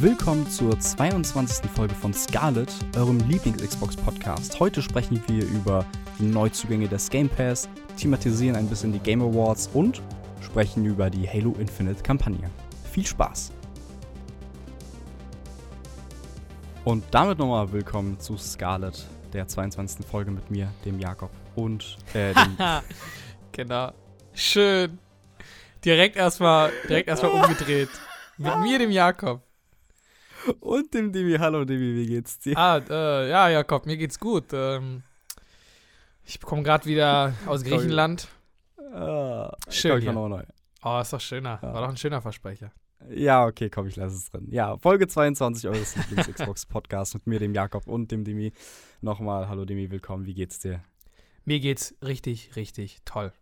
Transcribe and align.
Willkommen 0.00 0.46
zur 0.50 0.78
22. 0.78 1.70
Folge 1.70 1.94
von 1.94 2.12
Scarlet, 2.12 2.70
eurem 2.96 3.18
Lieblings-Xbox-Podcast. 3.30 4.60
Heute 4.60 4.82
sprechen 4.82 5.22
wir 5.26 5.46
über 5.46 5.86
die 6.18 6.24
Neuzugänge 6.24 6.86
des 6.86 7.08
Game 7.08 7.30
Pass, 7.30 7.66
thematisieren 7.96 8.56
ein 8.56 8.68
bisschen 8.68 8.92
die 8.92 8.98
Game 8.98 9.22
Awards 9.22 9.70
und 9.72 10.02
sprechen 10.42 10.84
über 10.84 11.08
die 11.08 11.26
Halo 11.26 11.54
Infinite-Kampagne. 11.58 12.50
Viel 12.92 13.06
Spaß! 13.06 13.52
Und 16.84 17.02
damit 17.10 17.38
nochmal 17.38 17.72
willkommen 17.72 18.20
zu 18.20 18.36
Scarlet, 18.36 19.06
der 19.32 19.48
22. 19.48 20.04
Folge 20.04 20.30
mit 20.30 20.50
mir, 20.50 20.70
dem 20.84 20.98
Jakob 21.00 21.30
und 21.54 21.96
äh, 22.12 22.34
dem 22.34 22.58
genau. 23.52 23.92
Schön. 24.34 24.98
Direkt 25.82 26.16
erstmal 26.16 26.70
direkt 26.86 27.08
erstmal 27.08 27.32
umgedreht. 27.32 27.88
Mit 28.36 28.58
mir, 28.58 28.78
dem 28.78 28.90
Jakob. 28.90 29.45
Und 30.60 30.94
dem 30.94 31.12
Demi. 31.12 31.36
Hallo 31.38 31.64
Demi, 31.64 31.94
wie 31.94 32.06
geht's 32.06 32.38
dir? 32.38 32.56
Ah, 32.56 32.78
äh, 32.78 33.30
ja, 33.30 33.48
Jakob, 33.48 33.86
mir 33.86 33.96
geht's 33.96 34.18
gut. 34.18 34.46
Ähm, 34.52 35.02
ich 36.24 36.40
komme 36.40 36.62
gerade 36.62 36.84
wieder 36.86 37.34
aus 37.46 37.64
Griechenland. 37.64 38.28
Ah, 38.92 39.56
Schön. 39.68 40.02
Schön. 40.02 40.12
Hier. 40.12 40.46
Oh, 40.82 41.00
ist 41.00 41.12
doch 41.12 41.20
schöner. 41.20 41.58
Ja. 41.62 41.74
War 41.74 41.82
doch 41.82 41.88
ein 41.88 41.96
schöner 41.96 42.20
Versprecher. 42.20 42.70
Ja, 43.10 43.44
okay, 43.44 43.68
komm, 43.70 43.86
ich 43.86 43.96
lasse 43.96 44.16
es 44.16 44.30
drin. 44.30 44.46
Ja, 44.50 44.78
Folge 44.78 45.06
22 45.06 45.68
eures 45.68 45.96
Lieblings-Xbox-Podcasts 45.96 47.14
mit 47.14 47.26
mir, 47.26 47.38
dem 47.38 47.54
Jakob 47.54 47.86
und 47.86 48.10
dem 48.10 48.24
Demi. 48.24 48.52
Nochmal, 49.00 49.48
hallo 49.48 49.64
Demi, 49.64 49.90
willkommen, 49.90 50.26
wie 50.26 50.34
geht's 50.34 50.58
dir? 50.58 50.82
Mir 51.44 51.60
geht's 51.60 51.94
richtig, 52.02 52.56
richtig 52.56 53.00
toll. 53.04 53.32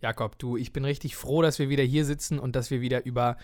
Jakob, 0.00 0.38
du, 0.38 0.56
ich 0.56 0.72
bin 0.72 0.84
richtig 0.84 1.16
froh, 1.16 1.42
dass 1.42 1.58
wir 1.58 1.68
wieder 1.68 1.82
hier 1.84 2.04
sitzen 2.04 2.38
und 2.38 2.54
dass 2.54 2.70
wir 2.70 2.80
wieder 2.80 3.04
über 3.06 3.36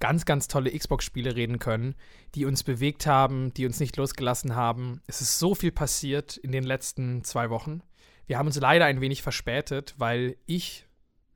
ganz, 0.00 0.24
ganz 0.24 0.48
tolle 0.48 0.76
Xbox-Spiele 0.76 1.36
reden 1.36 1.58
können, 1.58 1.94
die 2.34 2.46
uns 2.46 2.64
bewegt 2.64 3.06
haben, 3.06 3.54
die 3.54 3.66
uns 3.66 3.78
nicht 3.78 3.96
losgelassen 3.96 4.56
haben. 4.56 5.00
Es 5.06 5.20
ist 5.20 5.38
so 5.38 5.54
viel 5.54 5.70
passiert 5.70 6.36
in 6.38 6.52
den 6.52 6.64
letzten 6.64 7.22
zwei 7.22 7.50
Wochen. 7.50 7.82
Wir 8.26 8.38
haben 8.38 8.46
uns 8.46 8.58
leider 8.58 8.86
ein 8.86 9.00
wenig 9.00 9.22
verspätet, 9.22 9.94
weil 9.98 10.36
ich, 10.46 10.86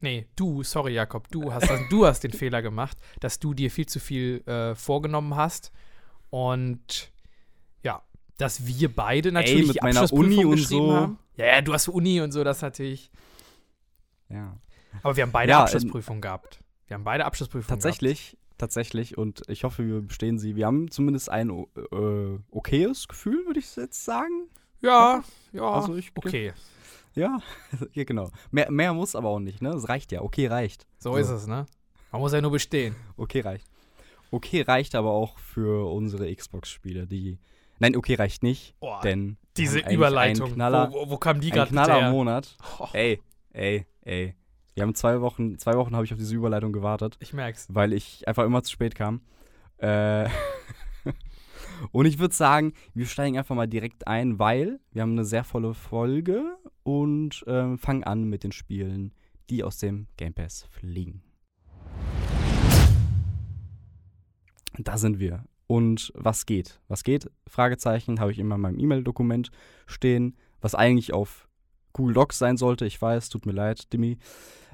nee, 0.00 0.26
du, 0.36 0.62
sorry 0.62 0.94
Jakob, 0.94 1.28
du 1.30 1.52
hast, 1.52 1.68
das, 1.68 1.80
du 1.90 2.06
hast 2.06 2.24
den 2.24 2.32
Fehler 2.32 2.62
gemacht, 2.62 2.98
dass 3.20 3.38
du 3.38 3.54
dir 3.54 3.70
viel 3.70 3.86
zu 3.86 4.00
viel 4.00 4.42
äh, 4.46 4.74
vorgenommen 4.74 5.36
hast 5.36 5.70
und 6.30 7.12
ja, 7.82 8.02
dass 8.38 8.66
wir 8.66 8.94
beide 8.94 9.30
natürlich 9.30 9.68
mit 9.68 9.76
die 9.76 9.80
meiner 9.82 10.00
Abschlussprüfung 10.00 10.44
Uni 10.44 10.52
und 10.52 10.58
so. 10.58 10.92
haben. 10.92 11.18
Ja, 11.36 11.46
ja, 11.46 11.60
du 11.60 11.72
hast 11.72 11.88
Uni 11.88 12.20
und 12.20 12.32
so, 12.32 12.44
das 12.44 12.62
natürlich. 12.62 13.10
Ja. 14.28 14.56
Aber 15.02 15.16
wir 15.16 15.24
haben 15.24 15.32
beide 15.32 15.50
Ja, 15.50 15.58
ähm, 15.58 15.62
Abschlussprüfungen 15.64 16.20
gehabt. 16.20 16.60
Wir 16.86 16.94
haben 16.94 17.04
beide 17.04 17.24
Abschlussprüfungen 17.24 17.68
Tatsächlich, 17.68 18.36
tatsächlich, 18.64 19.18
und 19.18 19.42
ich 19.48 19.64
hoffe, 19.64 19.86
wir 19.86 20.00
bestehen 20.00 20.38
sie. 20.38 20.56
Wir 20.56 20.66
haben 20.66 20.90
zumindest 20.90 21.30
ein 21.30 21.50
äh, 21.50 22.38
okayes 22.50 23.08
Gefühl, 23.08 23.44
würde 23.46 23.60
ich 23.60 23.76
jetzt 23.76 24.04
sagen. 24.04 24.48
Ja, 24.80 25.22
ja, 25.52 25.62
Also 25.70 25.94
ich- 25.96 26.10
okay. 26.14 26.52
Ja, 27.14 27.38
ja 27.92 28.04
genau. 28.04 28.30
Mehr, 28.50 28.70
mehr 28.70 28.92
muss 28.92 29.14
aber 29.14 29.28
auch 29.28 29.38
nicht, 29.38 29.62
ne? 29.62 29.68
Es 29.70 29.88
reicht 29.88 30.10
ja. 30.12 30.22
Okay 30.22 30.46
reicht. 30.46 30.86
So, 30.98 31.12
So. 31.12 31.16
ist 31.18 31.28
es, 31.28 31.46
ne? 31.46 31.66
Man 32.10 32.20
muss 32.20 32.32
ja 32.32 32.40
nur 32.40 32.50
bestehen. 32.50 32.96
Okay 33.16 33.40
reicht. 33.40 33.66
Okay 34.30 34.62
reicht 34.62 34.94
aber 34.94 35.10
auch 35.12 35.38
für 35.38 35.90
unsere 35.92 36.34
Xbox-Spiele, 36.34 37.06
die. 37.06 37.38
Nein, 37.78 37.96
okay 37.96 38.14
reicht 38.14 38.42
nicht, 38.42 38.74
Boah, 38.80 39.00
denn 39.02 39.36
diese 39.56 39.80
Überleitung. 39.80 40.52
Knaller, 40.54 40.90
wo, 40.92 41.06
wo, 41.06 41.10
wo 41.10 41.16
kam 41.18 41.40
die 41.40 41.50
gerade 41.50 41.70
Knaller 41.70 42.00
her? 42.02 42.10
Monat. 42.10 42.56
Oh, 42.78 42.86
Ey, 42.92 43.20
ey, 43.52 43.86
ey. 44.02 44.34
Wir 44.74 44.82
haben 44.82 44.94
zwei 44.96 45.20
Wochen, 45.20 45.56
zwei 45.58 45.74
Wochen 45.74 45.94
habe 45.94 46.04
ich 46.04 46.12
auf 46.12 46.18
diese 46.18 46.34
Überleitung 46.34 46.72
gewartet, 46.72 47.16
ich 47.20 47.32
merk's. 47.32 47.68
weil 47.70 47.92
ich 47.92 48.26
einfach 48.26 48.44
immer 48.44 48.64
zu 48.64 48.72
spät 48.72 48.96
kam. 48.96 49.20
Äh, 49.78 50.28
und 51.92 52.06
ich 52.06 52.18
würde 52.18 52.34
sagen, 52.34 52.72
wir 52.92 53.06
steigen 53.06 53.38
einfach 53.38 53.54
mal 53.54 53.68
direkt 53.68 54.08
ein, 54.08 54.40
weil 54.40 54.80
wir 54.90 55.02
haben 55.02 55.12
eine 55.12 55.24
sehr 55.24 55.44
volle 55.44 55.74
Folge 55.74 56.56
und 56.82 57.44
ähm, 57.46 57.78
fangen 57.78 58.02
an 58.02 58.24
mit 58.24 58.42
den 58.42 58.50
Spielen, 58.50 59.14
die 59.48 59.62
aus 59.62 59.78
dem 59.78 60.08
Game 60.16 60.34
Pass 60.34 60.64
fliegen. 60.70 61.22
Da 64.76 64.98
sind 64.98 65.20
wir. 65.20 65.44
Und 65.68 66.12
was 66.16 66.46
geht? 66.46 66.80
Was 66.88 67.04
geht? 67.04 67.30
Fragezeichen 67.46 68.18
habe 68.18 68.32
ich 68.32 68.40
immer 68.40 68.56
in 68.56 68.60
meinem 68.60 68.80
E-Mail-Dokument 68.80 69.52
stehen, 69.86 70.36
was 70.60 70.74
eigentlich 70.74 71.12
auf 71.12 71.46
Google 71.92 72.14
Docs 72.14 72.38
sein 72.38 72.56
sollte. 72.56 72.86
Ich 72.86 73.00
weiß, 73.00 73.28
tut 73.28 73.46
mir 73.46 73.52
leid, 73.52 73.92
Dimi. 73.92 74.18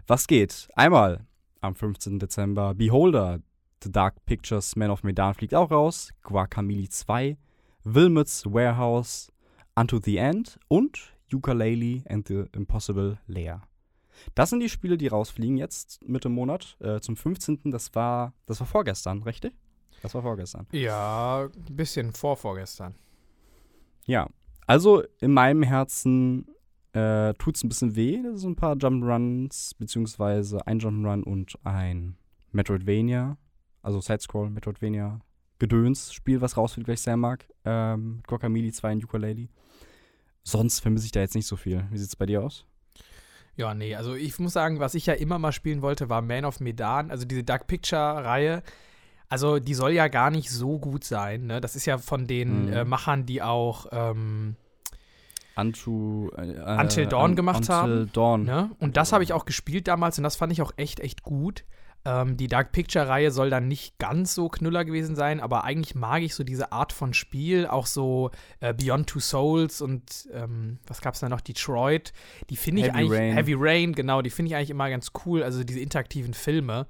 Was 0.06 0.26
geht? 0.26 0.68
Einmal 0.74 1.26
am 1.60 1.74
15. 1.74 2.18
Dezember 2.18 2.74
Beholder, 2.74 3.40
The 3.82 3.90
Dark 3.90 4.24
Pictures 4.26 4.76
Man 4.76 4.90
of 4.90 5.02
Medan 5.02 5.34
fliegt 5.34 5.54
auch 5.54 5.70
raus, 5.70 6.10
Guacamole 6.22 6.88
2, 6.88 7.36
Wilmots 7.84 8.44
Warehouse, 8.46 9.32
Unto 9.74 10.00
the 10.02 10.18
End 10.18 10.58
und 10.68 11.16
Ukulele 11.32 12.02
and 12.08 12.26
the 12.28 12.44
Impossible 12.52 13.18
Lair. 13.26 13.62
Das 14.34 14.50
sind 14.50 14.60
die 14.60 14.68
Spiele, 14.68 14.98
die 14.98 15.06
rausfliegen 15.06 15.56
jetzt 15.56 16.06
Mitte 16.06 16.28
Monat 16.28 16.76
äh, 16.80 17.00
zum 17.00 17.16
15. 17.16 17.70
Das 17.70 17.94
war, 17.94 18.34
das 18.46 18.60
war 18.60 18.66
vorgestern, 18.66 19.22
richtig? 19.22 19.54
Das 20.02 20.14
war 20.14 20.22
vorgestern. 20.22 20.66
Ja, 20.72 21.44
ein 21.44 21.76
bisschen 21.76 22.12
vor 22.12 22.36
vorgestern. 22.36 22.94
Ja, 24.06 24.28
also 24.66 25.02
in 25.20 25.32
meinem 25.32 25.62
Herzen 25.62 26.46
äh, 26.92 27.34
tut 27.34 27.56
es 27.56 27.62
ein 27.64 27.68
bisschen 27.68 27.94
weh. 27.96 28.20
Das 28.22 28.40
sind 28.40 28.52
ein 28.52 28.56
paar 28.56 28.74
Jump'n'Runs, 28.76 29.72
beziehungsweise 29.78 30.66
ein 30.66 30.80
Jump'n'Run 30.80 31.22
und 31.22 31.54
ein 31.64 32.16
Metroidvania, 32.52 33.36
also 33.82 34.00
Sidescroll, 34.00 34.50
Metroidvania, 34.50 35.20
Gedöns-Spiel, 35.58 36.40
was 36.40 36.56
rausfliegt, 36.56 36.88
weil 36.88 36.94
ich 36.94 37.00
sehr 37.02 37.16
mag. 37.16 37.46
Ähm, 37.64 38.16
mit 38.16 38.26
Guacamole 38.26 38.72
2 38.72 38.92
und 38.92 39.04
Ukulele. 39.04 39.48
Sonst 40.42 40.80
vermisse 40.80 41.06
ich 41.06 41.12
da 41.12 41.20
jetzt 41.20 41.34
nicht 41.34 41.46
so 41.46 41.56
viel. 41.56 41.84
Wie 41.90 41.98
sieht's 41.98 42.16
bei 42.16 42.26
dir 42.26 42.42
aus? 42.42 42.64
Ja, 43.56 43.74
nee, 43.74 43.94
also 43.94 44.14
ich 44.14 44.38
muss 44.38 44.54
sagen, 44.54 44.80
was 44.80 44.94
ich 44.94 45.04
ja 45.06 45.12
immer 45.14 45.38
mal 45.38 45.52
spielen 45.52 45.82
wollte, 45.82 46.08
war 46.08 46.22
Man 46.22 46.44
of 46.46 46.60
Medan, 46.60 47.10
also 47.10 47.26
diese 47.26 47.44
Dark 47.44 47.66
Picture-Reihe. 47.66 48.62
Also 49.28 49.58
die 49.60 49.74
soll 49.74 49.92
ja 49.92 50.08
gar 50.08 50.30
nicht 50.30 50.50
so 50.50 50.78
gut 50.78 51.04
sein, 51.04 51.46
ne? 51.46 51.60
Das 51.60 51.76
ist 51.76 51.84
ja 51.86 51.98
von 51.98 52.26
den 52.26 52.66
Mhm. 52.66 52.72
äh, 52.72 52.84
Machern, 52.84 53.26
die 53.26 53.42
auch 53.42 53.86
ähm, 53.92 54.56
Unto, 55.60 56.30
äh, 56.36 56.52
äh, 56.52 56.80
Until 56.80 57.06
Dawn 57.06 57.36
gemacht 57.36 57.58
Until 57.58 57.74
haben, 57.74 58.12
Dawn. 58.12 58.44
Ne? 58.44 58.70
Und 58.78 58.96
das 58.96 59.12
habe 59.12 59.24
ich 59.24 59.32
auch 59.32 59.44
gespielt 59.44 59.88
damals 59.88 60.18
und 60.18 60.24
das 60.24 60.36
fand 60.36 60.52
ich 60.52 60.62
auch 60.62 60.72
echt, 60.76 61.00
echt 61.00 61.22
gut. 61.22 61.64
Ähm, 62.04 62.38
die 62.38 62.48
Dark 62.48 62.72
Picture-Reihe 62.72 63.30
soll 63.30 63.50
dann 63.50 63.68
nicht 63.68 63.98
ganz 63.98 64.34
so 64.34 64.48
knüller 64.48 64.86
gewesen 64.86 65.16
sein, 65.16 65.38
aber 65.38 65.64
eigentlich 65.64 65.94
mag 65.94 66.22
ich 66.22 66.34
so 66.34 66.44
diese 66.44 66.72
Art 66.72 66.94
von 66.94 67.12
Spiel, 67.12 67.66
auch 67.66 67.84
so 67.84 68.30
äh, 68.60 68.72
Beyond 68.72 69.06
Two 69.06 69.20
Souls 69.20 69.82
und 69.82 70.28
ähm, 70.32 70.78
was 70.86 71.02
gab 71.02 71.12
es 71.12 71.20
da 71.20 71.28
noch? 71.28 71.42
Detroit. 71.42 72.14
Die 72.48 72.56
finde 72.56 72.80
ich 72.80 72.88
Heavy 72.88 72.98
eigentlich. 72.98 73.18
Rain. 73.18 73.34
Heavy 73.34 73.54
Rain, 73.56 73.92
genau, 73.94 74.22
die 74.22 74.30
finde 74.30 74.50
ich 74.50 74.56
eigentlich 74.56 74.70
immer 74.70 74.88
ganz 74.88 75.12
cool. 75.26 75.42
Also 75.42 75.62
diese 75.62 75.80
interaktiven 75.80 76.32
Filme. 76.32 76.86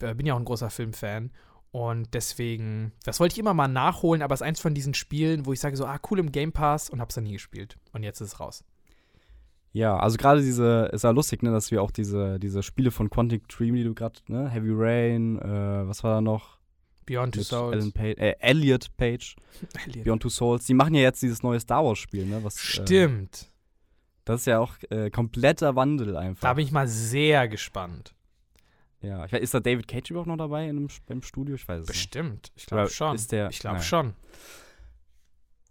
Äh, 0.00 0.14
bin 0.14 0.26
ja 0.26 0.34
auch 0.34 0.38
ein 0.38 0.44
großer 0.44 0.68
Filmfan. 0.68 1.30
Und 1.72 2.12
deswegen, 2.12 2.92
das 3.04 3.18
wollte 3.18 3.32
ich 3.32 3.38
immer 3.38 3.54
mal 3.54 3.66
nachholen, 3.66 4.22
aber 4.22 4.34
es 4.34 4.42
ist 4.42 4.46
eins 4.46 4.60
von 4.60 4.74
diesen 4.74 4.92
Spielen, 4.92 5.46
wo 5.46 5.54
ich 5.54 5.60
sage 5.60 5.76
so, 5.76 5.86
ah, 5.86 5.98
cool 6.10 6.18
im 6.18 6.30
Game 6.30 6.52
Pass 6.52 6.90
und 6.90 7.00
hab's 7.00 7.14
dann 7.14 7.24
nie 7.24 7.32
gespielt. 7.32 7.78
Und 7.92 8.02
jetzt 8.02 8.20
ist 8.20 8.34
es 8.34 8.40
raus. 8.40 8.62
Ja, 9.72 9.96
also 9.96 10.18
gerade 10.18 10.42
diese, 10.42 10.90
ist 10.92 11.02
ja 11.02 11.10
lustig, 11.10 11.42
ne, 11.42 11.50
dass 11.50 11.70
wir 11.70 11.82
auch 11.82 11.90
diese, 11.90 12.38
diese 12.38 12.62
Spiele 12.62 12.90
von 12.90 13.08
Quantic 13.08 13.48
Dream, 13.48 13.74
die 13.74 13.84
du 13.84 13.94
gerade, 13.94 14.20
ne, 14.28 14.50
Heavy 14.50 14.68
Rain, 14.70 15.38
äh, 15.38 15.88
was 15.88 16.04
war 16.04 16.16
da 16.16 16.20
noch? 16.20 16.58
Beyond 17.06 17.34
Two 17.34 17.42
Souls. 17.42 17.90
Page, 17.92 18.18
äh, 18.18 18.34
Elliot 18.40 18.94
Page, 18.98 19.34
Elliot. 19.86 20.04
Beyond 20.04 20.22
Two 20.22 20.28
Souls. 20.28 20.66
Die 20.66 20.74
machen 20.74 20.94
ja 20.94 21.00
jetzt 21.00 21.22
dieses 21.22 21.42
neue 21.42 21.58
Star 21.58 21.82
Wars 21.84 21.98
Spiel, 21.98 22.26
ne? 22.26 22.44
Was, 22.44 22.56
Äh, 22.56 22.82
Stimmt. 22.82 23.50
das 24.26 24.40
ist 24.40 24.46
ja 24.46 24.58
auch 24.58 24.74
äh, 24.90 25.08
kompletter 25.10 25.74
Wandel 25.74 26.18
einfach. 26.18 26.42
Da 26.42 26.52
bin 26.52 26.66
ich 26.66 26.70
mal 26.70 26.86
sehr 26.86 27.48
gespannt. 27.48 28.14
Ja, 29.02 29.24
ich 29.24 29.32
weiß, 29.32 29.40
ist 29.42 29.54
da 29.54 29.60
David 29.60 29.88
Cage 29.88 30.10
überhaupt 30.10 30.28
noch 30.28 30.36
dabei 30.36 30.68
in 30.68 30.76
dem, 30.76 30.88
beim 31.06 31.22
Studio? 31.22 31.54
Ich 31.54 31.66
weiß 31.66 31.82
es 31.82 31.88
nicht. 31.88 31.96
Bestimmt. 31.96 32.52
Ich 32.56 32.66
glaube 32.66 32.88
schon. 32.88 33.14
Ist 33.14 33.32
der, 33.32 33.50
ich 33.50 33.58
glaube 33.58 33.82
schon. 33.82 34.14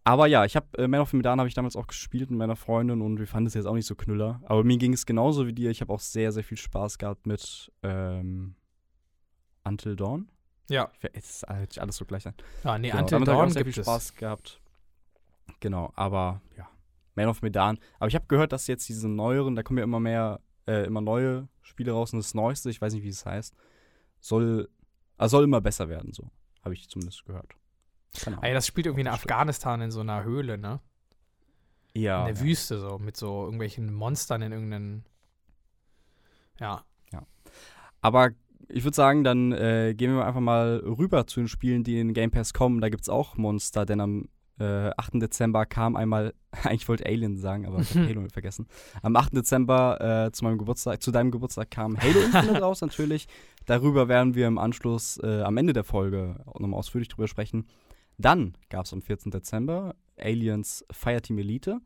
Aber 0.03 0.25
ja, 0.27 0.45
ich 0.45 0.55
habe 0.55 0.65
äh, 0.79 0.87
Man 0.87 1.01
of 1.01 1.13
Medan 1.13 1.39
habe 1.39 1.47
ich 1.47 1.53
damals 1.53 1.75
auch 1.75 1.87
gespielt 1.87 2.31
mit 2.31 2.39
meiner 2.39 2.55
Freundin 2.55 3.01
und 3.01 3.19
wir 3.19 3.27
fanden 3.27 3.47
es 3.47 3.53
jetzt 3.53 3.65
auch 3.65 3.75
nicht 3.75 3.85
so 3.85 3.95
knüller. 3.95 4.41
Aber 4.45 4.63
mir 4.63 4.77
ging 4.77 4.93
es 4.93 5.05
genauso 5.05 5.45
wie 5.45 5.53
dir. 5.53 5.69
Ich 5.69 5.81
habe 5.81 5.93
auch 5.93 5.99
sehr, 5.99 6.31
sehr 6.31 6.43
viel 6.43 6.57
Spaß 6.57 6.97
gehabt 6.97 7.27
mit 7.27 7.71
ähm, 7.83 8.55
Until 9.63 9.95
Dawn. 9.95 10.29
Ja. 10.69 10.89
Ich 10.99 11.09
Es 11.13 11.29
ist 11.29 11.43
halt 11.47 11.77
alles 11.77 11.97
so 11.97 12.05
gleich 12.05 12.23
sein. 12.23 12.33
Ah, 12.63 12.79
nee, 12.79 12.89
Genau, 12.89 13.01
Until 13.01 13.15
damit 13.15 13.27
hab 13.29 13.33
ich 13.33 13.37
auch 13.37 13.43
Dawn 13.43 13.51
sehr 13.51 13.63
viel 13.63 13.79
es. 13.79 13.85
Spaß 13.85 14.15
gehabt. 14.15 14.59
Genau, 15.59 15.91
aber 15.95 16.41
ja, 16.57 16.67
Man 17.13 17.27
of 17.27 17.41
Medan. 17.43 17.77
Aber 17.99 18.07
ich 18.07 18.15
habe 18.15 18.25
gehört, 18.27 18.53
dass 18.53 18.65
jetzt 18.67 18.89
diese 18.89 19.07
neueren, 19.07 19.55
da 19.55 19.61
kommen 19.61 19.77
ja 19.77 19.83
immer 19.83 19.99
mehr, 19.99 20.39
äh, 20.67 20.85
immer 20.85 21.01
neue 21.01 21.47
Spiele 21.61 21.91
raus 21.91 22.13
und 22.13 22.19
das 22.19 22.33
Neueste, 22.33 22.69
ich 22.69 22.81
weiß 22.81 22.93
nicht, 22.93 23.03
wie 23.03 23.09
es 23.09 23.25
heißt, 23.25 23.55
soll, 24.19 24.69
also 25.17 25.37
soll 25.37 25.43
immer 25.43 25.61
besser 25.61 25.89
werden, 25.89 26.13
so. 26.13 26.29
Habe 26.63 26.75
ich 26.75 26.89
zumindest 26.89 27.25
gehört. 27.25 27.55
Ja, 28.25 28.53
das 28.53 28.67
spielt 28.67 28.85
irgendwie 28.85 29.01
in. 29.01 29.07
Afghanistan 29.07 29.81
in 29.81 29.89
so 29.89 30.01
einer 30.01 30.23
Höhle, 30.23 30.57
ne? 30.57 30.79
ja, 31.93 32.27
in 32.27 32.35
der 32.35 32.43
ja. 32.43 32.49
Wüste 32.49 32.79
so, 32.79 32.99
mit 32.99 33.17
so 33.17 33.45
irgendwelchen 33.45 33.93
Monstern 33.93 34.41
in 34.43 34.51
irgendeinen. 34.51 35.05
Ja. 36.59 36.85
Aber 38.01 38.31
ich 38.67 38.83
würde 38.83 38.95
sagen, 38.95 39.23
dann 39.23 39.51
äh, 39.51 39.93
gehen 39.95 40.13
wir 40.15 40.25
einfach 40.25 40.41
mal 40.41 40.81
rüber 40.83 41.27
zu 41.27 41.39
den 41.39 41.47
Spielen, 41.47 41.83
die 41.83 41.99
in 41.99 42.13
Game 42.13 42.31
Pass 42.31 42.53
kommen. 42.53 42.81
Da 42.81 42.89
gibt 42.89 43.03
es 43.03 43.09
auch 43.09 43.37
Monster, 43.37 43.85
denn 43.85 44.01
am 44.01 44.29
äh, 44.61 44.91
8. 44.95 45.13
Dezember 45.15 45.65
kam 45.65 45.95
einmal, 45.95 46.33
eigentlich 46.63 46.87
wollte 46.87 47.05
Alien 47.05 47.37
sagen, 47.37 47.65
aber 47.65 47.79
ich 47.79 47.95
habe 47.95 48.07
Halo 48.07 48.27
vergessen. 48.29 48.67
Am 49.01 49.15
8. 49.15 49.35
Dezember 49.35 50.27
äh, 50.27 50.31
zu 50.31 50.43
meinem 50.43 50.57
Geburtstag, 50.57 51.01
zu 51.01 51.11
deinem 51.11 51.31
Geburtstag 51.31 51.71
kam 51.71 51.99
Halo 51.99 52.19
Infinite 52.25 52.61
raus 52.61 52.81
natürlich. 52.81 53.27
Darüber 53.65 54.07
werden 54.07 54.35
wir 54.35 54.47
im 54.47 54.57
Anschluss 54.57 55.19
äh, 55.23 55.41
am 55.41 55.57
Ende 55.57 55.73
der 55.73 55.83
Folge 55.83 56.43
nochmal 56.59 56.79
ausführlich 56.79 57.09
drüber 57.09 57.27
sprechen. 57.27 57.65
Dann 58.17 58.55
gab 58.69 58.85
es 58.85 58.93
am 58.93 59.01
14. 59.01 59.31
Dezember 59.31 59.95
Aliens 60.17 60.85
Fireteam 60.91 61.39
Elite. 61.39 61.79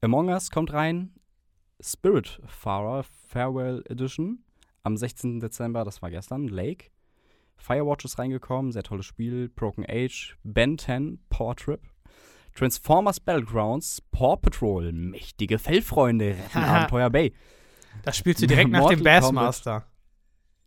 Among 0.00 0.28
Us 0.28 0.50
kommt 0.50 0.72
rein. 0.72 1.12
Spiritfarer 1.80 3.04
Farewell 3.28 3.82
Edition. 3.88 4.44
Am 4.84 4.96
16. 4.96 5.40
Dezember, 5.40 5.84
das 5.84 6.02
war 6.02 6.10
gestern, 6.10 6.46
Lake. 6.46 6.90
Firewatch 7.56 8.04
ist 8.04 8.18
reingekommen, 8.18 8.72
sehr 8.72 8.82
tolles 8.82 9.06
Spiel. 9.06 9.48
Broken 9.48 9.84
Age, 9.88 10.36
Ben 10.44 10.76
10, 10.78 11.20
Power 11.30 11.56
Trip. 11.56 11.80
Transformers 12.54 13.20
Battlegrounds, 13.20 14.00
Paw 14.12 14.36
Patrol, 14.36 14.92
mächtige 14.92 15.58
Fellfreunde, 15.58 16.36
retten 16.36 16.58
Abenteuer 16.58 17.10
Bay. 17.10 17.34
Das 18.02 18.16
spielst 18.16 18.42
du 18.42 18.46
direkt 18.46 18.70
nach 18.70 18.80
Mortal 18.80 18.96
dem 18.96 19.04
Bassmaster. 19.04 19.86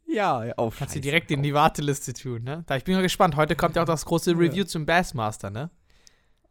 Ja, 0.05 0.43
ja, 0.45 0.53
auf. 0.55 0.77
Kannst 0.79 0.95
du 0.95 1.01
direkt 1.01 1.31
in 1.31 1.43
die 1.43 1.53
Warteliste 1.53 2.13
tun, 2.13 2.43
ne? 2.43 2.63
Da 2.65 2.77
ich 2.77 2.83
bin 2.83 2.95
mal 2.95 3.01
gespannt. 3.01 3.35
Heute 3.35 3.55
kommt 3.55 3.75
ja 3.75 3.81
auch 3.81 3.87
das 3.87 4.05
große 4.05 4.31
Review 4.31 4.63
zum 4.63 4.85
Bassmaster, 4.85 5.49
ne? 5.49 5.69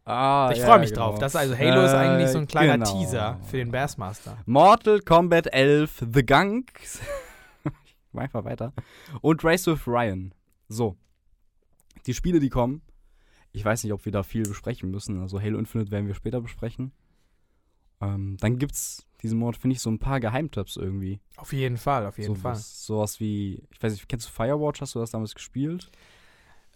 Ah, 0.05 0.49
Ich 0.53 0.59
ja, 0.59 0.67
freue 0.67 0.79
mich 0.79 0.91
genau. 0.91 1.09
drauf. 1.09 1.19
Das 1.19 1.35
also 1.35 1.57
Halo 1.57 1.83
ist 1.83 1.93
eigentlich 1.93 2.29
so 2.29 2.37
ein 2.37 2.47
kleiner 2.47 2.77
genau. 2.77 2.99
Teaser 2.99 3.39
für 3.49 3.57
den 3.57 3.71
Bassmaster. 3.71 4.37
Mortal 4.45 5.01
Kombat 5.01 5.47
11, 5.47 6.05
The 6.13 6.25
Gunk. 6.25 6.71
ich 6.83 7.71
mach 8.13 8.23
einfach 8.23 8.45
weiter. 8.45 8.73
Und 9.21 9.43
Race 9.43 9.67
with 9.67 9.85
Ryan. 9.85 10.33
So. 10.69 10.95
Die 12.05 12.13
Spiele, 12.13 12.39
die 12.39 12.49
kommen. 12.49 12.81
Ich 13.57 13.65
weiß 13.65 13.83
nicht, 13.83 13.93
ob 13.93 14.05
wir 14.05 14.11
da 14.11 14.21
viel 14.21 14.43
besprechen 14.43 14.91
müssen. 14.91 15.19
Also 15.19 15.41
Halo 15.41 15.57
Infinite 15.57 15.89
werden 15.89 16.05
wir 16.05 16.13
später 16.13 16.41
besprechen. 16.41 16.91
Ähm, 17.99 18.37
dann 18.39 18.59
gibt's 18.59 19.07
diesen 19.23 19.39
Monat, 19.39 19.57
finde 19.57 19.75
ich, 19.75 19.81
so 19.81 19.89
ein 19.89 19.97
paar 19.97 20.19
Geheimtipps 20.19 20.77
irgendwie. 20.77 21.19
Auf 21.37 21.53
jeden 21.53 21.77
Fall, 21.77 22.05
auf 22.05 22.19
jeden 22.19 22.35
so 22.35 22.41
Fall. 22.41 22.51
Was, 22.51 22.85
sowas 22.85 23.19
wie, 23.19 23.63
ich 23.71 23.81
weiß 23.81 23.93
nicht, 23.93 24.07
kennst 24.07 24.27
du 24.27 24.31
Firewatch? 24.31 24.81
Hast 24.81 24.93
du 24.93 24.99
das 24.99 25.09
damals 25.09 25.33
gespielt? 25.33 25.89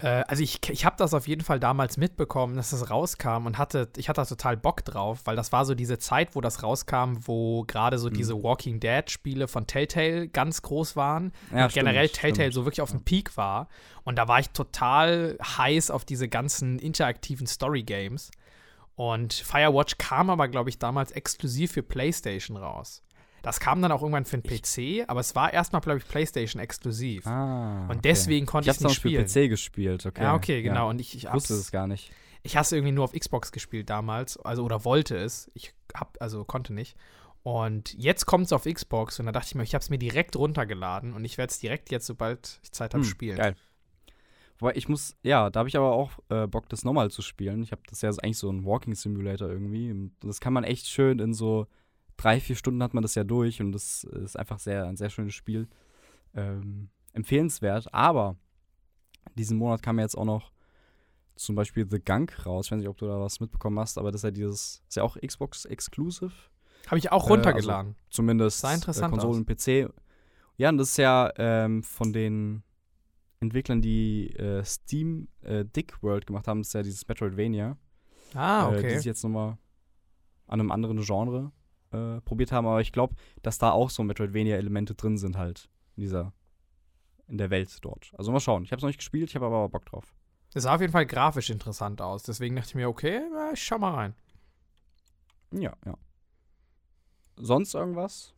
Äh, 0.01 0.23
also 0.27 0.41
ich, 0.43 0.59
ich 0.69 0.85
habe 0.85 0.95
das 0.97 1.13
auf 1.13 1.27
jeden 1.27 1.43
Fall 1.43 1.59
damals 1.59 1.97
mitbekommen, 1.97 2.55
dass 2.55 2.71
das 2.71 2.89
rauskam 2.89 3.45
und 3.45 3.57
hatte, 3.57 3.89
ich 3.97 4.09
hatte 4.09 4.21
da 4.21 4.25
total 4.25 4.57
Bock 4.57 4.83
drauf, 4.85 5.21
weil 5.25 5.35
das 5.35 5.51
war 5.51 5.65
so 5.65 5.75
diese 5.75 5.97
Zeit, 5.99 6.35
wo 6.35 6.41
das 6.41 6.63
rauskam, 6.63 7.17
wo 7.25 7.63
gerade 7.65 7.97
so 7.97 8.09
Mhm. 8.09 8.13
diese 8.13 8.43
Walking 8.43 8.79
Dead 8.79 9.09
Spiele 9.09 9.47
von 9.47 9.67
Telltale 9.67 10.27
ganz 10.27 10.61
groß 10.61 10.95
waren. 10.95 11.31
Ja, 11.53 11.65
und 11.65 11.73
generell 11.73 12.07
stimmt, 12.07 12.21
Telltale 12.21 12.43
stimmt. 12.51 12.53
so 12.55 12.65
wirklich 12.65 12.81
auf 12.81 12.91
dem 12.91 13.03
Peak 13.03 13.37
war. 13.37 13.67
Und 14.03 14.17
da 14.17 14.27
war 14.27 14.39
ich 14.39 14.49
total 14.49 15.37
heiß 15.41 15.91
auf 15.91 16.05
diese 16.05 16.27
ganzen 16.27 16.79
interaktiven 16.79 17.47
Story 17.47 17.83
Games. 17.83 18.31
Und 18.95 19.33
Firewatch 19.33 19.97
kam 19.97 20.29
aber, 20.29 20.47
glaube 20.47 20.69
ich, 20.69 20.77
damals 20.77 21.11
exklusiv 21.11 21.71
für 21.71 21.81
PlayStation 21.83 22.57
raus. 22.57 23.03
Das 23.41 23.59
kam 23.59 23.81
dann 23.81 23.91
auch 23.91 24.01
irgendwann 24.01 24.25
für 24.25 24.37
den 24.37 24.43
PC, 24.43 25.09
aber 25.09 25.19
es 25.19 25.35
war 25.35 25.51
erstmal, 25.51 25.81
glaube 25.81 25.97
ich, 25.99 26.07
PlayStation 26.07 26.61
exklusiv. 26.61 27.25
Ah, 27.25 27.83
Und 27.85 27.89
okay. 27.97 27.99
deswegen 28.03 28.45
konnte 28.45 28.69
ich 28.69 28.75
ich 28.75 28.77
es 28.77 28.83
nicht 28.83 29.03
damals 29.03 29.25
für 29.25 29.29
spielen. 29.33 29.47
PC 29.47 29.49
gespielt, 29.49 30.05
okay. 30.05 30.23
Ja, 30.23 30.35
okay, 30.35 30.61
genau. 30.61 30.75
Ja. 30.85 30.89
Und 30.89 31.01
ich, 31.01 31.15
ich, 31.15 31.23
Ich 31.25 31.33
wusste 31.33 31.55
es 31.55 31.71
gar 31.71 31.87
nicht. 31.87 32.11
ich 32.43 32.55
habe 32.55 32.63
es 32.63 32.71
irgendwie 32.71 32.91
nur 32.91 33.03
auf 33.05 33.13
Xbox 33.13 33.51
gespielt 33.51 33.89
damals, 33.89 34.37
also 34.37 34.63
oder 34.63 34.85
wollte 34.85 35.15
es. 35.17 35.49
Ich 35.55 35.73
hab, 35.95 36.17
also 36.19 36.43
konnte 36.45 36.73
nicht. 36.73 36.95
Und 37.43 37.95
jetzt 37.95 38.27
kommt 38.27 38.45
es 38.45 38.53
auf 38.53 38.65
Xbox 38.65 39.19
und 39.19 39.25
da 39.25 39.31
dachte 39.31 39.47
ich 39.47 39.55
mir, 39.55 39.63
ich 39.63 39.73
habe 39.73 39.81
es 39.81 39.89
mir 39.89 39.97
direkt 39.97 40.35
runtergeladen 40.35 41.13
und 41.13 41.25
ich 41.25 41.39
werde 41.39 41.49
es 41.49 41.57
direkt 41.59 41.89
jetzt, 41.89 42.05
sobald 42.05 42.59
ich 42.61 42.71
Zeit 42.71 42.93
habe, 42.93 43.03
Hm, 43.03 43.09
spielen. 43.09 43.37
Geil. 43.37 43.55
Wobei 44.59 44.73
ich 44.75 44.87
muss, 44.87 45.15
ja, 45.23 45.49
da 45.49 45.61
habe 45.61 45.69
ich 45.69 45.75
aber 45.75 45.91
auch 45.93 46.11
äh, 46.29 46.45
Bock, 46.45 46.69
das 46.69 46.83
nochmal 46.83 47.09
zu 47.09 47.23
spielen. 47.23 47.63
Ich 47.63 47.71
habe 47.71 47.81
das 47.89 48.03
ja 48.03 48.09
eigentlich 48.09 48.37
so 48.37 48.51
ein 48.51 48.63
Walking 48.63 48.93
Simulator 48.93 49.49
irgendwie. 49.49 49.89
Und 49.89 50.11
das 50.21 50.39
kann 50.39 50.53
man 50.53 50.63
echt 50.63 50.85
schön 50.87 51.17
in 51.17 51.33
so 51.33 51.65
drei, 52.21 52.39
vier 52.39 52.55
Stunden 52.55 52.83
hat 52.83 52.93
man 52.93 53.01
das 53.01 53.15
ja 53.15 53.23
durch 53.23 53.61
und 53.61 53.71
das 53.71 54.03
ist 54.03 54.37
einfach 54.37 54.59
sehr, 54.59 54.85
ein 54.85 54.95
sehr 54.97 55.09
schönes 55.09 55.33
Spiel. 55.33 55.67
Ähm, 56.33 56.89
empfehlenswert, 57.13 57.93
aber 57.93 58.37
diesen 59.35 59.57
Monat 59.57 59.81
kam 59.81 59.97
ja 59.97 60.05
jetzt 60.05 60.17
auch 60.17 60.25
noch 60.25 60.51
zum 61.35 61.55
Beispiel 61.55 61.87
The 61.89 61.99
Gunk 61.99 62.45
raus. 62.45 62.67
Ich 62.67 62.71
weiß 62.71 62.79
nicht, 62.79 62.87
ob 62.87 62.97
du 62.97 63.07
da 63.07 63.19
was 63.19 63.39
mitbekommen 63.39 63.79
hast, 63.79 63.97
aber 63.97 64.11
das 64.11 64.19
ist 64.19 64.23
ja 64.25 64.31
dieses, 64.31 64.83
ist 64.87 64.95
ja 64.95 65.03
auch 65.03 65.17
Xbox 65.17 65.65
Exclusive. 65.65 66.31
Habe 66.87 66.99
ich 66.99 67.11
auch 67.11 67.27
Äh, 67.27 67.33
runtergeladen. 67.33 67.95
Zumindest 68.09 68.59
Sah 68.59 68.73
interessant 68.73 69.07
äh, 69.13 69.17
Konsole 69.17 69.37
und 69.37 69.45
PC. 69.45 69.91
Ja, 70.57 70.69
und 70.69 70.77
das 70.77 70.91
ist 70.91 70.97
ja 70.97 71.31
ähm, 71.37 71.83
von 71.83 72.13
den 72.13 72.63
Entwicklern, 73.39 73.81
die 73.81 74.29
äh, 74.35 74.63
Steam 74.63 75.27
äh, 75.41 75.65
Dick 75.65 76.01
World 76.03 76.27
gemacht 76.27 76.47
haben, 76.47 76.59
das 76.61 76.67
ist 76.67 76.73
ja 76.73 76.83
dieses 76.83 77.07
Metroidvania. 77.07 77.77
ah, 78.35 78.67
äh, 78.67 78.71
die 78.71 78.77
okay. 78.77 78.97
sich 78.97 79.05
jetzt 79.05 79.23
nochmal 79.23 79.57
an 80.47 80.59
einem 80.59 80.71
anderen 80.71 81.01
Genre 81.01 81.51
äh, 81.91 82.21
probiert 82.21 82.51
haben. 82.51 82.67
Aber 82.67 82.81
ich 82.81 82.91
glaube, 82.91 83.15
dass 83.41 83.57
da 83.57 83.71
auch 83.71 83.89
so 83.89 84.03
Metroidvania-Elemente 84.03 84.95
drin 84.95 85.17
sind 85.17 85.37
halt 85.37 85.69
in 85.95 86.01
dieser, 86.03 86.33
in 87.27 87.37
der 87.37 87.49
Welt 87.49 87.77
dort. 87.81 88.11
Also 88.17 88.31
mal 88.31 88.39
schauen. 88.39 88.63
Ich 88.63 88.71
habe 88.71 88.77
es 88.77 88.83
noch 88.83 88.89
nicht 88.89 88.99
gespielt, 88.99 89.29
ich 89.29 89.35
habe 89.35 89.45
aber 89.45 89.69
Bock 89.69 89.85
drauf. 89.85 90.13
Es 90.53 90.63
sah 90.63 90.75
auf 90.75 90.81
jeden 90.81 90.91
Fall 90.93 91.05
grafisch 91.05 91.49
interessant 91.49 92.01
aus. 92.01 92.23
Deswegen 92.23 92.55
dachte 92.55 92.69
ich 92.69 92.75
mir, 92.75 92.89
okay, 92.89 93.21
ich 93.53 93.63
schau 93.63 93.77
mal 93.77 93.93
rein. 93.93 94.15
Ja, 95.53 95.73
ja. 95.85 95.95
Sonst 97.37 97.73
irgendwas 97.73 98.33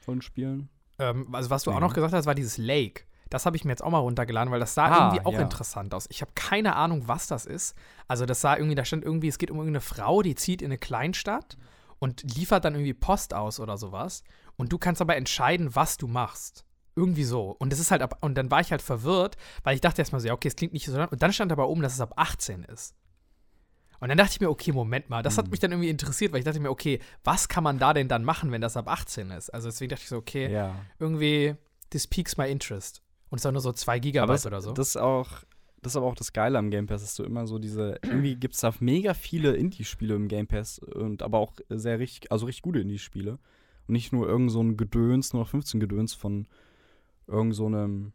von 0.00 0.22
Spielen? 0.22 0.68
Ähm, 0.98 1.34
also, 1.34 1.50
was 1.50 1.64
du 1.64 1.70
Nee, 1.70 1.76
auch 1.76 1.80
noch 1.80 1.94
gesagt 1.94 2.14
hast, 2.14 2.26
war 2.26 2.34
dieses 2.34 2.56
Lake. 2.58 3.04
Das 3.28 3.46
habe 3.46 3.56
ich 3.56 3.64
mir 3.64 3.70
jetzt 3.72 3.82
auch 3.82 3.90
mal 3.90 3.98
runtergeladen, 3.98 4.50
weil 4.52 4.60
das 4.60 4.74
sah 4.74 4.86
Ah, 4.86 5.04
irgendwie 5.08 5.24
auch 5.26 5.32
ja. 5.34 5.40
interessant 5.42 5.94
aus. 5.94 6.06
Ich 6.10 6.20
habe 6.20 6.32
keine 6.34 6.74
Ahnung, 6.76 7.06
was 7.06 7.26
das 7.26 7.46
ist. 7.46 7.76
Also, 8.08 8.26
das 8.26 8.40
sah 8.40 8.56
irgendwie, 8.56 8.74
da 8.74 8.84
stand 8.84 9.04
irgendwie, 9.04 9.28
es 9.28 9.38
geht 9.38 9.50
um 9.50 9.58
irgendeine 9.58 9.80
Frau, 9.80 10.22
die 10.22 10.34
zieht 10.34 10.62
in 10.62 10.66
eine 10.66 10.78
Kleinstadt 10.78 11.56
und 12.00 12.22
liefert 12.34 12.64
dann 12.64 12.74
irgendwie 12.74 12.94
Post 12.94 13.32
aus 13.34 13.60
oder 13.60 13.76
sowas. 13.78 14.24
Und 14.56 14.72
du 14.72 14.78
kannst 14.78 15.00
aber 15.00 15.16
entscheiden, 15.16 15.74
was 15.76 15.96
du 15.96 16.08
machst. 16.08 16.64
Irgendwie 16.96 17.24
so. 17.24 17.54
Und 17.58 17.70
das 17.72 17.78
ist 17.78 17.92
halt 17.92 18.02
ab, 18.02 18.18
und 18.20 18.34
dann 18.36 18.50
war 18.50 18.60
ich 18.60 18.72
halt 18.72 18.82
verwirrt, 18.82 19.36
weil 19.62 19.76
ich 19.76 19.80
dachte 19.80 20.02
erstmal 20.02 20.20
so, 20.20 20.26
ja, 20.26 20.34
okay, 20.34 20.48
es 20.48 20.56
klingt 20.56 20.72
nicht 20.72 20.84
so. 20.86 21.00
Und 21.00 21.22
dann 21.22 21.32
stand 21.32 21.52
aber 21.52 21.68
oben, 21.68 21.82
dass 21.82 21.94
es 21.94 22.00
ab 22.00 22.14
18 22.16 22.64
ist. 22.64 22.94
Und 24.00 24.08
dann 24.08 24.16
dachte 24.18 24.32
ich 24.32 24.40
mir, 24.40 24.48
okay, 24.50 24.72
Moment 24.72 25.10
mal, 25.10 25.22
das 25.22 25.36
hat 25.36 25.44
Hm. 25.44 25.50
mich 25.50 25.60
dann 25.60 25.72
irgendwie 25.72 25.90
interessiert, 25.90 26.32
weil 26.32 26.38
ich 26.40 26.44
dachte 26.44 26.58
mir, 26.58 26.70
okay, 26.70 27.00
was 27.22 27.48
kann 27.48 27.62
man 27.62 27.78
da 27.78 27.92
denn 27.92 28.08
dann 28.08 28.24
machen, 28.24 28.50
wenn 28.50 28.62
das 28.62 28.76
ab 28.78 28.88
18 28.88 29.30
ist? 29.30 29.50
Also 29.50 29.68
deswegen 29.68 29.90
dachte 29.90 30.02
ich 30.02 30.08
so, 30.08 30.16
okay, 30.16 30.50
Ja. 30.50 30.74
irgendwie, 30.98 31.54
this 31.90 32.06
piques 32.06 32.36
my 32.38 32.50
interest. 32.50 33.02
Und 33.28 33.36
es 33.36 33.42
ist 33.42 33.46
auch 33.46 33.52
nur 33.52 33.60
so 33.60 33.72
2 33.72 33.98
Gigabyte 33.98 34.34
das, 34.36 34.46
oder 34.46 34.60
so. 34.62 34.72
das 34.72 34.88
ist 34.88 34.96
auch, 34.96 35.28
das 35.82 35.92
ist 35.92 35.96
aber 35.96 36.06
auch 36.06 36.14
das 36.14 36.32
Geile 36.32 36.58
am 36.58 36.70
Game 36.70 36.86
Pass, 36.86 37.00
dass 37.02 37.14
du 37.14 37.24
immer 37.24 37.46
so 37.46 37.58
diese, 37.58 37.98
irgendwie 38.02 38.36
gibt 38.36 38.54
es 38.54 38.60
da 38.60 38.72
mega 38.80 39.14
viele 39.14 39.54
Indie-Spiele 39.56 40.14
im 40.14 40.28
Game 40.28 40.46
Pass 40.46 40.78
und 40.78 41.22
aber 41.22 41.38
auch 41.38 41.54
sehr 41.68 41.98
richtig, 41.98 42.30
also 42.32 42.46
richtig 42.46 42.62
gute 42.62 42.80
Indie-Spiele. 42.80 43.32
Und 43.86 43.92
nicht 43.92 44.12
nur 44.12 44.28
irgend 44.28 44.50
so 44.50 44.62
ein 44.62 44.76
Gedöns, 44.76 45.32
nur 45.32 45.42
noch 45.42 45.48
15 45.48 45.80
Gedöns 45.80 46.14
von 46.14 46.46
irgend 47.26 47.54
so 47.54 47.66
einem 47.66 48.12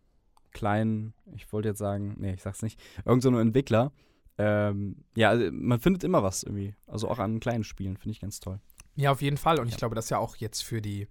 kleinen, 0.51 1.13
ich 1.35 1.51
wollte 1.51 1.69
jetzt 1.69 1.79
sagen, 1.79 2.15
nee, 2.19 2.33
ich 2.33 2.41
sag's 2.43 2.61
nicht, 2.61 2.79
irgend 3.05 3.23
so 3.23 3.29
einem 3.29 3.39
Entwickler. 3.39 3.91
Ähm, 4.37 4.97
ja, 5.15 5.29
also 5.29 5.49
man 5.51 5.79
findet 5.79 6.03
immer 6.03 6.23
was 6.23 6.43
irgendwie. 6.43 6.75
Also 6.87 7.09
auch 7.09 7.19
an 7.19 7.39
kleinen 7.39 7.63
Spielen, 7.63 7.97
finde 7.97 8.11
ich 8.11 8.19
ganz 8.21 8.39
toll. 8.39 8.59
ja, 8.95 9.11
auf 9.11 9.21
jeden 9.21 9.37
Fall. 9.37 9.59
Und 9.59 9.67
ich 9.67 9.73
Ja. 9.73 9.79
glaube, 9.79 9.95
das 9.95 10.05
ist 10.05 10.09
ja 10.11 10.17
auch 10.19 10.35
jetzt 10.37 10.61
für 10.61 10.81
die, 10.81 11.07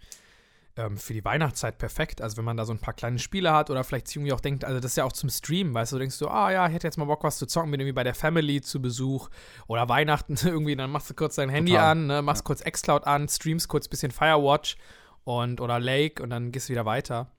ähm, 0.76 0.96
für 0.96 1.12
die 1.12 1.24
Weihnachtszeit 1.24 1.78
perfekt. 1.78 2.20
Also 2.20 2.36
wenn 2.36 2.44
man 2.44 2.56
da 2.56 2.64
so 2.64 2.72
ein 2.72 2.78
paar 2.80 2.94
kleine 2.94 3.18
Spiele 3.18 3.52
hat 3.52 3.70
oder 3.70 3.84
vielleicht 3.84 4.14
irgendwie 4.14 4.32
auch 4.32 4.40
denkt, 4.40 4.64
also 4.64 4.80
das 4.80 4.92
ist 4.92 4.96
ja 4.96 5.04
auch 5.04 5.12
zum 5.12 5.30
Streamen, 5.30 5.72
weißt 5.74 5.92
du, 5.92 5.96
du 5.96 6.00
denkst 6.00 6.18
du, 6.18 6.28
ah 6.28 6.50
ja, 6.50 6.66
ich 6.66 6.74
hätte 6.74 6.86
jetzt 6.86 6.96
mal 6.98 7.04
Bock, 7.04 7.22
was 7.22 7.38
zu 7.38 7.46
zocken, 7.46 7.70
bin 7.70 7.80
irgendwie 7.80 7.92
bei 7.94 8.04
der 8.04 8.14
Family 8.14 8.60
zu 8.60 8.82
Besuch 8.82 9.28
oder 9.68 9.88
Weihnachten 9.88 10.36
irgendwie, 10.44 10.74
dann 10.76 10.90
machst 10.90 11.08
du 11.10 11.14
kurz 11.14 11.36
dein 11.36 11.48
Handy 11.48 11.72
Total. 11.72 11.90
an, 11.92 12.06
ne, 12.08 12.22
machst 12.22 12.42
Ja. 12.42 12.46
kurz 12.46 12.64
Xcloud 12.64 13.06
an, 13.06 13.28
streamst 13.28 13.68
kurz 13.68 13.86
ein 13.86 13.90
bisschen 13.90 14.10
Firewatch 14.12 14.76
und 15.24 15.60
oder 15.60 15.78
Lake 15.78 16.22
und 16.22 16.30
dann 16.30 16.50
gehst 16.52 16.68
du 16.68 16.72
wieder 16.72 16.84
weiter. 16.86 17.30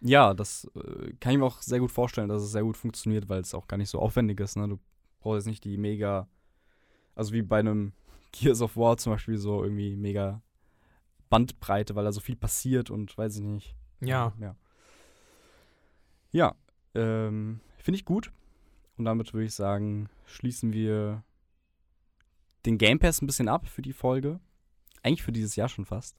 Ja, 0.00 0.32
das 0.34 0.70
äh, 0.76 1.12
kann 1.20 1.32
ich 1.32 1.38
mir 1.38 1.44
auch 1.46 1.60
sehr 1.60 1.80
gut 1.80 1.90
vorstellen, 1.90 2.28
dass 2.28 2.42
es 2.42 2.52
sehr 2.52 2.62
gut 2.62 2.76
funktioniert, 2.76 3.28
weil 3.28 3.40
es 3.40 3.54
auch 3.54 3.66
gar 3.66 3.76
nicht 3.78 3.90
so 3.90 3.98
aufwendig 4.00 4.38
ist. 4.40 4.56
Ne? 4.56 4.68
Du 4.68 4.78
brauchst 5.20 5.38
jetzt 5.38 5.46
nicht 5.46 5.64
die 5.64 5.76
mega, 5.76 6.28
also 7.14 7.32
wie 7.32 7.42
bei 7.42 7.58
einem 7.58 7.92
Gears 8.32 8.60
of 8.62 8.76
War 8.76 8.96
zum 8.96 9.12
Beispiel, 9.12 9.38
so 9.38 9.62
irgendwie 9.62 9.96
mega 9.96 10.40
Bandbreite, 11.28 11.94
weil 11.94 12.04
da 12.04 12.12
so 12.12 12.20
viel 12.20 12.36
passiert 12.36 12.90
und 12.90 13.16
weiß 13.16 13.36
ich 13.36 13.44
nicht. 13.44 13.76
Ja. 14.00 14.32
Ja, 14.38 14.56
ja 16.30 16.54
ähm, 16.94 17.60
finde 17.78 17.96
ich 17.96 18.04
gut. 18.04 18.32
Und 18.96 19.04
damit 19.04 19.32
würde 19.32 19.46
ich 19.46 19.54
sagen, 19.54 20.08
schließen 20.26 20.72
wir 20.72 21.22
den 22.66 22.78
Game 22.78 22.98
Pass 22.98 23.22
ein 23.22 23.26
bisschen 23.26 23.48
ab 23.48 23.66
für 23.68 23.82
die 23.82 23.92
Folge. 23.92 24.40
Eigentlich 25.02 25.22
für 25.22 25.32
dieses 25.32 25.56
Jahr 25.56 25.68
schon 25.68 25.84
fast. 25.84 26.16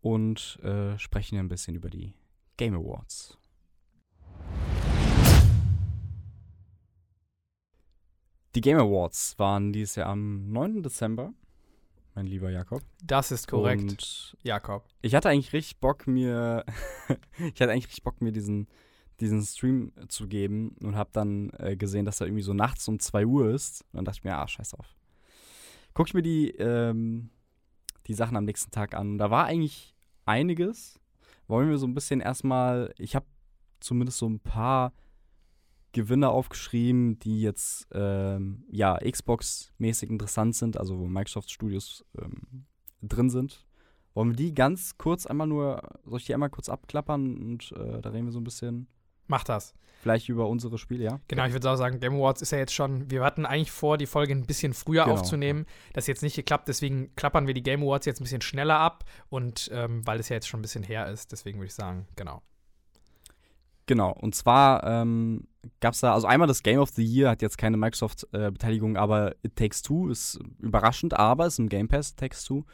Und 0.00 0.58
äh, 0.62 0.98
sprechen 0.98 1.38
ein 1.38 1.48
bisschen 1.48 1.74
über 1.74 1.90
die 1.90 2.14
Game 2.56 2.74
Awards. 2.74 3.38
Die 8.54 8.62
Game 8.62 8.78
Awards 8.78 9.38
waren 9.38 9.74
dieses 9.74 9.96
Jahr 9.96 10.08
am 10.08 10.50
9. 10.50 10.82
Dezember. 10.82 11.34
Mein 12.16 12.26
lieber 12.26 12.50
Jakob. 12.50 12.82
Das 13.04 13.30
ist 13.30 13.46
korrekt, 13.46 13.82
Und 13.82 14.36
Jakob. 14.42 14.88
ich 15.02 15.14
hatte 15.14 15.28
eigentlich 15.28 15.52
richtig 15.52 15.78
Bock, 15.80 16.06
mir. 16.06 16.64
ich 17.54 17.60
hatte 17.60 17.70
eigentlich 17.70 17.86
richtig 17.86 18.02
Bock, 18.02 18.20
mir 18.22 18.32
diesen, 18.32 18.68
diesen 19.20 19.42
Stream 19.42 19.92
zu 20.08 20.26
geben 20.26 20.74
und 20.80 20.96
habe 20.96 21.10
dann 21.12 21.50
äh, 21.58 21.76
gesehen, 21.76 22.06
dass 22.06 22.20
er 22.20 22.26
irgendwie 22.26 22.42
so 22.42 22.54
nachts 22.54 22.88
um 22.88 22.98
2 22.98 23.26
Uhr 23.26 23.50
ist. 23.50 23.82
Und 23.92 23.98
dann 23.98 24.04
dachte 24.06 24.18
ich 24.18 24.24
mir, 24.24 24.36
ah, 24.36 24.48
scheiß 24.48 24.74
auf. 24.74 24.96
Guck 25.92 26.08
ich 26.08 26.14
mir 26.14 26.22
die, 26.22 26.50
ähm, 26.52 27.28
die 28.06 28.14
Sachen 28.14 28.36
am 28.36 28.44
nächsten 28.44 28.70
Tag 28.70 28.94
an. 28.94 29.18
Da 29.18 29.30
war 29.30 29.44
eigentlich 29.44 29.94
einiges. 30.24 30.98
Wollen 31.48 31.68
wir 31.68 31.76
so 31.76 31.86
ein 31.86 31.94
bisschen 31.94 32.20
erstmal. 32.20 32.94
Ich 32.96 33.14
habe 33.14 33.26
zumindest 33.78 34.18
so 34.18 34.26
ein 34.26 34.40
paar 34.40 34.94
Gewinner 35.96 36.30
aufgeschrieben, 36.30 37.18
die 37.20 37.40
jetzt 37.40 37.88
ähm, 37.94 38.64
ja 38.70 38.98
Xbox-mäßig 38.98 40.10
interessant 40.10 40.54
sind, 40.54 40.76
also 40.76 40.98
wo 40.98 41.06
Microsoft 41.06 41.50
Studios 41.50 42.04
ähm, 42.20 42.66
drin 43.00 43.30
sind. 43.30 43.64
Wollen 44.12 44.28
wir 44.30 44.36
die 44.36 44.54
ganz 44.54 44.98
kurz 44.98 45.24
einmal 45.26 45.46
nur, 45.46 45.80
soll 46.04 46.18
ich 46.18 46.26
die 46.26 46.34
einmal 46.34 46.50
kurz 46.50 46.68
abklappern 46.68 47.38
und 47.38 47.72
äh, 47.72 48.02
da 48.02 48.10
reden 48.10 48.26
wir 48.26 48.32
so 48.32 48.40
ein 48.40 48.44
bisschen 48.44 48.88
Mach 49.26 49.42
das. 49.42 49.74
vielleicht 50.02 50.28
über 50.28 50.48
unsere 50.48 50.76
Spiele, 50.76 51.02
ja? 51.04 51.20
Genau, 51.28 51.46
ich 51.46 51.52
würde 51.54 51.70
auch 51.70 51.76
sagen, 51.76 51.98
Game 51.98 52.14
Awards 52.14 52.42
ist 52.42 52.52
ja 52.52 52.58
jetzt 52.58 52.74
schon, 52.74 53.10
wir 53.10 53.24
hatten 53.24 53.46
eigentlich 53.46 53.70
vor, 53.72 53.96
die 53.96 54.06
Folge 54.06 54.34
ein 54.34 54.46
bisschen 54.46 54.74
früher 54.74 55.04
Genau, 55.04 55.16
aufzunehmen. 55.16 55.64
Das 55.94 56.04
ist 56.04 56.08
jetzt 56.08 56.22
nicht 56.22 56.36
geklappt, 56.36 56.68
deswegen 56.68 57.14
klappern 57.16 57.46
wir 57.46 57.54
die 57.54 57.62
Game 57.62 57.82
Awards 57.82 58.04
jetzt 58.04 58.20
ein 58.20 58.24
bisschen 58.24 58.42
schneller 58.42 58.78
ab 58.78 59.04
und 59.30 59.70
ähm, 59.72 60.06
weil 60.06 60.20
es 60.20 60.28
ja 60.28 60.36
jetzt 60.36 60.48
schon 60.48 60.60
ein 60.60 60.62
bisschen 60.62 60.84
her 60.84 61.10
ist, 61.10 61.32
deswegen 61.32 61.58
würde 61.58 61.68
ich 61.68 61.74
sagen, 61.74 62.06
genau. 62.16 62.42
Genau, 63.86 64.12
und 64.12 64.34
zwar 64.34 64.82
ähm, 64.84 65.46
gab 65.80 65.94
es 65.94 66.00
da, 66.00 66.12
also 66.12 66.26
einmal 66.26 66.48
das 66.48 66.64
Game 66.64 66.80
of 66.80 66.90
the 66.90 67.04
Year 67.04 67.30
hat 67.30 67.40
jetzt 67.40 67.56
keine 67.56 67.76
Microsoft-Beteiligung, 67.76 68.96
aber 68.96 69.36
It 69.42 69.54
Takes 69.54 69.82
Two 69.82 70.08
ist 70.08 70.40
überraschend, 70.58 71.14
aber 71.14 71.46
ist 71.46 71.60
im 71.60 71.68
Game 71.68 71.86
Pass 71.86 72.10
It 72.10 72.16
Takes 72.16 72.44
Two. 72.44 72.64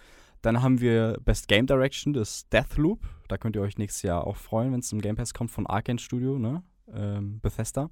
Dann 0.41 0.63
haben 0.63 0.81
wir 0.81 1.19
Best 1.25 1.49
Game 1.49 1.67
Direction, 1.67 2.15
das 2.15 2.49
Deathloop. 2.49 3.01
Da 3.29 3.37
könnt 3.39 3.57
ihr 3.57 3.63
euch 3.63 3.79
nächstes 3.79 4.03
Jahr 4.03 4.27
auch 4.27 4.37
freuen, 4.37 4.73
wenn 4.73 4.81
es 4.81 4.91
im 4.91 5.01
Game 5.01 5.17
Pass 5.17 5.35
kommt 5.35 5.51
von 5.51 5.67
Arkane 5.67 5.99
Studio, 5.99 6.39
ne? 6.39 6.63
Ähm, 6.93 7.41
Bethesda. 7.41 7.91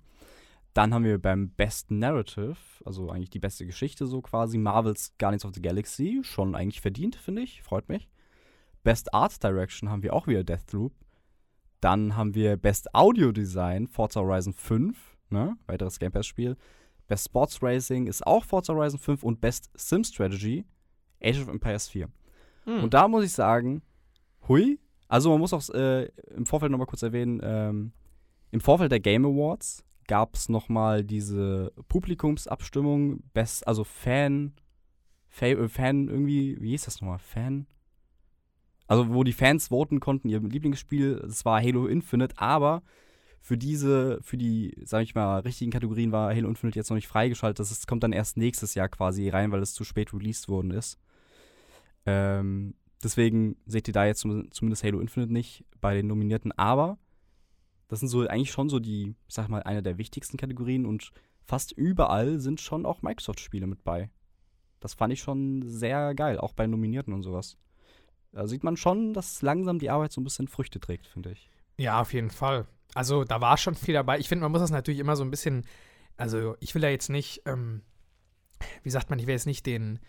Dann 0.73 0.95
haben 0.95 1.05
wir 1.05 1.21
beim 1.21 1.51
Best 1.51 1.91
Narrative, 1.91 2.57
also 2.85 3.11
eigentlich 3.11 3.31
die 3.31 3.39
beste 3.39 3.67
Geschichte 3.67 4.07
so 4.07 4.23
quasi, 4.23 4.57
Marvel's 4.57 5.15
Guardians 5.19 5.45
of 5.45 5.53
the 5.55 5.63
Galaxy. 5.63 6.21
Schon 6.23 6.55
eigentlich 6.55 6.81
verdient, 6.81 7.17
finde 7.17 7.43
ich. 7.43 7.63
Freut 7.63 7.89
mich. 7.89 8.09
Best 8.83 9.13
Art 9.13 9.43
Direction 9.43 9.91
haben 9.91 10.03
wir 10.03 10.15
auch 10.15 10.27
wieder 10.27 10.43
Deathloop. 10.43 10.93
Dann 11.81 12.17
haben 12.17 12.35
wir 12.35 12.57
Best 12.57 12.95
Audio 12.95 13.33
Design, 13.33 13.87
Forza 13.87 14.21
Horizon 14.21 14.53
5, 14.53 15.17
ne? 15.31 15.57
Weiteres 15.67 15.99
Game 15.99 16.13
Pass-Spiel. 16.13 16.57
Best 17.07 17.27
Sports 17.27 17.63
Racing 17.63 18.07
ist 18.07 18.27
auch 18.27 18.45
Forza 18.45 18.75
Horizon 18.75 18.99
5 18.99 19.23
und 19.23 19.41
Best 19.41 19.71
Sim 19.75 20.05
Strategy, 20.05 20.65
Age 21.23 21.41
of 21.41 21.49
Empires 21.49 21.89
4. 21.89 22.09
Hm. 22.65 22.85
Und 22.85 22.95
da 22.95 23.09
muss 23.09 23.25
ich 23.25 23.33
sagen, 23.33 23.83
hui. 24.49 24.79
Also 25.09 25.31
man 25.31 25.41
muss 25.41 25.53
auch 25.53 25.69
äh, 25.75 26.05
im 26.37 26.47
Vorfeld 26.47 26.71
nochmal 26.71 26.87
kurz 26.87 27.03
erwähnen, 27.03 27.41
ähm, 27.43 27.93
im 28.53 28.61
Vorfeld 28.61 28.93
der 28.93 29.01
Game 29.01 29.25
Awards 29.25 29.85
gab 30.07 30.35
es 30.35 30.49
nochmal 30.49 31.05
diese 31.05 31.73
Publikumsabstimmung, 31.89 33.23
Best, 33.33 33.67
also 33.67 33.85
Fan, 33.85 34.55
Fa 35.29 35.47
äh, 35.47 35.69
Fan 35.69 36.09
irgendwie, 36.09 36.61
wie 36.61 36.71
hieß 36.71 36.85
das 36.85 37.01
nochmal? 37.01 37.19
Fan? 37.19 37.67
Also 38.91 39.15
wo 39.15 39.23
die 39.23 39.33
Fans 39.33 39.69
voten 39.69 40.01
konnten, 40.01 40.29
ihr 40.29 40.41
Lieblingsspiel, 40.41 41.21
das 41.23 41.45
war 41.45 41.63
Halo 41.63 41.87
Infinite, 41.87 42.37
aber 42.39 42.83
für 43.41 43.57
diese, 43.57 44.19
für 44.21 44.37
die, 44.37 44.77
sag 44.83 45.05
ich 45.05 45.15
mal, 45.15 45.39
richtigen 45.39 45.71
Kategorien 45.71 46.11
war 46.11 46.35
Halo 46.35 46.49
Infinite 46.49 46.77
jetzt 46.77 46.91
noch 46.91 46.97
nicht 46.97 47.07
freigeschaltet. 47.07 47.61
Das 47.61 47.71
ist, 47.71 47.87
kommt 47.87 48.03
dann 48.03 48.13
erst 48.13 48.37
nächstes 48.37 48.75
Jahr 48.75 48.89
quasi 48.89 49.29
rein, 49.29 49.53
weil 49.53 49.63
es 49.63 49.75
zu 49.75 49.85
spät 49.85 50.13
released 50.13 50.49
worden 50.49 50.73
ist. 50.73 50.99
Ähm, 52.05 52.75
deswegen 53.01 53.55
seht 53.65 53.87
ihr 53.87 53.95
da 53.95 54.07
jetzt 54.07 54.23
zum, 54.23 54.51
zumindest 54.51 54.83
Halo 54.83 54.99
Infinite 54.99 55.33
nicht 55.33 55.65
bei 55.81 55.95
den 55.95 56.09
Nominierten, 56.09 56.51
aber 56.59 56.99
das 57.87 58.01
sind 58.01 58.09
so 58.09 58.27
eigentlich 58.27 58.51
schon 58.51 58.69
so 58.69 58.81
die, 58.81 59.15
ich 59.29 59.35
sag 59.35 59.49
mal, 59.49 59.63
eine 59.63 59.85
der 59.85 59.99
wichtigsten 59.99 60.37
Kategorien 60.37 60.85
und 60.85 61.13
fast 61.45 61.71
überall 61.71 62.41
sind 62.41 62.61
schon 62.61 62.85
auch 62.85 63.03
Microsoft-Spiele 63.03 63.69
mit 63.69 63.85
bei. 63.85 64.11
Das 64.81 64.95
fand 64.95 65.13
ich 65.13 65.21
schon 65.21 65.63
sehr 65.63 66.13
geil, 66.17 66.39
auch 66.39 66.55
bei 66.55 66.67
Nominierten 66.67 67.15
und 67.15 67.23
sowas. 67.23 67.57
Da 68.33 68.47
sieht 68.47 68.63
man 68.63 68.77
schon, 68.77 69.13
dass 69.13 69.43
langsam 69.43 69.79
die 69.79 69.91
Arbeit 69.91 70.13
so 70.13 70.21
ein 70.21 70.25
bisschen 70.25 70.49
Früchte 70.49 70.81
trägt, 70.81 71.07
finde 71.07 71.33
ich. 71.33 71.51
Ja, 71.77 72.01
auf 72.01 72.13
jeden 72.13 72.31
Fall. 72.31 72.67
Also 72.95 73.25
da 73.25 73.41
war 73.41 73.57
schon 73.57 73.75
viel 73.75 73.95
dabei. 73.95 74.19
Ich 74.19 74.29
finde, 74.29 74.43
man 74.43 74.53
muss 74.53 74.61
das 74.61 74.71
natürlich 74.71 75.01
immer 75.01 75.17
so 75.17 75.25
ein 75.25 75.31
bisschen, 75.31 75.65
also 76.17 76.57
ich 76.61 76.75
will 76.75 76.83
da 76.83 76.89
jetzt 76.89 77.09
nicht, 77.09 77.43
ähm, 77.47 77.83
wie 78.83 78.91
sagt 78.91 79.11
man, 79.11 79.19
ich 79.19 79.27
will 79.27 79.35
jetzt 79.35 79.47
nicht 79.47 79.67
den, 79.67 80.01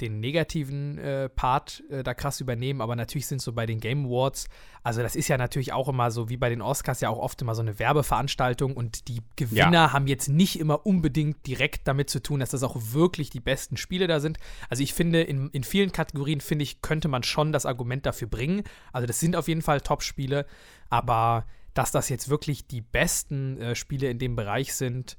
den 0.00 0.20
negativen 0.20 0.98
äh, 0.98 1.28
Part 1.28 1.82
äh, 1.90 2.02
da 2.02 2.14
krass 2.14 2.40
übernehmen, 2.40 2.80
aber 2.80 2.96
natürlich 2.96 3.26
sind 3.26 3.40
so 3.40 3.52
bei 3.52 3.66
den 3.66 3.80
Game 3.80 4.06
Awards, 4.06 4.48
also 4.86 5.02
das 5.02 5.16
ist 5.16 5.26
ja 5.26 5.36
natürlich 5.36 5.72
auch 5.72 5.88
immer 5.88 6.12
so, 6.12 6.28
wie 6.28 6.36
bei 6.36 6.48
den 6.48 6.62
Oscars 6.62 7.00
ja 7.00 7.08
auch 7.08 7.18
oft 7.18 7.42
immer 7.42 7.56
so 7.56 7.60
eine 7.60 7.80
Werbeveranstaltung. 7.80 8.76
Und 8.76 9.08
die 9.08 9.20
Gewinner 9.34 9.92
haben 9.92 10.06
jetzt 10.06 10.28
nicht 10.28 10.60
immer 10.60 10.86
unbedingt 10.86 11.44
direkt 11.44 11.88
damit 11.88 12.08
zu 12.08 12.22
tun, 12.22 12.38
dass 12.38 12.50
das 12.50 12.62
auch 12.62 12.76
wirklich 12.92 13.28
die 13.28 13.40
besten 13.40 13.76
Spiele 13.76 14.06
da 14.06 14.20
sind. 14.20 14.38
Also 14.68 14.84
ich 14.84 14.94
finde, 14.94 15.22
in, 15.22 15.50
in 15.50 15.64
vielen 15.64 15.90
Kategorien, 15.90 16.40
finde 16.40 16.62
ich, 16.62 16.82
könnte 16.82 17.08
man 17.08 17.24
schon 17.24 17.50
das 17.50 17.66
Argument 17.66 18.06
dafür 18.06 18.28
bringen. 18.28 18.62
Also 18.92 19.08
das 19.08 19.18
sind 19.18 19.34
auf 19.34 19.48
jeden 19.48 19.60
Fall 19.60 19.80
Top-Spiele, 19.80 20.46
aber 20.88 21.46
dass 21.74 21.90
das 21.90 22.08
jetzt 22.08 22.28
wirklich 22.28 22.68
die 22.68 22.80
besten 22.80 23.60
äh, 23.60 23.74
Spiele 23.74 24.08
in 24.08 24.20
dem 24.20 24.36
Bereich 24.36 24.72
sind, 24.74 25.16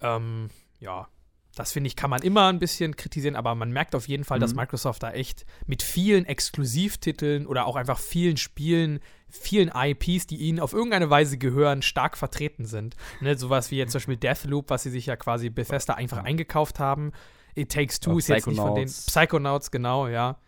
ähm, 0.00 0.48
ja, 0.80 1.06
das 1.54 1.72
finde 1.72 1.88
ich, 1.88 1.96
kann 1.96 2.08
man 2.10 2.22
immer 2.22 2.48
ein 2.48 2.58
bisschen 2.58 2.96
kritisieren, 2.96 3.36
aber 3.36 3.54
man 3.54 3.70
merkt 3.72 3.94
auf 3.94 4.08
jeden 4.08 4.24
Fall, 4.24 4.38
dass 4.38 4.52
Mhm. 4.52 4.60
Microsoft 4.60 5.02
da 5.02 5.10
echt 5.12 5.44
mit 5.66 5.82
vielen 5.82 6.24
Exklusivtiteln 6.24 7.46
oder 7.46 7.66
auch 7.66 7.76
einfach 7.76 7.98
vielen 7.98 8.36
Spielen, 8.38 9.00
vielen 9.28 9.70
IPs, 9.74 10.26
die 10.26 10.36
ihnen 10.36 10.60
auf 10.60 10.72
irgendeine 10.72 11.10
Weise 11.10 11.36
gehören, 11.38 11.82
stark 11.82 12.16
vertreten 12.16 12.64
sind. 12.64 12.96
Ne, 13.20 13.36
sowas 13.36 13.70
wie 13.70 13.76
jetzt 13.76 13.92
zum 13.92 13.98
Beispiel 13.98 14.16
Deathloop, 14.16 14.70
was 14.70 14.82
sie 14.84 14.90
sich 14.90 15.06
ja 15.06 15.16
quasi 15.16 15.50
Bethesda 15.50 15.94
einfach 15.94 16.24
eingekauft 16.24 16.78
haben. 16.78 17.12
It 17.54 17.70
Takes 17.70 18.00
Two 18.00 18.16
ist 18.18 18.28
jetzt 18.28 18.46
nicht 18.46 18.56
von 18.58 18.74
den 18.74 18.86
Psychonauts. 18.86 19.06
Psychonauts, 19.06 19.70
genau, 19.70 20.08
ja. 20.08 20.38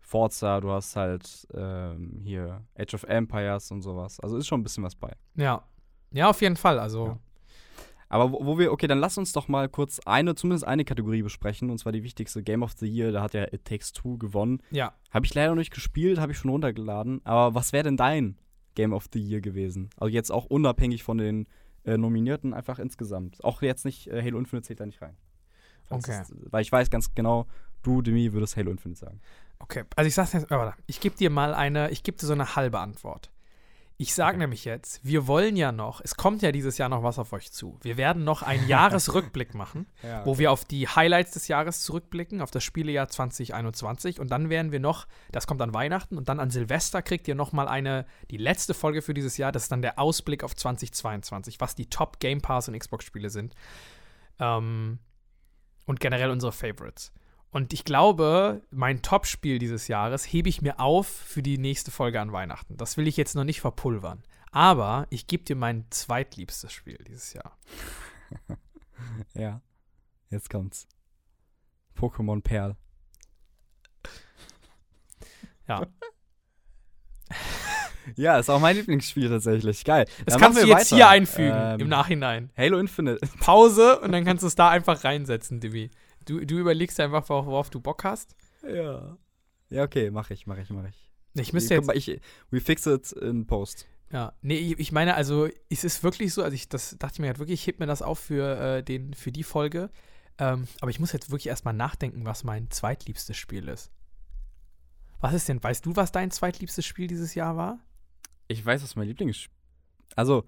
Forza, 0.00 0.60
du 0.60 0.70
hast 0.72 0.96
halt 0.96 1.46
ähm, 1.54 2.20
hier 2.24 2.62
Age 2.76 2.94
of 2.94 3.04
Empires 3.04 3.70
und 3.70 3.82
sowas. 3.82 4.18
Also 4.20 4.36
ist 4.36 4.46
schon 4.48 4.60
ein 4.60 4.64
bisschen 4.64 4.82
was 4.84 4.94
bei. 4.96 5.12
Ja. 5.36 5.62
Ja, 6.12 6.28
auf 6.30 6.40
jeden 6.42 6.56
Fall. 6.56 6.78
Also, 6.80 7.06
Ja. 7.06 7.18
Aber 8.10 8.32
wo, 8.32 8.44
wo 8.44 8.58
wir, 8.58 8.70
okay, 8.72 8.86
dann 8.86 8.98
lass 8.98 9.16
uns 9.16 9.32
doch 9.32 9.48
mal 9.48 9.68
kurz 9.68 10.00
eine, 10.04 10.34
zumindest 10.34 10.66
eine 10.66 10.84
Kategorie 10.84 11.22
besprechen, 11.22 11.70
und 11.70 11.78
zwar 11.78 11.92
die 11.92 12.02
wichtigste 12.02 12.42
Game 12.42 12.62
of 12.62 12.72
the 12.72 12.86
Year. 12.86 13.12
Da 13.12 13.22
hat 13.22 13.32
ja 13.34 13.44
It 13.52 13.64
Takes 13.64 13.92
Two 13.92 14.18
gewonnen. 14.18 14.60
ja. 14.70 14.92
Habe 15.10 15.24
ich 15.26 15.34
leider 15.34 15.50
noch 15.50 15.56
nicht 15.56 15.72
gespielt, 15.72 16.18
habe 16.20 16.32
ich 16.32 16.38
schon 16.38 16.50
runtergeladen. 16.50 17.20
Aber 17.24 17.54
was 17.54 17.72
wäre 17.72 17.84
denn 17.84 17.96
dein 17.96 18.36
Game 18.74 18.92
of 18.92 19.06
the 19.12 19.18
Year 19.20 19.40
gewesen? 19.40 19.88
Also 19.96 20.12
jetzt 20.12 20.30
auch 20.30 20.44
unabhängig 20.46 21.02
von 21.02 21.18
den 21.18 21.46
äh, 21.84 21.96
Nominierten, 21.96 22.52
einfach 22.52 22.78
insgesamt. 22.78 23.42
Auch 23.42 23.62
jetzt 23.62 23.84
nicht, 23.86 24.06
äh, 24.08 24.22
Halo 24.22 24.38
Infinite 24.38 24.66
zählt 24.66 24.80
da 24.80 24.86
nicht 24.86 25.00
rein. 25.00 25.16
Falls 25.86 26.04
Okay. 26.04 26.18
es- 26.22 26.34
weil 26.52 26.62
ich 26.62 26.70
weiß 26.70 26.90
ganz 26.90 27.14
genau, 27.14 27.46
du, 27.82 28.02
Demi, 28.02 28.32
würdest 28.32 28.56
Halo 28.56 28.70
Infinite 28.70 29.00
sagen. 29.00 29.20
Okay, 29.58 29.84
also 29.96 30.06
ich 30.08 30.14
sag's 30.14 30.32
jetzt, 30.32 30.46
ich 30.86 31.00
gebe 31.00 31.16
dir 31.16 31.30
mal 31.30 31.54
eine, 31.54 31.90
ich 31.90 32.02
gebe 32.02 32.16
dir 32.18 32.26
so 32.26 32.32
eine 32.32 32.54
halbe 32.56 32.78
Antwort. 32.80 33.30
Ich 34.00 34.14
sage 34.14 34.38
nämlich 34.38 34.64
jetzt, 34.64 35.04
wir 35.04 35.26
wollen 35.26 35.56
ja 35.56 35.72
noch, 35.72 36.00
es 36.02 36.14
kommt 36.14 36.40
ja 36.40 36.52
dieses 36.52 36.78
Jahr 36.78 36.88
noch 36.88 37.02
was 37.02 37.18
auf 37.18 37.34
euch 37.34 37.52
zu. 37.52 37.78
Wir 37.82 37.98
werden 37.98 38.24
noch 38.24 38.42
einen 38.42 38.66
Jahresrückblick 38.66 39.54
machen, 39.54 39.88
Ja, 40.02 40.24
wo 40.24 40.38
wir 40.38 40.52
auf 40.52 40.64
die 40.64 40.88
Highlights 40.88 41.32
des 41.32 41.48
Jahres 41.48 41.82
zurückblicken, 41.82 42.40
auf 42.40 42.50
das 42.50 42.64
Spielejahr 42.64 43.08
2021 43.08 44.18
und 44.18 44.30
dann 44.30 44.48
werden 44.48 44.72
wir 44.72 44.80
noch, 44.80 45.06
das 45.32 45.46
kommt 45.46 45.60
an 45.60 45.74
Weihnachten 45.74 46.16
und 46.16 46.30
dann 46.30 46.40
an 46.40 46.48
Silvester 46.48 47.02
kriegt 47.02 47.28
ihr 47.28 47.34
noch 47.34 47.52
mal 47.52 47.68
eine, 47.68 48.06
die 48.30 48.38
letzte 48.38 48.72
Folge 48.72 49.02
für 49.02 49.12
dieses 49.12 49.36
Jahr, 49.36 49.52
das 49.52 49.64
ist 49.64 49.72
dann 49.72 49.82
der 49.82 49.98
Ausblick 49.98 50.44
auf 50.44 50.56
2022, 50.56 51.60
was 51.60 51.74
die 51.74 51.90
Top 51.90 52.20
Game 52.20 52.40
Pass 52.40 52.68
und 52.68 52.78
Xbox 52.78 53.04
Spiele 53.04 53.28
sind. 53.28 53.54
Ähm, 54.38 54.98
und 55.84 56.00
generell 56.00 56.30
unsere 56.30 56.52
Favorites. 56.52 57.12
Und 57.52 57.72
ich 57.72 57.84
glaube, 57.84 58.62
mein 58.70 59.02
Top-Spiel 59.02 59.58
dieses 59.58 59.88
Jahres 59.88 60.24
hebe 60.24 60.48
ich 60.48 60.62
mir 60.62 60.78
auf 60.78 61.08
für 61.08 61.42
die 61.42 61.58
nächste 61.58 61.90
Folge 61.90 62.20
an 62.20 62.32
Weihnachten. 62.32 62.76
Das 62.76 62.96
will 62.96 63.08
ich 63.08 63.16
jetzt 63.16 63.34
noch 63.34 63.44
nicht 63.44 63.60
verpulvern. 63.60 64.22
Aber 64.52 65.06
ich 65.10 65.26
gebe 65.26 65.44
dir 65.44 65.56
mein 65.56 65.84
zweitliebstes 65.90 66.72
Spiel 66.72 66.98
dieses 67.06 67.32
Jahr. 67.32 67.56
Ja. 69.34 69.62
Jetzt 70.28 70.50
kommt's. 70.50 70.86
Pokémon 71.98 72.42
Perl. 72.42 72.76
Ja. 75.66 75.86
Ja, 78.16 78.38
ist 78.38 78.50
auch 78.50 78.58
mein 78.58 78.76
Lieblingsspiel 78.76 79.28
tatsächlich. 79.28 79.84
Geil. 79.84 80.06
Das 80.24 80.34
Dann 80.34 80.40
kannst 80.42 80.62
du 80.62 80.66
jetzt 80.66 80.90
weiter. 80.90 80.96
hier 80.96 81.08
einfügen 81.08 81.52
Ähm, 81.54 81.80
im 81.80 81.88
Nachhinein. 81.88 82.50
Halo 82.56 82.78
Infinite. 82.78 83.20
Pause 83.38 84.00
und 84.00 84.10
dann 84.10 84.24
kannst 84.24 84.42
du 84.42 84.48
es 84.48 84.54
da 84.56 84.68
einfach 84.68 85.04
reinsetzen, 85.04 85.60
Divi. 85.60 85.90
Du, 86.24 86.44
du 86.44 86.58
überlegst 86.58 87.00
einfach, 87.00 87.28
wor- 87.28 87.46
worauf 87.46 87.70
du 87.70 87.80
Bock 87.80 88.04
hast. 88.04 88.34
Ja. 88.62 89.16
Ja, 89.70 89.82
okay, 89.84 90.10
mach 90.10 90.30
ich, 90.30 90.46
mach 90.46 90.58
ich, 90.58 90.68
mach 90.70 90.86
ich. 90.88 91.10
Ich 91.34 91.52
müsste 91.52 91.76
Guck 91.76 91.82
jetzt. 91.82 91.86
mal, 91.86 91.96
ich, 91.96 92.20
we 92.50 92.60
fix 92.60 92.86
it 92.86 93.12
in 93.12 93.46
post. 93.46 93.86
Ja, 94.12 94.32
nee, 94.42 94.56
ich 94.58 94.78
ich 94.80 94.92
meine, 94.92 95.14
also 95.14 95.48
es 95.68 95.84
ist 95.84 96.02
wirklich 96.02 96.34
so, 96.34 96.42
also 96.42 96.54
ich 96.54 96.68
das 96.68 96.96
dachte 96.98 97.14
ich 97.14 97.18
mir 97.20 97.28
halt 97.28 97.38
wirklich, 97.38 97.60
ich 97.60 97.66
heb 97.68 97.78
mir 97.78 97.86
das 97.86 98.02
auf 98.02 98.18
für, 98.18 98.58
äh, 98.78 98.82
den, 98.82 99.14
für 99.14 99.30
die 99.30 99.44
Folge. 99.44 99.90
Ähm, 100.38 100.66
aber 100.80 100.90
ich 100.90 100.98
muss 100.98 101.12
jetzt 101.12 101.30
wirklich 101.30 101.46
erstmal 101.46 101.74
nachdenken, 101.74 102.26
was 102.26 102.42
mein 102.44 102.70
zweitliebstes 102.70 103.36
Spiel 103.36 103.68
ist. 103.68 103.92
Was 105.20 105.34
ist 105.34 105.48
denn, 105.48 105.62
weißt 105.62 105.84
du, 105.86 105.94
was 105.96 106.12
dein 106.12 106.30
zweitliebstes 106.30 106.84
Spiel 106.84 107.06
dieses 107.06 107.34
Jahr 107.34 107.56
war? 107.56 107.78
Ich 108.48 108.64
weiß, 108.64 108.82
was 108.82 108.96
mein 108.96 109.06
Lieblingsspiel. 109.06 109.54
Also, 110.16 110.44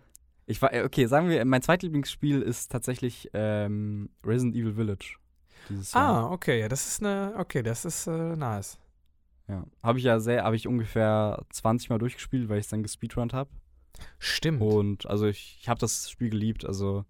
ich 0.46 0.60
war, 0.60 0.72
okay, 0.84 1.06
sagen 1.06 1.28
wir, 1.28 1.44
mein 1.44 1.62
zweitlieblingsspiel 1.62 2.42
ist 2.42 2.72
tatsächlich 2.72 3.30
ähm, 3.34 4.10
Resident 4.24 4.56
Evil 4.56 4.74
Village. 4.74 5.18
Dieses 5.72 5.92
Jahr. 5.92 6.28
Ah, 6.28 6.32
okay, 6.32 6.60
ja, 6.60 6.68
das 6.68 6.86
ist 6.86 7.00
eine, 7.02 7.34
okay, 7.38 7.62
das 7.62 7.84
ist 7.84 8.06
äh, 8.06 8.36
nice. 8.36 8.78
Ja. 9.48 9.64
Habe 9.82 9.98
ich 9.98 10.04
ja 10.04 10.20
sehr, 10.20 10.44
habe 10.44 10.56
ich 10.56 10.68
ungefähr 10.68 11.42
20 11.50 11.90
Mal 11.90 11.98
durchgespielt, 11.98 12.48
weil 12.48 12.58
ich 12.58 12.66
es 12.66 12.70
dann 12.70 12.82
gespeedrunnt 12.82 13.32
habe. 13.34 13.50
Stimmt. 14.18 14.62
Und 14.62 15.06
also 15.06 15.26
ich, 15.26 15.58
ich 15.60 15.68
habe 15.68 15.80
das 15.80 16.08
Spiel 16.10 16.30
geliebt. 16.30 16.64
Also 16.64 17.04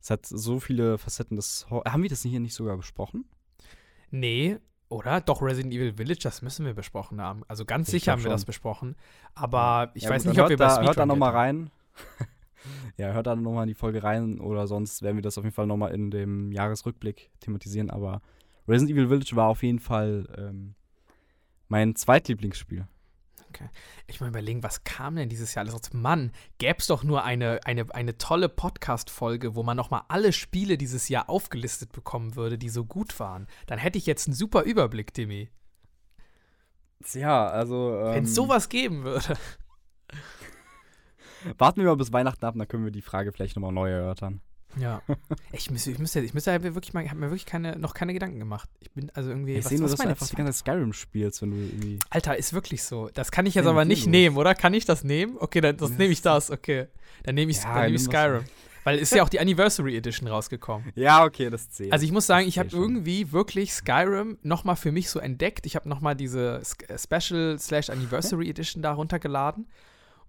es 0.00 0.10
hat 0.10 0.24
so 0.26 0.60
viele 0.60 0.98
Facetten. 0.98 1.36
Das, 1.36 1.66
haben 1.70 2.02
wir 2.02 2.08
das 2.08 2.22
hier 2.22 2.40
nicht 2.40 2.54
sogar 2.54 2.76
besprochen? 2.76 3.24
Nee, 4.10 4.58
oder? 4.88 5.20
Doch, 5.20 5.42
Resident 5.42 5.74
Evil 5.74 5.94
Village, 5.94 6.20
das 6.22 6.40
müssen 6.40 6.64
wir 6.64 6.74
besprochen 6.74 7.20
haben. 7.20 7.42
Also 7.48 7.64
ganz 7.66 7.88
Ich 7.88 7.92
sicher 7.92 8.12
haben 8.12 8.22
wir 8.24 8.30
das 8.30 8.42
schon. 8.42 8.46
besprochen. 8.46 8.96
Aber 9.34 9.90
ich 9.94 10.04
Ja, 10.04 10.10
weiß 10.10 10.22
gut, 10.22 10.30
nicht, 10.32 10.40
ob 10.40 10.48
wir 10.48 10.56
hört 10.56 10.58
bei 10.58 10.64
da, 10.64 10.70
Speedrun 10.70 10.86
Hört 10.86 10.98
da 10.98 11.06
nochmal 11.06 11.32
rein. 11.32 11.70
Ja, 12.96 13.12
hört 13.12 13.26
da 13.26 13.36
nochmal 13.36 13.64
in 13.64 13.68
die 13.68 13.74
Folge 13.74 14.02
rein 14.02 14.40
oder 14.40 14.66
sonst 14.66 15.02
werden 15.02 15.16
wir 15.16 15.22
das 15.22 15.38
auf 15.38 15.44
jeden 15.44 15.54
Fall 15.54 15.66
nochmal 15.66 15.92
in 15.92 16.10
dem 16.10 16.52
Jahresrückblick 16.52 17.30
thematisieren. 17.40 17.90
Aber 17.90 18.20
Resident 18.66 18.96
Evil 18.96 19.08
Village 19.08 19.36
war 19.36 19.48
auf 19.48 19.62
jeden 19.62 19.78
Fall 19.78 20.26
ähm, 20.36 20.74
mein 21.68 21.94
zweitlieblingsspiel. 21.94 22.86
Ich 24.06 24.20
mal 24.20 24.28
überlegen, 24.28 24.62
was 24.62 24.84
kam 24.84 25.16
denn 25.16 25.28
dieses 25.28 25.54
Jahr 25.54 25.64
alles 25.64 25.74
raus? 25.74 25.92
Mann, 25.92 26.32
gäbe 26.58 26.76
es 26.78 26.86
doch 26.86 27.02
nur 27.02 27.24
eine, 27.24 27.60
eine, 27.64 27.86
eine 27.94 28.18
tolle 28.18 28.48
Podcast-Folge, 28.48 29.54
wo 29.54 29.62
man 29.62 29.76
nochmal 29.76 30.02
alle 30.08 30.32
Spiele 30.32 30.78
dieses 30.78 31.08
Jahr 31.08 31.28
aufgelistet 31.28 31.92
bekommen 31.92 32.36
würde, 32.36 32.58
die 32.58 32.68
so 32.68 32.84
gut 32.84 33.18
waren. 33.20 33.46
Dann 33.66 33.78
hätte 33.78 33.98
ich 33.98 34.06
jetzt 34.06 34.28
einen 34.28 34.34
super 34.34 34.62
Überblick, 34.62 35.14
Timmy. 35.14 35.50
Ja, 37.12 37.48
also. 37.48 38.00
Wenn 38.04 38.24
es 38.24 38.34
sowas 38.34 38.68
geben 38.68 39.04
würde. 39.04 39.36
Warten 41.56 41.80
wir 41.80 41.88
mal 41.88 41.96
bis 41.96 42.12
Weihnachten 42.12 42.44
ab, 42.44 42.54
dann 42.56 42.68
können 42.68 42.84
wir 42.84 42.90
die 42.90 43.02
Frage 43.02 43.32
vielleicht 43.32 43.56
nochmal 43.56 43.72
neu 43.72 43.90
erörtern. 43.90 44.40
Ja. 44.76 45.02
Ich 45.50 45.70
müsste, 45.70 45.90
ich 45.90 45.98
müsste, 45.98 46.20
ich 46.20 46.34
müsste 46.34 46.50
halt 46.52 46.62
wirklich 46.62 46.92
mal, 46.92 47.02
ich 47.02 47.10
habe 47.10 47.20
mir 47.20 47.28
wirklich 47.28 47.46
keine, 47.46 47.78
noch 47.78 47.94
keine 47.94 48.12
Gedanken 48.12 48.38
gemacht. 48.38 48.68
Ich 48.80 48.90
bin 48.92 49.10
also 49.14 49.30
irgendwie. 49.30 49.54
Ich 49.54 49.66
sehe 49.66 49.78
nur, 49.78 49.88
dass 49.88 49.98
du 49.98 50.06
einfach 50.06 50.28
die 50.28 50.36
ganze 50.36 50.52
Zeit 50.52 50.60
Skyrim 50.60 50.92
spielst, 50.92 51.40
wenn 51.42 51.50
du 51.50 51.56
irgendwie. 51.56 51.98
Alter, 52.10 52.36
ist 52.36 52.52
wirklich 52.52 52.82
so. 52.82 53.08
Das 53.14 53.30
kann 53.30 53.46
ich 53.46 53.54
jetzt 53.54 53.64
Ja, 53.64 53.70
aber 53.70 53.84
nicht 53.84 54.06
nehmen, 54.06 54.36
oder? 54.36 54.54
Kann 54.54 54.74
ich 54.74 54.84
das 54.84 55.04
nehmen? 55.04 55.36
Okay, 55.38 55.60
dann 55.60 55.76
das 55.78 55.90
nehme 55.90 56.12
ich 56.12 56.22
das, 56.22 56.50
okay. 56.50 56.86
Dann 57.24 57.34
nehme 57.34 57.50
ich, 57.50 57.58
Ja, 57.58 57.74
dann 57.74 57.84
nehme 57.84 57.96
ich. 57.96 58.02
Skyrim. 58.02 58.44
Weil 58.84 58.98
ist 58.98 59.14
ja 59.14 59.22
auch 59.22 59.28
die 59.28 59.40
Anniversary 59.40 59.96
Edition 59.96 60.28
rausgekommen. 60.28 60.92
Ja, 60.94 61.24
okay, 61.24 61.50
das 61.50 61.70
zählt. 61.70 61.92
Also 61.92 62.04
ich 62.04 62.12
muss 62.12 62.26
sagen, 62.26 62.46
ich 62.46 62.58
habe 62.58 62.70
irgendwie 62.72 63.32
wirklich 63.32 63.72
Skyrim 63.72 64.38
nochmal 64.42 64.76
für 64.76 64.92
mich 64.92 65.10
so 65.10 65.18
entdeckt. 65.18 65.66
Ich 65.66 65.76
habe 65.76 65.88
nochmal 65.88 66.14
diese 66.14 66.62
äh, 66.88 66.98
Special 66.98 67.58
slash 67.58 67.90
Anniversary 67.90 68.48
Edition 68.48 68.82
da 68.82 68.92
runtergeladen. 68.92 69.66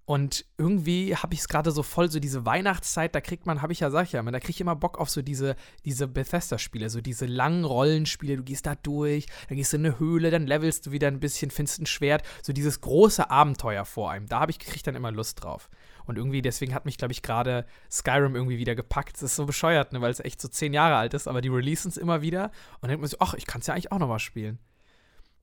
Und 0.06 0.46
irgendwie 0.58 1.15
habe 1.15 1.36
ich 1.36 1.41
es 1.41 1.48
gerade 1.48 1.70
so 1.70 1.84
voll, 1.84 2.10
so 2.10 2.20
diese 2.20 2.44
Weihnachtszeit, 2.44 3.13
da 3.13 3.22
kriegt 3.22 3.46
man, 3.46 3.62
habe 3.62 3.74
ich 3.74 3.82
ja, 3.82 3.91
sag 3.91 4.06
ich 4.06 4.12
ja, 4.13 4.20
immer, 4.20 4.32
da 4.32 4.39
kriege 4.39 4.51
ich 4.51 4.62
immer 4.62 4.75
Bock 4.75 4.98
auf 4.98 5.08
so 5.08 5.22
diese, 5.22 5.56
diese 5.86 6.08
Bethesda-Spiele, 6.08 6.89
so 6.89 7.00
diese 7.00 7.27
langen 7.27 7.63
Rollenspiele, 7.63 8.38
du 8.38 8.44
gehst 8.44 8.65
da 8.65 8.74
durch, 8.74 9.27
dann 9.50 9.58
gehst 9.58 9.72
du 9.72 9.77
in 9.77 9.86
eine 9.86 10.00
Höhle, 10.00 10.32
dann 10.32 10.48
levelst 10.48 10.88
du 10.88 10.91
wieder 10.91 11.08
ein 11.10 11.20
bisschen, 11.20 11.51
findest 11.51 11.82
ein 11.82 11.86
Schwert, 11.86 12.24
so 12.41 12.53
dieses 12.53 12.82
große 12.82 13.29
Abenteuer 13.29 13.86
vor 13.86 14.10
einem. 14.10 14.25
Da 14.25 14.39
habe 14.39 14.51
ich, 14.51 14.58
krieg 14.58 14.75
ich 14.75 14.84
dann 14.84 14.96
immer 14.96 15.12
Lust 15.12 15.44
drauf. 15.44 15.70
Und 16.06 16.18
irgendwie, 16.18 16.41
deswegen 16.41 16.74
hat 16.74 16.86
mich, 16.86 16.98
glaube 16.98 17.12
ich, 17.12 17.22
gerade 17.22 17.68
Skyrim 17.91 18.36
irgendwie 18.36 18.58
wieder 18.58 18.74
gepackt. 18.74 19.18
Das 19.18 19.22
ist 19.22 19.36
so 19.36 19.46
bescheuert, 19.46 19.94
ne, 19.94 20.01
weil 20.01 20.10
es 20.10 20.20
echt 20.20 20.41
so 20.41 20.48
zehn 20.48 20.74
Jahre 20.74 20.96
alt 20.96 21.13
ist, 21.13 21.27
aber 21.27 21.39
die 21.39 21.50
releasen 21.50 21.89
es 21.89 21.98
immer 21.98 22.24
wieder. 22.24 22.46
Und 22.46 22.84
dann 22.84 22.89
denkt 22.89 23.01
man 23.01 23.10
so, 23.10 23.18
ach, 23.20 23.36
ich 23.36 23.46
kann 23.46 23.62
es 23.62 23.68
ja 23.68 23.75
eigentlich 23.75 23.91
auch 23.91 24.00
nochmal 24.00 24.18
spielen. 24.18 24.58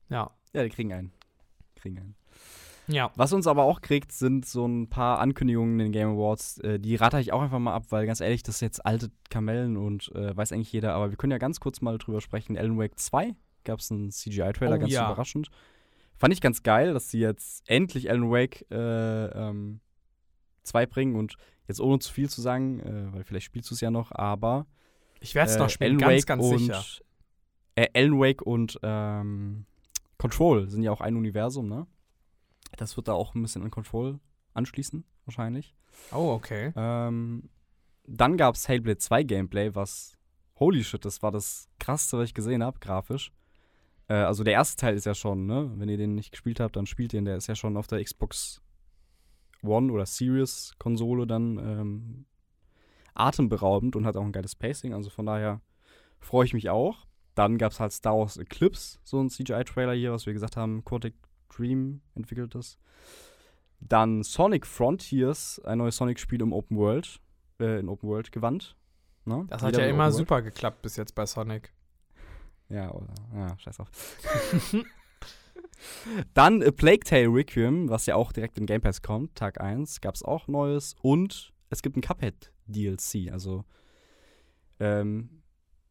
Ja. 0.09 0.31
Ja, 0.51 0.63
die 0.63 0.69
kriegen 0.69 0.91
einen. 0.91 1.13
Kriegen 1.77 1.99
einen. 1.99 2.15
Ja. 2.87 3.11
Was 3.15 3.33
uns 3.33 3.47
aber 3.47 3.63
auch 3.63 3.81
kriegt, 3.81 4.11
sind 4.11 4.45
so 4.45 4.65
ein 4.65 4.89
paar 4.89 5.19
Ankündigungen 5.19 5.73
in 5.73 5.85
den 5.87 5.91
Game 5.91 6.09
Awards. 6.09 6.57
Äh, 6.59 6.79
die 6.79 6.95
rate 6.95 7.19
ich 7.19 7.33
auch 7.33 7.41
einfach 7.41 7.59
mal 7.59 7.73
ab, 7.73 7.85
weil 7.89 8.05
ganz 8.05 8.21
ehrlich, 8.21 8.43
das 8.43 8.55
ist 8.55 8.61
jetzt 8.61 8.85
alte 8.85 9.11
Kamellen 9.29 9.75
und 9.77 10.11
äh, 10.15 10.35
weiß 10.35 10.51
eigentlich 10.51 10.71
jeder. 10.71 10.93
Aber 10.93 11.09
wir 11.09 11.17
können 11.17 11.31
ja 11.31 11.37
ganz 11.37 11.59
kurz 11.59 11.81
mal 11.81 11.97
drüber 11.97 12.21
sprechen. 12.21 12.57
Alan 12.57 12.77
Wake 12.77 12.97
2 12.97 13.35
gab 13.65 13.79
es 13.79 13.91
einen 13.91 14.11
CGI-Trailer, 14.11 14.77
Oh, 14.77 14.79
ganz 14.79 14.93
ja. 14.93 15.05
überraschend. 15.05 15.49
Fand 16.15 16.33
ich 16.33 16.41
ganz 16.41 16.63
geil, 16.63 16.93
dass 16.93 17.11
sie 17.11 17.19
jetzt 17.19 17.69
endlich 17.69 18.09
Alan 18.09 18.31
Wake 18.31 18.65
äh, 18.71 19.25
ähm, 19.27 19.81
2 20.63 20.85
bringen 20.85 21.15
und 21.15 21.35
jetzt 21.67 21.81
ohne 21.81 21.99
zu 21.99 22.11
viel 22.11 22.29
zu 22.29 22.41
sagen, 22.41 22.79
äh, 22.79 23.13
weil 23.13 23.23
vielleicht 23.23 23.45
spielst 23.45 23.69
du 23.69 23.75
es 23.75 23.81
ja 23.81 23.91
noch, 23.91 24.11
aber 24.13 24.65
Ich 25.19 25.35
werde 25.35 25.49
es 25.49 25.57
äh, 25.57 25.59
noch 25.59 25.69
spielen, 25.69 26.01
Alan 26.01 26.09
ganz, 26.09 26.21
Wake 26.21 26.25
ganz 26.27 26.43
und, 26.45 26.57
sicher. 26.59 26.83
Äh, 27.75 27.87
Alan 27.93 28.19
Wake 28.19 28.41
und 28.41 28.79
ähm, 28.81 29.65
Control 30.17 30.67
sind 30.69 30.83
ja 30.83 30.91
auch 30.91 31.01
ein 31.01 31.15
Universum, 31.15 31.67
ne? 31.67 31.85
Das 32.75 32.97
wird 32.97 33.07
da 33.07 33.13
auch 33.13 33.35
ein 33.35 33.41
bisschen 33.41 33.63
an 33.63 33.71
Control 33.71 34.19
anschließen, 34.53 35.05
wahrscheinlich. 35.25 35.75
Oh, 36.11 36.31
okay. 36.31 36.73
Ähm, 36.75 37.49
dann 38.05 38.37
gab 38.37 38.55
es 38.55 38.67
Hellblade 38.67 38.97
2 38.97 39.23
Gameplay, 39.23 39.75
was, 39.75 40.17
holy 40.55 40.83
shit, 40.83 41.03
das 41.05 41.21
war 41.21 41.31
das 41.31 41.69
krasseste, 41.79 42.17
was 42.17 42.25
ich 42.25 42.33
gesehen 42.33 42.63
habe, 42.63 42.79
grafisch. 42.79 43.31
Äh, 44.07 44.15
also 44.15 44.43
der 44.43 44.53
erste 44.53 44.77
Teil 44.77 44.95
ist 44.95 45.05
ja 45.05 45.13
schon, 45.13 45.45
ne? 45.45 45.71
Wenn 45.75 45.89
ihr 45.89 45.97
den 45.97 46.15
nicht 46.15 46.31
gespielt 46.31 46.59
habt, 46.59 46.75
dann 46.75 46.85
spielt 46.85 47.13
den, 47.13 47.25
der 47.25 47.37
ist 47.37 47.47
ja 47.47 47.55
schon 47.55 47.77
auf 47.77 47.87
der 47.87 48.03
Xbox 48.03 48.61
One 49.63 49.91
oder 49.91 50.05
Series 50.05 50.73
Konsole 50.77 51.27
dann 51.27 51.57
ähm, 51.57 52.25
atemberaubend 53.13 53.95
und 53.95 54.05
hat 54.05 54.15
auch 54.15 54.23
ein 54.23 54.31
geiles 54.31 54.55
Pacing, 54.55 54.93
also 54.93 55.09
von 55.09 55.25
daher 55.25 55.61
freue 56.19 56.45
ich 56.45 56.53
mich 56.53 56.69
auch. 56.69 57.07
Dann 57.35 57.57
gab 57.57 57.71
es 57.71 57.79
halt 57.79 57.91
Star 57.91 58.17
Wars 58.17 58.37
Eclipse, 58.37 58.99
so 59.03 59.19
ein 59.21 59.29
CGI-Trailer 59.29 59.93
hier, 59.93 60.11
was 60.11 60.25
wir 60.25 60.33
gesagt 60.33 60.57
haben, 60.57 60.83
Quantic 60.83 61.13
Dream 61.49 62.01
entwickelt 62.15 62.55
das. 62.55 62.77
Dann 63.79 64.23
Sonic 64.23 64.65
Frontiers, 64.65 65.61
ein 65.63 65.77
neues 65.77 65.97
Sonic-Spiel 65.97 66.41
im 66.41 66.53
Open 66.53 66.77
World, 66.77 67.19
äh, 67.59 67.79
in 67.79 67.89
Open 67.89 68.09
World 68.09 68.31
gewandt. 68.31 68.75
Ne? 69.25 69.45
Das 69.49 69.61
hat 69.61 69.73
Wieder 69.73 69.83
ja 69.83 69.89
in 69.89 69.95
immer 69.95 70.11
super 70.11 70.41
geklappt 70.41 70.81
bis 70.81 70.95
jetzt 70.95 71.13
bei 71.13 71.25
Sonic. 71.25 71.71
Ja, 72.69 72.91
oder, 72.91 73.13
ja, 73.33 73.57
scheiß 73.57 73.79
auf. 73.79 73.89
Dann 76.33 76.63
A 76.63 76.71
Plague 76.71 77.03
Tale 77.03 77.27
Requiem, 77.27 77.89
was 77.89 78.05
ja 78.07 78.15
auch 78.15 78.31
direkt 78.31 78.57
in 78.57 78.65
Game 78.65 78.81
Pass 78.81 79.01
kommt, 79.01 79.35
Tag 79.35 79.61
1, 79.61 80.01
gab 80.01 80.15
es 80.15 80.23
auch 80.23 80.47
Neues. 80.47 80.95
Und 81.01 81.53
es 81.69 81.81
gibt 81.81 81.97
ein 81.97 82.01
Cuphead 82.01 82.51
DLC. 82.65 83.31
Also, 83.31 83.63
ähm, 84.79 85.43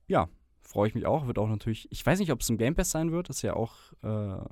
ja, 0.06 0.28
freue 0.62 0.88
ich 0.88 0.94
mich 0.94 1.06
auch. 1.06 1.26
Wird 1.26 1.38
auch 1.38 1.48
natürlich, 1.48 1.90
ich 1.90 2.04
weiß 2.04 2.18
nicht, 2.18 2.32
ob 2.32 2.40
es 2.40 2.50
im 2.50 2.58
Game 2.58 2.74
Pass 2.74 2.90
sein 2.90 3.12
wird. 3.12 3.30
Ist 3.30 3.42
ja 3.42 3.54
auch 3.54 3.74
äh, 4.02 4.44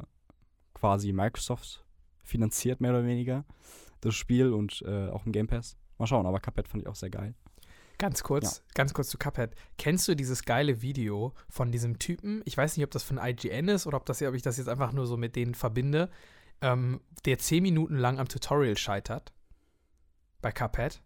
quasi 0.85 1.15
Microsoft 1.15 1.83
finanziert, 2.23 2.83
mehr 2.83 2.91
oder 2.91 3.07
weniger, 3.07 3.47
das 4.03 4.15
Spiel 4.15 4.53
und 4.53 4.83
äh, 4.87 5.09
auch 5.09 5.25
im 5.25 5.33
Game 5.33 5.47
Pass. 5.47 5.79
Mal 5.97 6.07
schauen, 6.07 6.27
aber 6.27 6.41
Cuphead 6.41 6.69
fand 6.69 6.83
ich 6.83 6.89
auch 6.91 6.95
sehr 6.95 7.09
geil. 7.09 7.35
Ganz 7.97 8.23
kurz, 8.23 8.63
ganz 8.75 8.93
kurz 8.93 9.09
zu 9.09 9.17
Cuphead. 9.17 9.55
Kennst 9.79 10.07
du 10.09 10.15
dieses 10.15 10.43
geile 10.43 10.83
Video 10.83 11.33
von 11.49 11.73
diesem 11.73 11.99
Typen? 11.99 12.43
Ich 12.45 12.55
weiß 12.55 12.77
nicht, 12.77 12.85
ob 12.85 12.91
das 12.91 13.03
von 13.03 13.17
IGN 13.17 13.69
ist 13.69 13.87
oder 13.87 13.97
ob, 13.97 14.05
das, 14.05 14.21
ob 14.21 14.35
ich 14.35 14.43
das 14.43 14.59
jetzt 14.59 14.69
einfach 14.69 14.93
nur 14.93 15.07
so 15.07 15.17
mit 15.17 15.37
denen 15.37 15.55
verbinde, 15.55 16.11
ähm, 16.61 17.01
der 17.25 17.39
zehn 17.39 17.63
Minuten 17.63 17.97
lang 17.97 18.19
am 18.19 18.29
Tutorial 18.29 18.77
scheitert. 18.77 19.33
Bei 20.43 20.53
Cuphead. 20.53 21.01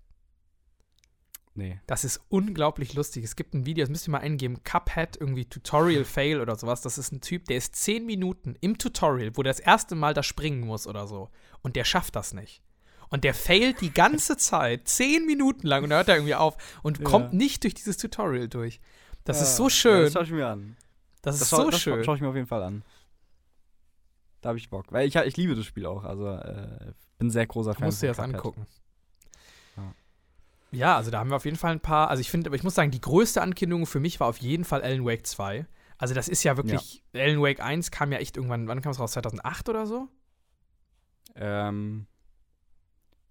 Nee. 1.58 1.80
Das 1.88 2.04
ist 2.04 2.20
unglaublich 2.28 2.94
lustig. 2.94 3.24
Es 3.24 3.34
gibt 3.34 3.52
ein 3.52 3.66
Video, 3.66 3.82
das 3.82 3.90
müsst 3.90 4.06
ihr 4.08 4.12
mal 4.12 4.18
eingeben, 4.20 4.62
Cuphead, 4.62 5.16
irgendwie 5.20 5.44
Tutorial 5.44 6.04
Fail 6.04 6.40
oder 6.40 6.54
sowas. 6.54 6.82
Das 6.82 6.98
ist 6.98 7.10
ein 7.10 7.20
Typ, 7.20 7.46
der 7.46 7.56
ist 7.56 7.74
zehn 7.74 8.06
Minuten 8.06 8.54
im 8.60 8.78
Tutorial, 8.78 9.32
wo 9.36 9.42
der 9.42 9.52
das 9.52 9.58
erste 9.58 9.96
Mal 9.96 10.14
da 10.14 10.22
springen 10.22 10.60
muss 10.60 10.86
oder 10.86 11.08
so. 11.08 11.30
Und 11.62 11.74
der 11.74 11.82
schafft 11.84 12.14
das 12.14 12.32
nicht. 12.32 12.62
Und 13.10 13.24
der 13.24 13.34
failt 13.34 13.80
die 13.80 13.92
ganze 13.92 14.36
Zeit, 14.38 14.86
zehn 14.86 15.26
Minuten 15.26 15.66
lang, 15.66 15.82
und 15.82 15.90
dann 15.90 15.96
hört 15.96 16.08
er 16.08 16.14
irgendwie 16.16 16.36
auf 16.36 16.56
und 16.84 16.98
Ja. 16.98 17.04
kommt 17.04 17.32
nicht 17.32 17.64
durch 17.64 17.74
dieses 17.74 17.96
Tutorial 17.96 18.48
durch. 18.48 18.80
Das 19.24 19.42
ist 19.42 19.56
so 19.56 19.64
Ja, 19.64 19.70
schön. 19.70 20.02
das 20.04 20.12
schaue 20.12 20.22
ich 20.24 20.30
mir 20.30 20.46
an. 20.46 20.76
das 21.22 21.40
ist 21.40 21.50
so 21.50 21.70
das 21.70 21.80
schön. 21.80 22.04
schaue 22.04 22.14
ich 22.14 22.20
mir 22.20 22.28
auf 22.28 22.36
jeden 22.36 22.46
Fall 22.46 22.62
an. 22.62 22.84
Da 24.42 24.50
habe 24.50 24.58
ich 24.58 24.70
Bock. 24.70 24.92
Weil 24.92 25.08
ich, 25.08 25.16
ich 25.16 25.36
liebe 25.36 25.56
das 25.56 25.64
Spiel 25.66 25.86
auch. 25.86 26.04
Also 26.04 26.28
äh, 26.28 26.92
bin 27.18 27.30
sehr 27.30 27.46
großer 27.48 27.72
Du 27.72 27.78
Fan 27.80 27.86
musst 27.88 28.00
dir 28.00 28.14
von 28.14 28.32
das 28.32 28.40
Cuphead. 28.42 28.58
angucken. 28.58 28.66
Ja. 30.70 30.78
Ja, 30.78 30.96
also 30.96 31.10
da 31.10 31.18
haben 31.18 31.30
wir 31.30 31.36
auf 31.36 31.44
jeden 31.44 31.56
Fall 31.56 31.72
ein 31.72 31.80
paar. 31.80 32.08
Also 32.10 32.20
ich 32.20 32.30
finde, 32.30 32.48
aber 32.48 32.56
ich 32.56 32.62
muss 32.62 32.74
sagen, 32.74 32.90
die 32.90 33.00
größte 33.00 33.40
Ankündigung 33.40 33.86
für 33.86 34.00
mich 34.00 34.20
war 34.20 34.28
auf 34.28 34.38
jeden 34.38 34.64
Fall 34.64 34.82
Alan 34.82 35.04
Wake 35.04 35.26
2. 35.26 35.66
Also 35.96 36.14
das 36.14 36.28
ist 36.28 36.44
ja 36.44 36.56
wirklich, 36.56 37.02
Alan 37.14 37.42
Wake 37.42 37.60
1 37.60 37.90
kam 37.90 38.12
ja 38.12 38.18
echt 38.18 38.36
irgendwann, 38.36 38.68
wann 38.68 38.80
kam 38.80 38.92
es 38.92 39.00
raus? 39.00 39.12
2008 39.12 39.68
oder 39.68 39.86
so? 39.86 40.08
Ähm, 41.34 42.06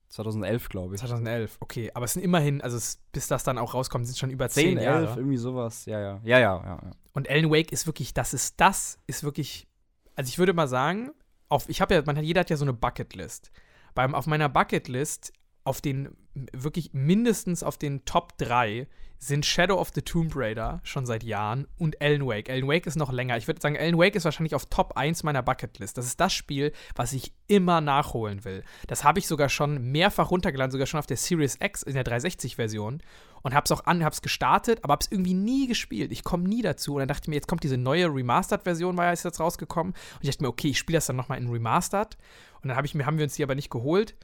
2011, 0.09 0.69
glaube 0.69 0.95
ich. 0.95 0.99
2011, 0.99 1.57
okay. 1.59 1.91
Aber 1.93 2.05
es 2.05 2.13
sind 2.13 2.23
immerhin, 2.23 2.61
also 2.61 2.75
es, 2.77 2.99
bis 3.11 3.27
das 3.27 3.43
dann 3.43 3.57
auch 3.57 3.73
rauskommt, 3.73 4.05
sind 4.05 4.17
schon 4.17 4.29
über 4.29 4.49
10, 4.49 4.77
zehn 4.77 4.83
Jahre. 4.83 5.07
11, 5.07 5.17
irgendwie 5.17 5.37
sowas. 5.37 5.85
Ja, 5.85 5.99
ja. 5.99 6.21
Ja, 6.23 6.39
ja, 6.39 6.63
ja. 6.63 6.63
ja. 6.63 6.91
Und 7.13 7.29
Alan 7.29 7.49
Wake 7.51 7.71
ist 7.71 7.85
wirklich, 7.87 8.13
das 8.13 8.33
ist, 8.33 8.59
das 8.59 8.99
ist 9.07 9.23
wirklich, 9.23 9.67
also 10.15 10.29
ich 10.29 10.37
würde 10.37 10.53
mal 10.53 10.67
sagen, 10.67 11.11
auf, 11.49 11.69
ich 11.69 11.81
habe 11.81 11.95
ja, 11.95 12.03
man 12.05 12.17
hat, 12.17 12.23
jeder 12.23 12.41
hat 12.41 12.49
ja 12.49 12.57
so 12.57 12.65
eine 12.65 12.73
Bucketlist. 12.73 13.51
Beim, 13.95 14.13
auf 14.13 14.27
meiner 14.27 14.49
Bucketlist, 14.49 15.33
auf 15.67 15.81
den 15.81 16.15
wirklich 16.53 16.91
mindestens 16.93 17.61
auf 17.61 17.77
den 17.77 18.05
Top 18.05 18.37
3 18.37 18.87
sind 19.19 19.45
Shadow 19.45 19.79
of 19.79 19.89
the 19.95 20.01
Tomb 20.01 20.35
Raider 20.35 20.79
schon 20.83 21.05
seit 21.05 21.23
Jahren 21.23 21.67
und 21.77 21.99
Alan 22.01 22.25
Wake. 22.27 22.49
Alan 22.49 22.67
Wake 22.67 22.85
ist 22.85 22.95
noch 22.95 23.11
länger. 23.11 23.35
Ich 23.35 23.47
würde 23.47 23.59
sagen, 23.59 23.75
Alan 23.75 23.97
Wake 23.97 24.15
ist 24.15 24.25
wahrscheinlich 24.25 24.53
auf 24.53 24.67
Top 24.67 24.95
1 24.95 25.23
meiner 25.23 25.41
Bucketlist. 25.41 25.97
Das 25.97 26.05
ist 26.05 26.19
das 26.19 26.33
Spiel, 26.33 26.71
was 26.95 27.13
ich 27.13 27.33
immer 27.47 27.81
nachholen 27.81 28.45
will. 28.45 28.63
Das 28.85 29.03
habe 29.03 29.19
ich 29.19 29.27
sogar 29.27 29.49
schon 29.49 29.91
mehrfach 29.91 30.29
runtergeladen, 30.29 30.71
sogar 30.71 30.85
schon 30.85 30.99
auf 30.99 31.07
der 31.07 31.17
Series 31.17 31.57
X 31.59 31.81
in 31.81 31.95
der 31.95 32.05
360-Version 32.05 33.01
und 33.41 33.53
habe 33.55 33.65
es 33.65 33.71
auch 33.71 33.85
an, 33.85 34.03
habe 34.03 34.13
es 34.13 34.21
gestartet, 34.21 34.83
aber 34.83 34.93
habe 34.93 35.03
es 35.03 35.11
irgendwie 35.11 35.33
nie 35.33 35.67
gespielt. 35.67 36.11
Ich 36.11 36.23
komme 36.23 36.47
nie 36.47 36.61
dazu. 36.61 36.93
Und 36.93 36.99
dann 36.99 37.07
dachte 37.07 37.23
ich 37.23 37.27
mir, 37.29 37.35
jetzt 37.35 37.47
kommt 37.47 37.63
diese 37.63 37.77
neue 37.77 38.05
Remastered-Version, 38.13 38.97
war 38.97 39.05
ja 39.05 39.13
jetzt 39.13 39.39
rausgekommen. 39.39 39.93
Und 39.93 40.23
ich 40.23 40.29
dachte 40.29 40.43
mir, 40.43 40.49
okay, 40.49 40.69
ich 40.69 40.77
spiele 40.77 40.97
das 40.97 41.07
dann 41.07 41.15
nochmal 41.15 41.39
in 41.39 41.49
Remastered. 41.49 42.17
Und 42.61 42.69
dann 42.69 42.77
hab 42.77 42.85
ich 42.85 42.93
mir, 42.93 43.05
haben 43.05 43.17
wir 43.17 43.23
uns 43.23 43.35
die 43.35 43.43
aber 43.43 43.55
nicht 43.55 43.71
geholt. 43.71 44.15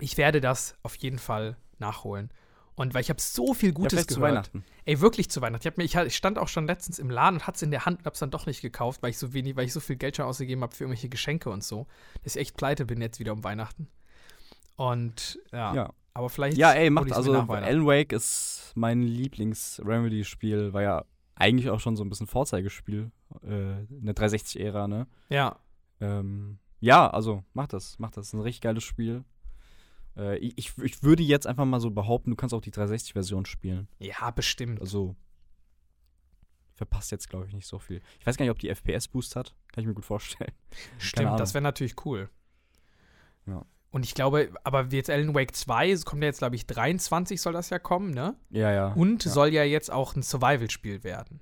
Ich 0.00 0.16
werde 0.16 0.40
das 0.40 0.76
auf 0.82 0.94
jeden 0.96 1.18
Fall 1.18 1.56
nachholen. 1.78 2.30
Und 2.78 2.94
weil 2.94 3.00
ich 3.00 3.10
habe 3.10 3.20
so 3.20 3.54
viel 3.54 3.72
Gutes 3.72 3.98
ja, 3.98 4.04
gehört. 4.04 4.10
zu 4.10 4.20
Weihnachten. 4.20 4.64
Ey, 4.84 5.00
wirklich 5.00 5.28
zu 5.30 5.40
Weihnachten. 5.40 5.66
Ich, 5.66 5.76
mir, 5.76 5.84
ich, 5.84 5.96
ich, 5.96 6.16
stand 6.16 6.38
auch 6.38 6.46
schon 6.46 6.66
letztens 6.66 7.00
im 7.00 7.10
Laden 7.10 7.40
und 7.40 7.46
hatte 7.46 7.56
es 7.56 7.62
in 7.62 7.72
der 7.72 7.84
Hand 7.84 7.98
und 7.98 8.06
habe 8.06 8.14
es 8.14 8.20
dann 8.20 8.30
doch 8.30 8.46
nicht 8.46 8.62
gekauft, 8.62 9.02
weil 9.02 9.10
ich 9.10 9.18
so 9.18 9.32
wenig, 9.32 9.56
weil 9.56 9.66
ich 9.66 9.72
so 9.72 9.80
viel 9.80 9.96
Geld 9.96 10.16
schon 10.16 10.26
ausgegeben 10.26 10.62
habe 10.62 10.74
für 10.74 10.84
irgendwelche 10.84 11.08
Geschenke 11.08 11.50
und 11.50 11.64
so, 11.64 11.88
dass 12.22 12.36
ich 12.36 12.42
echt 12.42 12.56
pleite 12.56 12.86
bin 12.86 13.00
jetzt 13.00 13.18
wieder 13.18 13.32
um 13.32 13.42
Weihnachten. 13.42 13.88
Und 14.76 15.40
ja, 15.50 15.74
ja. 15.74 15.92
aber 16.14 16.30
vielleicht. 16.30 16.56
Ja, 16.56 16.72
ey, 16.72 16.88
macht 16.88 17.12
also 17.12 17.34
Alan 17.34 17.84
Wake 17.84 18.12
ist 18.12 18.72
mein 18.76 19.02
Lieblings-Remedy-Spiel, 19.02 20.72
war 20.72 20.82
ja 20.82 21.04
eigentlich 21.34 21.70
auch 21.70 21.80
schon 21.80 21.96
so 21.96 22.04
ein 22.04 22.08
bisschen 22.08 22.28
Vorzeigespiel, 22.28 23.10
äh, 23.42 23.48
eine 23.48 24.12
360-Ära, 24.12 24.86
ne? 24.86 25.08
Ja. 25.30 25.58
Ähm, 26.00 26.60
ja, 26.78 27.10
also 27.10 27.42
macht 27.54 27.72
das, 27.72 27.98
macht 27.98 28.16
das. 28.16 28.26
das 28.26 28.28
ist 28.28 28.32
ein 28.34 28.40
richtig 28.40 28.60
geiles 28.60 28.84
Spiel. 28.84 29.24
Äh, 30.18 30.38
ich, 30.38 30.72
ich 30.78 31.02
würde 31.02 31.22
jetzt 31.22 31.46
einfach 31.46 31.64
mal 31.64 31.80
so 31.80 31.90
behaupten, 31.90 32.30
du 32.30 32.36
kannst 32.36 32.54
auch 32.54 32.60
die 32.60 32.72
360-Version 32.72 33.46
spielen. 33.46 33.88
Ja, 33.98 34.30
bestimmt. 34.30 34.80
Also 34.80 35.16
verpasst 36.74 37.10
jetzt, 37.10 37.28
glaube 37.28 37.46
ich, 37.46 37.52
nicht 37.52 37.66
so 37.66 37.78
viel. 37.78 38.00
Ich 38.20 38.26
weiß 38.26 38.36
gar 38.36 38.44
nicht, 38.44 38.52
ob 38.52 38.58
die 38.58 38.68
FPS-Boost 38.68 39.36
hat. 39.36 39.54
Kann 39.72 39.82
ich 39.82 39.88
mir 39.88 39.94
gut 39.94 40.04
vorstellen. 40.04 40.52
Stimmt, 40.98 41.38
das 41.38 41.54
wäre 41.54 41.62
natürlich 41.62 42.04
cool. 42.04 42.28
Ja. 43.46 43.64
Und 43.90 44.04
ich 44.04 44.14
glaube, 44.14 44.52
aber 44.64 44.86
jetzt 44.90 45.08
Alan 45.08 45.34
Wake 45.34 45.56
2, 45.56 45.90
es 45.90 46.04
kommt 46.04 46.22
ja 46.22 46.28
jetzt, 46.28 46.38
glaube 46.38 46.56
ich, 46.56 46.66
23 46.66 47.40
soll 47.40 47.54
das 47.54 47.70
ja 47.70 47.78
kommen, 47.78 48.10
ne? 48.10 48.36
Ja, 48.50 48.70
ja. 48.70 48.92
Und 48.92 49.24
ja. 49.24 49.30
soll 49.30 49.48
ja 49.48 49.64
jetzt 49.64 49.90
auch 49.90 50.14
ein 50.14 50.22
Survival-Spiel 50.22 51.04
werden. 51.04 51.40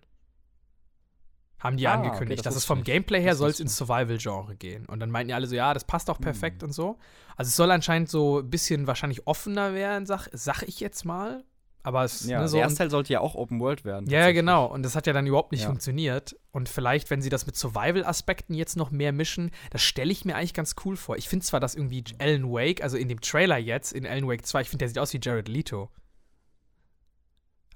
Haben 1.59 1.79
die 1.79 1.89
ah, 1.89 1.95
angekündigt. 1.95 2.41
Okay, 2.41 2.45
das, 2.45 2.55
das 2.55 2.57
ist 2.57 2.65
vom 2.67 2.85
Gameplay 2.85 3.21
her 3.21 3.35
soll 3.35 3.51
es 3.51 3.61
ins 3.61 3.77
Survival-Genre 3.77 4.57
gehen. 4.57 4.87
Und 4.87 5.01
dann 5.01 5.11
meinten 5.11 5.29
die 5.29 5.35
alle 5.35 5.47
so, 5.47 5.55
ja, 5.55 5.73
das 5.73 5.85
passt 5.85 6.11
auch 6.11 6.21
perfekt 6.21 6.63
mhm. 6.63 6.69
und 6.69 6.73
so. 6.73 6.99
Also 7.37 7.49
es 7.49 7.57
soll 7.57 7.71
anscheinend 7.71 8.11
so 8.11 8.41
ein 8.41 8.51
bisschen 8.51 8.87
wahrscheinlich 8.87 9.27
offener 9.27 9.75
werden, 9.75 10.07
sag, 10.07 10.29
sag 10.33 10.63
ich 10.63 10.81
jetzt 10.81 11.05
mal. 11.05 11.45
Aber 11.87 12.03
es 12.03 12.27
ja, 12.27 12.41
ne, 12.41 12.49
so 12.49 12.57
der 12.57 12.65
erste 12.65 12.79
Teil 12.79 12.91
sollte 12.91 13.13
ja 13.13 13.21
auch 13.21 13.37
Open 13.37 13.61
World 13.61 13.85
werden. 13.85 14.11
Ja, 14.11 14.19
ja, 14.19 14.33
genau. 14.33 14.67
Und 14.67 14.83
das 14.83 14.97
hat 14.97 15.07
ja 15.07 15.13
dann 15.13 15.25
überhaupt 15.25 15.53
nicht 15.53 15.63
ja. 15.63 15.69
funktioniert. 15.69 16.37
Und 16.51 16.69
vielleicht, 16.69 17.11
wenn 17.11 17.23
sie 17.23 17.29
das 17.29 17.47
mit 17.47 17.55
Survival-Aspekten 17.55 18.55
jetzt 18.55 18.77
noch 18.77 18.91
mehr 18.91 19.13
mischen, 19.13 19.53
das 19.71 19.83
stelle 19.83 20.11
ich 20.11 20.25
mir 20.25 20.35
eigentlich 20.35 20.53
ganz 20.53 20.75
cool 20.85 20.97
vor. 20.97 21.17
Ich 21.17 21.29
finde 21.29 21.47
zwar, 21.47 21.61
dass 21.61 21.77
irgendwie 21.77 22.03
Alan 22.19 22.51
Wake, 22.51 22.83
also 22.83 22.97
in 22.97 23.09
dem 23.09 23.21
Trailer 23.21 23.57
jetzt, 23.57 23.93
in 23.93 24.05
Alan 24.05 24.27
Wake 24.27 24.45
2, 24.45 24.63
ich 24.63 24.69
finde, 24.69 24.83
der 24.83 24.89
sieht 24.89 24.99
aus 24.99 25.13
wie 25.13 25.21
Jared 25.23 25.47
Leto. 25.47 25.89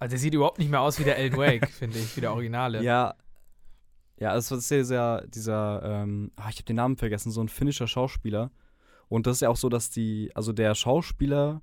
Also 0.01 0.11
der 0.11 0.19
sieht 0.19 0.35
überhaupt 0.35 0.59
nicht 0.59 0.73
mehr 0.73 0.81
aus 0.81 0.99
wie 0.99 1.05
der 1.05 1.16
Alan 1.16 1.37
Wake, 1.37 1.69
finde 1.71 2.01
ich, 2.01 2.16
wie 2.16 2.21
der 2.21 2.33
Originale. 2.33 2.83
Ja, 2.83 3.14
ja, 4.20 4.37
es 4.37 4.50
ist 4.50 4.70
dieser, 4.70 5.26
dieser 5.26 5.83
ähm, 5.83 6.30
ach, 6.37 6.50
ich 6.50 6.56
habe 6.56 6.64
den 6.64 6.76
Namen 6.76 6.96
vergessen, 6.96 7.30
so 7.30 7.40
ein 7.40 7.48
finnischer 7.48 7.88
Schauspieler. 7.88 8.50
Und 9.09 9.26
das 9.26 9.38
ist 9.38 9.40
ja 9.40 9.48
auch 9.48 9.56
so, 9.56 9.68
dass 9.68 9.90
die, 9.90 10.30
also 10.35 10.52
der 10.52 10.74
Schauspieler 10.74 11.62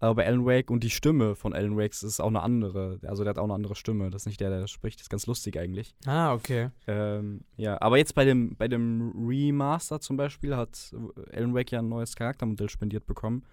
äh, 0.00 0.12
bei 0.12 0.26
Alan 0.26 0.44
Wake 0.44 0.70
und 0.70 0.82
die 0.82 0.90
Stimme 0.90 1.36
von 1.36 1.54
Alan 1.54 1.76
Wake 1.76 1.92
ist 1.92 2.20
auch 2.20 2.26
eine 2.26 2.42
andere. 2.42 2.98
Also 3.06 3.22
der 3.22 3.30
hat 3.30 3.38
auch 3.38 3.44
eine 3.44 3.54
andere 3.54 3.76
Stimme. 3.76 4.10
Das 4.10 4.22
ist 4.22 4.26
nicht 4.26 4.40
der, 4.40 4.50
der 4.50 4.66
spricht. 4.66 4.98
Das 4.98 5.04
ist 5.04 5.10
ganz 5.10 5.26
lustig 5.26 5.56
eigentlich. 5.56 5.94
Ah, 6.04 6.34
okay. 6.34 6.70
Ähm, 6.88 7.42
ja, 7.56 7.80
aber 7.80 7.96
jetzt 7.96 8.16
bei 8.16 8.24
dem, 8.24 8.56
bei 8.56 8.66
dem 8.66 9.12
Remaster 9.16 10.00
zum 10.00 10.16
Beispiel 10.16 10.56
hat 10.56 10.94
Alan 11.32 11.54
Wake 11.54 11.70
ja 11.70 11.78
ein 11.78 11.88
neues 11.88 12.16
Charaktermodell 12.16 12.68
spendiert 12.68 13.06
bekommen. 13.06 13.44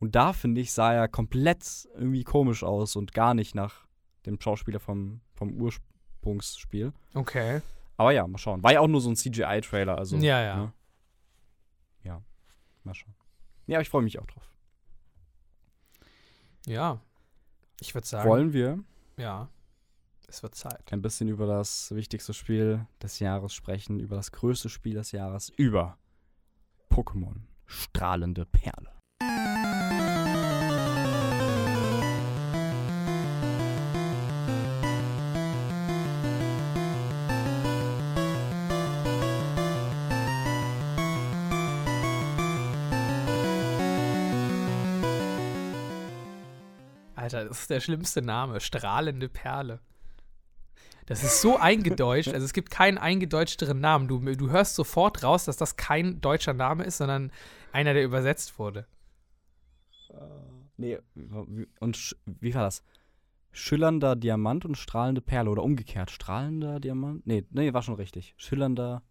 Und 0.00 0.16
da, 0.16 0.32
finde 0.32 0.62
ich, 0.62 0.72
sah 0.72 0.94
er 0.94 1.08
komplett 1.08 1.88
irgendwie 1.94 2.24
komisch 2.24 2.64
aus 2.64 2.96
und 2.96 3.12
gar 3.12 3.34
nicht 3.34 3.54
nach 3.54 3.86
dem 4.26 4.40
Schauspieler 4.40 4.80
vom, 4.80 5.20
vom 5.34 5.52
Ursprungsspiel. 5.52 6.92
Okay. 7.14 7.60
Aber 8.02 8.10
ja, 8.10 8.26
mal 8.26 8.36
schauen. 8.36 8.64
War 8.64 8.72
ja 8.72 8.80
auch 8.80 8.88
nur 8.88 9.00
so 9.00 9.08
ein 9.08 9.14
CGI-Trailer, 9.14 9.96
also. 9.96 10.16
Ja, 10.16 10.42
ja. 10.42 10.56
Ne? 10.56 10.72
Ja, 12.02 12.22
mal 12.82 12.94
schauen. 12.94 13.14
Ja, 13.68 13.80
ich 13.80 13.88
freue 13.88 14.02
mich 14.02 14.18
auch 14.18 14.26
drauf. 14.26 14.50
Ja, 16.66 17.00
ich 17.80 17.94
würde 17.94 18.04
sagen. 18.04 18.28
Wollen 18.28 18.52
wir? 18.52 18.80
Ja, 19.16 19.48
es 20.26 20.42
wird 20.42 20.56
Zeit. 20.56 20.92
Ein 20.92 21.00
bisschen 21.00 21.28
über 21.28 21.46
das 21.46 21.94
wichtigste 21.94 22.34
Spiel 22.34 22.84
des 23.00 23.20
Jahres 23.20 23.54
sprechen, 23.54 24.00
über 24.00 24.16
das 24.16 24.32
größte 24.32 24.68
Spiel 24.68 24.94
des 24.94 25.12
Jahres, 25.12 25.48
über 25.50 25.96
Pokémon 26.90 27.42
Strahlende 27.66 28.46
Perle. 28.46 28.90
Ist 47.62 47.70
der 47.70 47.80
schlimmste 47.80 48.22
Name. 48.22 48.60
Strahlende 48.60 49.28
Perle. 49.28 49.80
Das 51.06 51.24
ist 51.24 51.40
so 51.40 51.56
eingedeutscht. 51.58 52.32
Also 52.32 52.44
es 52.44 52.52
gibt 52.52 52.70
keinen 52.70 52.98
eingedeutschteren 52.98 53.80
Namen. 53.80 54.08
Du, 54.08 54.18
du 54.20 54.50
hörst 54.50 54.74
sofort 54.74 55.22
raus, 55.22 55.44
dass 55.44 55.56
das 55.56 55.76
kein 55.76 56.20
deutscher 56.20 56.54
Name 56.54 56.84
ist, 56.84 56.98
sondern 56.98 57.32
einer, 57.72 57.94
der 57.94 58.04
übersetzt 58.04 58.58
wurde. 58.58 58.86
Uh, 60.10 60.16
nee, 60.76 60.98
und 61.80 62.16
wie 62.26 62.54
war 62.54 62.62
das? 62.62 62.84
Schillernder 63.50 64.16
Diamant 64.16 64.64
und 64.64 64.76
strahlende 64.76 65.20
Perle 65.20 65.50
oder 65.50 65.62
umgekehrt. 65.62 66.10
Strahlender 66.10 66.80
Diamant? 66.80 67.26
Nee, 67.26 67.44
nee, 67.50 67.72
war 67.72 67.82
schon 67.82 67.94
richtig. 67.94 68.34
Schillernder. 68.36 69.02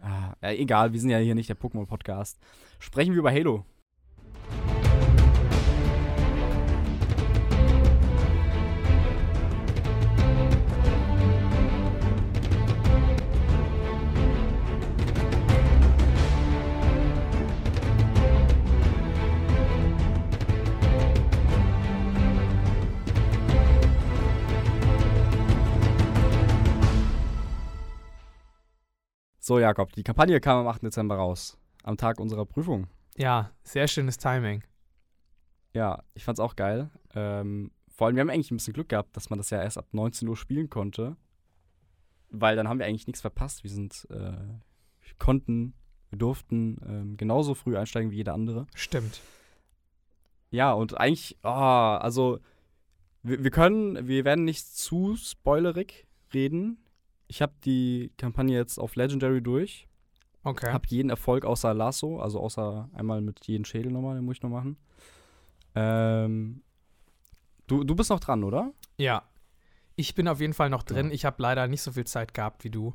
Ah, 0.00 0.34
egal, 0.40 0.92
wir 0.92 1.00
sind 1.00 1.10
ja 1.10 1.18
hier 1.18 1.34
nicht 1.34 1.48
der 1.48 1.58
Pokémon-Podcast. 1.58 2.38
Sprechen 2.78 3.12
wir 3.12 3.18
über 3.18 3.32
Halo. 3.32 3.64
So, 29.46 29.58
Jakob, 29.58 29.92
die 29.92 30.02
Kampagne 30.02 30.40
kam 30.40 30.60
am 30.60 30.68
8. 30.68 30.84
Dezember 30.84 31.16
raus. 31.16 31.58
Am 31.82 31.98
Tag 31.98 32.18
unserer 32.18 32.46
Prüfung. 32.46 32.86
Ja, 33.14 33.50
sehr 33.62 33.88
schönes 33.88 34.16
Timing. 34.16 34.64
Ja, 35.74 36.02
ich 36.14 36.24
fand's 36.24 36.40
auch 36.40 36.56
geil. 36.56 36.88
Ähm, 37.14 37.70
vor 37.90 38.06
allem, 38.06 38.16
wir 38.16 38.22
haben 38.22 38.30
eigentlich 38.30 38.50
ein 38.50 38.56
bisschen 38.56 38.72
Glück 38.72 38.88
gehabt, 38.88 39.14
dass 39.14 39.28
man 39.28 39.38
das 39.38 39.50
ja 39.50 39.62
erst 39.62 39.76
ab 39.76 39.88
19 39.92 40.26
Uhr 40.28 40.36
spielen 40.38 40.70
konnte. 40.70 41.18
Weil 42.30 42.56
dann 42.56 42.68
haben 42.68 42.78
wir 42.78 42.86
eigentlich 42.86 43.06
nichts 43.06 43.20
verpasst. 43.20 43.64
Wir 43.64 43.70
sind, 43.70 44.06
äh, 44.08 44.14
wir 44.14 45.14
konnten, 45.18 45.74
wir 46.08 46.16
durften 46.16 46.80
ähm, 46.88 47.16
genauso 47.18 47.52
früh 47.52 47.76
einsteigen 47.76 48.12
wie 48.12 48.16
jeder 48.16 48.32
andere. 48.32 48.66
Stimmt. 48.74 49.20
Ja, 50.50 50.72
und 50.72 50.98
eigentlich, 50.98 51.36
oh, 51.42 51.48
also, 51.48 52.38
wir, 53.22 53.44
wir 53.44 53.50
können, 53.50 54.08
wir 54.08 54.24
werden 54.24 54.46
nicht 54.46 54.66
zu 54.74 55.16
spoilerig 55.16 56.06
reden, 56.32 56.78
ich 57.34 57.42
habe 57.42 57.52
die 57.64 58.12
Kampagne 58.16 58.56
jetzt 58.56 58.78
auf 58.78 58.94
Legendary 58.94 59.42
durch. 59.42 59.88
Okay. 60.44 60.70
Hab 60.72 60.86
jeden 60.86 61.10
Erfolg 61.10 61.44
außer 61.44 61.74
Lasso, 61.74 62.20
also 62.20 62.38
außer 62.38 62.88
einmal 62.92 63.20
mit 63.22 63.44
jedem 63.48 63.64
Schädel 63.64 63.90
nochmal, 63.90 64.14
den 64.14 64.24
muss 64.24 64.36
ich 64.36 64.42
noch 64.42 64.50
machen. 64.50 64.76
Ähm, 65.74 66.62
du, 67.66 67.82
du 67.82 67.96
bist 67.96 68.10
noch 68.10 68.20
dran, 68.20 68.44
oder? 68.44 68.72
Ja. 68.98 69.24
Ich 69.96 70.14
bin 70.14 70.28
auf 70.28 70.40
jeden 70.40 70.52
Fall 70.52 70.70
noch 70.70 70.84
drin. 70.84 71.08
Ja. 71.08 71.12
Ich 71.12 71.24
habe 71.24 71.42
leider 71.42 71.66
nicht 71.66 71.82
so 71.82 71.90
viel 71.90 72.06
Zeit 72.06 72.34
gehabt 72.34 72.62
wie 72.62 72.70
du. 72.70 72.94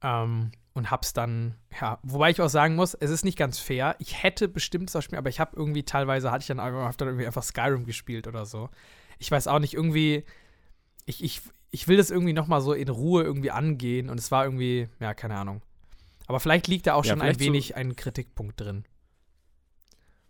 Ähm, 0.00 0.52
und 0.74 0.92
hab's 0.92 1.12
dann, 1.12 1.56
ja, 1.80 1.98
wobei 2.04 2.30
ich 2.30 2.40
auch 2.40 2.48
sagen 2.48 2.76
muss, 2.76 2.94
es 2.94 3.10
ist 3.10 3.24
nicht 3.24 3.36
ganz 3.36 3.58
fair. 3.58 3.96
Ich 3.98 4.22
hätte 4.22 4.46
bestimmt 4.46 4.94
das 4.94 5.02
Spiel, 5.02 5.18
aber 5.18 5.28
ich 5.28 5.40
habe 5.40 5.56
irgendwie 5.56 5.82
teilweise, 5.82 6.30
hatte 6.30 6.42
ich 6.42 6.46
dann, 6.46 6.60
hab 6.60 6.96
dann 6.98 7.08
irgendwie 7.08 7.26
einfach 7.26 7.42
Skyrim 7.42 7.84
gespielt 7.84 8.28
oder 8.28 8.46
so. 8.46 8.70
Ich 9.18 9.28
weiß 9.28 9.48
auch 9.48 9.58
nicht, 9.58 9.74
irgendwie, 9.74 10.24
ich, 11.04 11.24
ich, 11.24 11.42
ich 11.72 11.88
will 11.88 11.96
das 11.96 12.10
irgendwie 12.10 12.34
noch 12.34 12.46
mal 12.46 12.60
so 12.60 12.74
in 12.74 12.88
Ruhe 12.88 13.24
irgendwie 13.24 13.50
angehen 13.50 14.08
und 14.08 14.18
es 14.18 14.30
war 14.30 14.44
irgendwie, 14.44 14.88
ja, 15.00 15.14
keine 15.14 15.36
Ahnung. 15.36 15.62
Aber 16.28 16.38
vielleicht 16.38 16.68
liegt 16.68 16.86
da 16.86 16.94
auch 16.94 17.04
ja, 17.04 17.12
schon 17.12 17.22
ein 17.22 17.40
wenig 17.40 17.74
ein 17.74 17.96
Kritikpunkt 17.96 18.60
drin. 18.60 18.84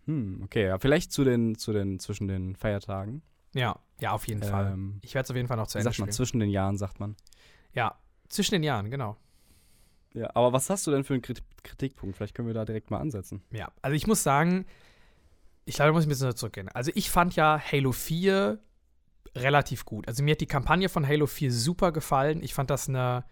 Hm, 0.05 0.41
okay, 0.43 0.65
ja, 0.67 0.79
vielleicht 0.79 1.11
zu 1.11 1.23
den, 1.23 1.55
zu 1.57 1.71
den, 1.71 1.99
zwischen 1.99 2.27
den 2.27 2.55
Feiertagen. 2.55 3.21
Ja, 3.53 3.77
ja, 3.99 4.11
auf 4.11 4.27
jeden 4.27 4.41
Fall. 4.41 4.71
Ähm, 4.73 4.99
Ich 5.01 5.13
werde 5.13 5.25
es 5.25 5.29
auf 5.29 5.35
jeden 5.35 5.47
Fall 5.47 5.57
noch 5.57 5.67
zu 5.67 5.77
Ende 5.77 5.91
sagt 5.91 5.99
man, 5.99 6.11
zwischen 6.11 6.39
den 6.39 6.49
Jahren, 6.49 6.77
sagt 6.77 6.99
man. 6.99 7.15
Ja, 7.73 7.95
zwischen 8.29 8.53
den 8.53 8.63
Jahren, 8.63 8.89
genau. 8.89 9.17
Ja, 10.13 10.29
aber 10.35 10.53
was 10.53 10.69
hast 10.69 10.87
du 10.87 10.91
denn 10.91 11.03
für 11.03 11.13
einen 11.13 11.21
Krit 11.21 11.43
Kritikpunkt? 11.63 12.15
Vielleicht 12.17 12.35
können 12.35 12.47
wir 12.47 12.53
da 12.53 12.65
direkt 12.65 12.91
mal 12.91 12.99
ansetzen. 12.99 13.41
Ja, 13.51 13.71
also 13.81 13.95
ich 13.95 14.05
muss 14.07 14.23
sagen, 14.23 14.65
ich 15.65 15.75
glaube, 15.75 15.89
da 15.89 15.93
muss 15.93 16.03
ich 16.03 16.07
ein 16.07 16.09
bisschen 16.09 16.35
zurückgehen. 16.35 16.69
Also 16.69 16.91
ich 16.93 17.09
fand 17.09 17.35
ja 17.35 17.59
Halo 17.59 17.91
4 17.91 18.59
relativ 19.35 19.85
gut. 19.85 20.07
Also 20.07 20.23
mir 20.23 20.31
hat 20.31 20.41
die 20.41 20.47
Kampagne 20.47 20.89
von 20.89 21.07
Halo 21.07 21.27
4 21.27 21.51
super 21.51 21.91
gefallen. 21.91 22.43
Ich 22.43 22.53
fand 22.53 22.69
das 22.69 22.87
eine, 22.87 23.23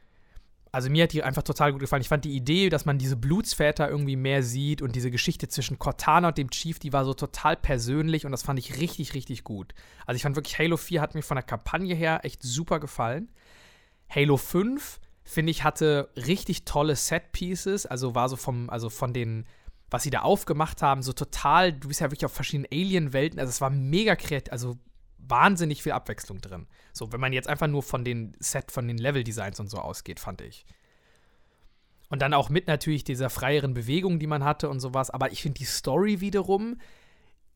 also 0.71 0.89
mir 0.89 1.03
hat 1.03 1.13
die 1.13 1.23
einfach 1.23 1.43
total 1.43 1.71
gut 1.71 1.81
gefallen. 1.81 2.01
Ich 2.01 2.09
fand 2.09 2.25
die 2.25 2.35
Idee, 2.35 2.69
dass 2.69 2.85
man 2.85 2.97
diese 2.97 3.17
Blutsväter 3.17 3.89
irgendwie 3.89 4.15
mehr 4.15 4.41
sieht 4.41 4.81
und 4.81 4.95
diese 4.95 5.11
Geschichte 5.11 5.47
zwischen 5.47 5.79
Cortana 5.79 6.29
und 6.29 6.37
dem 6.37 6.49
Chief, 6.49 6.79
die 6.79 6.93
war 6.93 7.05
so 7.05 7.13
total 7.13 7.57
persönlich 7.57 8.25
und 8.25 8.31
das 8.31 8.43
fand 8.43 8.57
ich 8.57 8.79
richtig, 8.79 9.13
richtig 9.13 9.43
gut. 9.43 9.73
Also 10.05 10.15
ich 10.15 10.23
fand 10.23 10.35
wirklich, 10.35 10.57
Halo 10.57 10.77
4 10.77 11.01
hat 11.01 11.15
mir 11.15 11.23
von 11.23 11.35
der 11.35 11.43
Kampagne 11.43 11.93
her 11.93 12.21
echt 12.23 12.41
super 12.41 12.79
gefallen. 12.79 13.29
Halo 14.09 14.37
5, 14.37 14.99
finde 15.23 15.51
ich, 15.51 15.63
hatte 15.63 16.09
richtig 16.15 16.65
tolle 16.65 16.95
Set-Pieces, 16.95 17.85
also 17.85 18.15
war 18.15 18.27
so 18.27 18.35
vom, 18.35 18.69
also 18.69 18.89
von 18.89 19.13
den, 19.13 19.45
was 19.89 20.03
sie 20.03 20.09
da 20.09 20.21
aufgemacht 20.21 20.81
haben, 20.81 21.03
so 21.03 21.13
total, 21.13 21.73
du 21.73 21.89
bist 21.89 22.01
ja 22.01 22.11
wirklich 22.11 22.25
auf 22.25 22.33
verschiedenen 22.33 22.67
Alien-Welten, 22.71 23.39
also 23.39 23.49
es 23.49 23.61
war 23.61 23.69
mega 23.69 24.15
kreativ, 24.15 24.51
also 24.51 24.77
wahnsinnig 25.31 25.81
viel 25.81 25.93
Abwechslung 25.93 26.41
drin. 26.41 26.67
So, 26.93 27.11
wenn 27.11 27.19
man 27.19 27.33
jetzt 27.33 27.47
einfach 27.47 27.67
nur 27.67 27.81
von 27.81 28.05
den 28.05 28.33
Set, 28.39 28.71
von 28.71 28.87
den 28.87 28.99
Level-Designs 28.99 29.59
und 29.59 29.67
so 29.67 29.79
ausgeht, 29.79 30.19
fand 30.19 30.41
ich. 30.41 30.65
Und 32.09 32.21
dann 32.21 32.33
auch 32.33 32.49
mit 32.49 32.67
natürlich 32.67 33.03
dieser 33.03 33.29
freieren 33.29 33.73
Bewegung, 33.73 34.19
die 34.19 34.27
man 34.27 34.43
hatte 34.43 34.69
und 34.69 34.81
sowas. 34.81 35.09
Aber 35.09 35.31
ich 35.31 35.41
finde, 35.41 35.57
die 35.57 35.65
Story 35.65 36.19
wiederum 36.19 36.77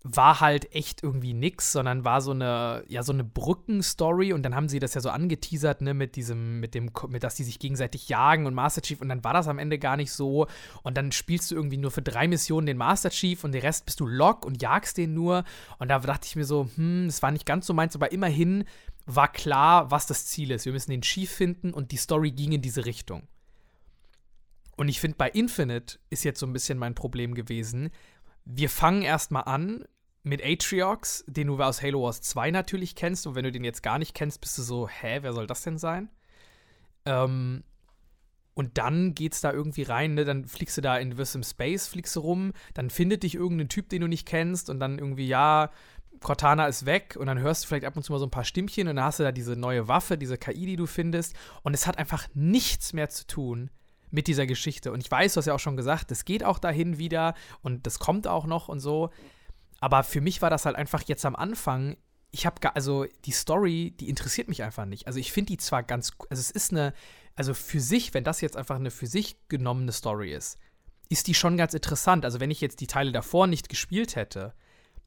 war 0.07 0.39
halt 0.39 0.71
echt 0.71 1.01
irgendwie 1.01 1.33
nix, 1.33 1.71
sondern 1.71 2.05
war 2.05 2.21
so 2.21 2.29
eine, 2.29 2.83
ja, 2.87 3.01
so 3.01 3.11
eine 3.11 3.23
Brückenstory 3.23 4.33
und 4.33 4.43
dann 4.43 4.53
haben 4.53 4.69
sie 4.69 4.77
das 4.77 4.93
ja 4.93 5.01
so 5.01 5.09
angeteasert, 5.09 5.81
ne, 5.81 5.95
mit 5.95 6.15
diesem, 6.15 6.59
mit 6.59 6.75
dem, 6.75 6.91
mit, 7.07 7.23
dass 7.23 7.33
die 7.33 7.43
sich 7.43 7.57
gegenseitig 7.57 8.07
jagen 8.07 8.45
und 8.45 8.53
Master 8.53 8.83
Chief 8.83 9.01
und 9.01 9.09
dann 9.09 9.23
war 9.23 9.33
das 9.33 9.47
am 9.47 9.57
Ende 9.57 9.79
gar 9.79 9.97
nicht 9.97 10.11
so 10.11 10.45
und 10.83 10.95
dann 10.95 11.11
spielst 11.11 11.49
du 11.49 11.55
irgendwie 11.55 11.77
nur 11.77 11.89
für 11.89 12.03
drei 12.03 12.27
Missionen 12.27 12.67
den 12.67 12.77
Master 12.77 13.09
Chief 13.09 13.43
und 13.43 13.51
den 13.51 13.61
Rest 13.61 13.87
bist 13.87 13.99
du 13.99 14.05
Lock 14.05 14.45
und 14.45 14.61
jagst 14.61 14.97
den 14.99 15.15
nur 15.15 15.43
und 15.79 15.89
da 15.89 15.97
dachte 15.97 16.27
ich 16.27 16.35
mir 16.35 16.45
so, 16.45 16.69
hm, 16.75 17.07
es 17.07 17.23
war 17.23 17.31
nicht 17.31 17.47
ganz 17.47 17.65
so 17.65 17.73
meins, 17.73 17.95
aber 17.95 18.11
immerhin 18.11 18.65
war 19.07 19.31
klar, 19.31 19.89
was 19.89 20.05
das 20.05 20.27
Ziel 20.27 20.51
ist. 20.51 20.65
Wir 20.65 20.73
müssen 20.73 20.91
den 20.91 21.01
Chief 21.01 21.31
finden 21.31 21.73
und 21.73 21.91
die 21.91 21.97
Story 21.97 22.29
ging 22.29 22.51
in 22.51 22.61
diese 22.61 22.85
Richtung. 22.85 23.23
Und 24.77 24.87
ich 24.87 24.99
finde, 24.99 25.17
bei 25.17 25.29
Infinite 25.29 25.97
ist 26.11 26.23
jetzt 26.23 26.39
so 26.39 26.45
ein 26.45 26.53
bisschen 26.53 26.77
mein 26.77 26.93
Problem 26.93 27.33
gewesen. 27.33 27.89
Wir 28.45 28.69
fangen 28.69 29.01
erstmal 29.01 29.45
an 29.45 29.85
mit 30.25 30.43
Atriox, 30.43 31.23
den 31.27 31.47
du 31.47 31.61
aus 31.61 31.81
Halo 31.81 32.03
Wars 32.03 32.21
2 32.21 32.51
natürlich 32.51 32.95
kennst. 32.95 33.27
Und 33.27 33.35
wenn 33.35 33.43
du 33.43 33.51
den 33.51 33.63
jetzt 33.63 33.83
gar 33.83 33.99
nicht 33.99 34.15
kennst, 34.15 34.41
bist 34.41 34.57
du 34.57 34.63
so, 34.63 34.89
hä, 34.89 35.19
wer 35.21 35.33
soll 35.33 35.47
das 35.47 35.61
denn 35.61 35.77
sein? 35.77 36.09
Ähm, 37.05 37.63
und 38.55 38.77
dann 38.77 39.13
geht's 39.13 39.41
da 39.41 39.51
irgendwie 39.51 39.83
rein, 39.83 40.15
ne? 40.15 40.25
Dann 40.25 40.45
fliegst 40.45 40.77
du 40.77 40.81
da 40.81 40.97
in 40.97 41.17
wirst 41.17 41.37
Space, 41.45 41.87
fliegst 41.87 42.15
du 42.15 42.21
rum, 42.21 42.53
dann 42.73 42.89
findet 42.89 43.23
dich 43.23 43.35
irgendein 43.35 43.69
Typ, 43.69 43.89
den 43.89 44.01
du 44.01 44.07
nicht 44.07 44.25
kennst, 44.25 44.69
und 44.69 44.79
dann 44.79 44.97
irgendwie, 44.97 45.27
ja, 45.27 45.69
Cortana 46.21 46.65
ist 46.65 46.85
weg 46.85 47.17
und 47.19 47.27
dann 47.27 47.39
hörst 47.39 47.63
du 47.63 47.67
vielleicht 47.67 47.85
ab 47.85 47.95
und 47.95 48.03
zu 48.03 48.11
mal 48.11 48.19
so 48.19 48.25
ein 48.25 48.31
paar 48.31 48.45
Stimmchen 48.45 48.87
und 48.87 48.95
dann 48.95 49.05
hast 49.05 49.19
du 49.19 49.23
da 49.23 49.31
diese 49.31 49.55
neue 49.55 49.87
Waffe, 49.87 50.17
diese 50.17 50.37
KI, 50.37 50.65
die 50.65 50.75
du 50.75 50.87
findest. 50.87 51.35
Und 51.61 51.73
es 51.73 51.85
hat 51.85 51.97
einfach 51.99 52.27
nichts 52.33 52.93
mehr 52.93 53.09
zu 53.09 53.27
tun 53.27 53.69
mit 54.09 54.27
dieser 54.27 54.47
Geschichte. 54.47 54.91
Und 54.91 55.01
ich 55.01 55.11
weiß, 55.11 55.33
du 55.33 55.37
hast 55.37 55.45
ja 55.45 55.53
auch 55.53 55.59
schon 55.59 55.77
gesagt, 55.77 56.09
es 56.11 56.25
geht 56.25 56.43
auch 56.43 56.57
dahin 56.57 56.97
wieder 56.97 57.35
und 57.61 57.85
das 57.85 57.99
kommt 57.99 58.27
auch 58.27 58.45
noch 58.45 58.69
und 58.69 58.79
so. 58.79 59.11
Aber 59.79 60.03
für 60.03 60.21
mich 60.21 60.41
war 60.41 60.49
das 60.49 60.65
halt 60.65 60.75
einfach 60.75 61.03
jetzt 61.03 61.25
am 61.25 61.35
Anfang. 61.35 61.97
Ich 62.31 62.45
habe 62.45 62.75
also 62.75 63.05
die 63.25 63.31
Story, 63.31 63.95
die 63.99 64.09
interessiert 64.09 64.47
mich 64.47 64.63
einfach 64.63 64.85
nicht. 64.85 65.07
Also 65.07 65.19
ich 65.19 65.31
finde 65.31 65.53
die 65.53 65.57
zwar 65.57 65.83
ganz, 65.83 66.11
also 66.29 66.39
es 66.39 66.51
ist 66.51 66.71
eine, 66.71 66.93
also 67.35 67.53
für 67.53 67.79
sich, 67.79 68.13
wenn 68.13 68.23
das 68.23 68.41
jetzt 68.41 68.57
einfach 68.57 68.75
eine 68.75 68.91
für 68.91 69.07
sich 69.07 69.37
genommene 69.47 69.91
Story 69.91 70.33
ist, 70.33 70.57
ist 71.09 71.27
die 71.27 71.33
schon 71.33 71.57
ganz 71.57 71.73
interessant. 71.73 72.25
Also 72.25 72.39
wenn 72.39 72.51
ich 72.51 72.61
jetzt 72.61 72.81
die 72.81 72.87
Teile 72.87 73.11
davor 73.11 73.47
nicht 73.47 73.69
gespielt 73.69 74.15
hätte, 74.15 74.53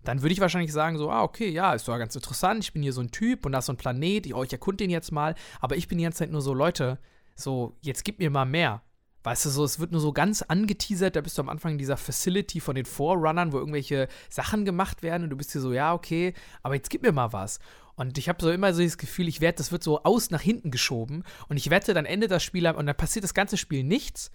dann 0.05 0.23
würde 0.23 0.33
ich 0.33 0.41
wahrscheinlich 0.41 0.73
sagen, 0.73 0.97
so, 0.97 1.11
ah, 1.11 1.23
okay, 1.23 1.49
ja, 1.49 1.75
ist 1.75 1.89
doch 1.89 1.99
ganz 1.99 2.15
interessant, 2.15 2.65
ich 2.65 2.73
bin 2.73 2.83
hier 2.83 2.93
so 2.93 3.01
ein 3.01 3.11
Typ 3.11 3.45
und 3.45 3.53
da 3.53 3.59
ist 3.59 3.67
so 3.67 3.73
ein 3.73 3.79
Planet, 3.79 4.27
ich, 4.27 4.35
oh, 4.35 4.45
ich 4.45 4.53
erkunde 4.53 4.85
den 4.85 4.91
jetzt 4.91 5.11
mal, 5.11 5.35
aber 5.61 5.77
ich 5.77 5.89
bin 5.89 5.99
die 5.99 6.05
ganze 6.05 6.21
Zeit 6.21 6.31
nur 6.31 6.41
so, 6.41 6.55
Leute, 6.55 6.99
so, 7.35 7.77
jetzt 7.83 8.05
gib 8.05 8.19
mir 8.19 8.31
mal 8.31 8.45
mehr. 8.45 8.83
Weißt 9.25 9.45
du, 9.45 9.51
so, 9.51 9.65
es 9.65 9.81
wird 9.81 9.93
nur 9.93 10.01
so 10.01 10.13
ganz 10.13 10.43
angeteasert, 10.43 11.17
da 11.17 11.21
bist 11.21 11.37
du 11.37 11.43
am 11.43 11.49
Anfang 11.49 11.73
in 11.73 11.79
dieser 11.79 11.97
Facility 11.97 12.61
von 12.61 12.75
den 12.75 12.85
Forerunnern, 12.85 13.53
wo 13.53 13.59
irgendwelche 13.59 14.09
Sachen 14.31 14.65
gemacht 14.65 15.03
werden 15.03 15.25
und 15.25 15.31
du 15.31 15.37
bist 15.37 15.53
hier 15.53 15.61
so, 15.61 15.73
ja, 15.73 15.93
okay, 15.93 16.35
aber 16.63 16.75
jetzt 16.75 16.91
gib 16.91 17.03
mir 17.03 17.13
mal 17.13 17.33
was. 17.33 17.59
Und 17.97 18.17
ich 18.17 18.29
habe 18.29 18.41
so 18.41 18.51
immer 18.51 18.73
so 18.73 18.83
das 18.83 18.97
Gefühl, 18.97 19.27
ich 19.27 19.41
werde, 19.41 19.59
das 19.59 19.73
wird 19.73 19.83
so 19.83 20.05
aus 20.05 20.31
nach 20.31 20.41
hinten 20.41 20.71
geschoben 20.71 21.25
und 21.49 21.57
ich 21.57 21.69
wette, 21.69 21.95
dann 21.95 22.07
endet 22.07 22.31
das 22.31 22.45
Spiel 22.45 22.69
und 22.69 22.87
dann 22.87 22.97
passiert 22.97 23.25
das 23.25 23.35
ganze 23.35 23.57
Spiel 23.57 23.83
nichts 23.83 24.31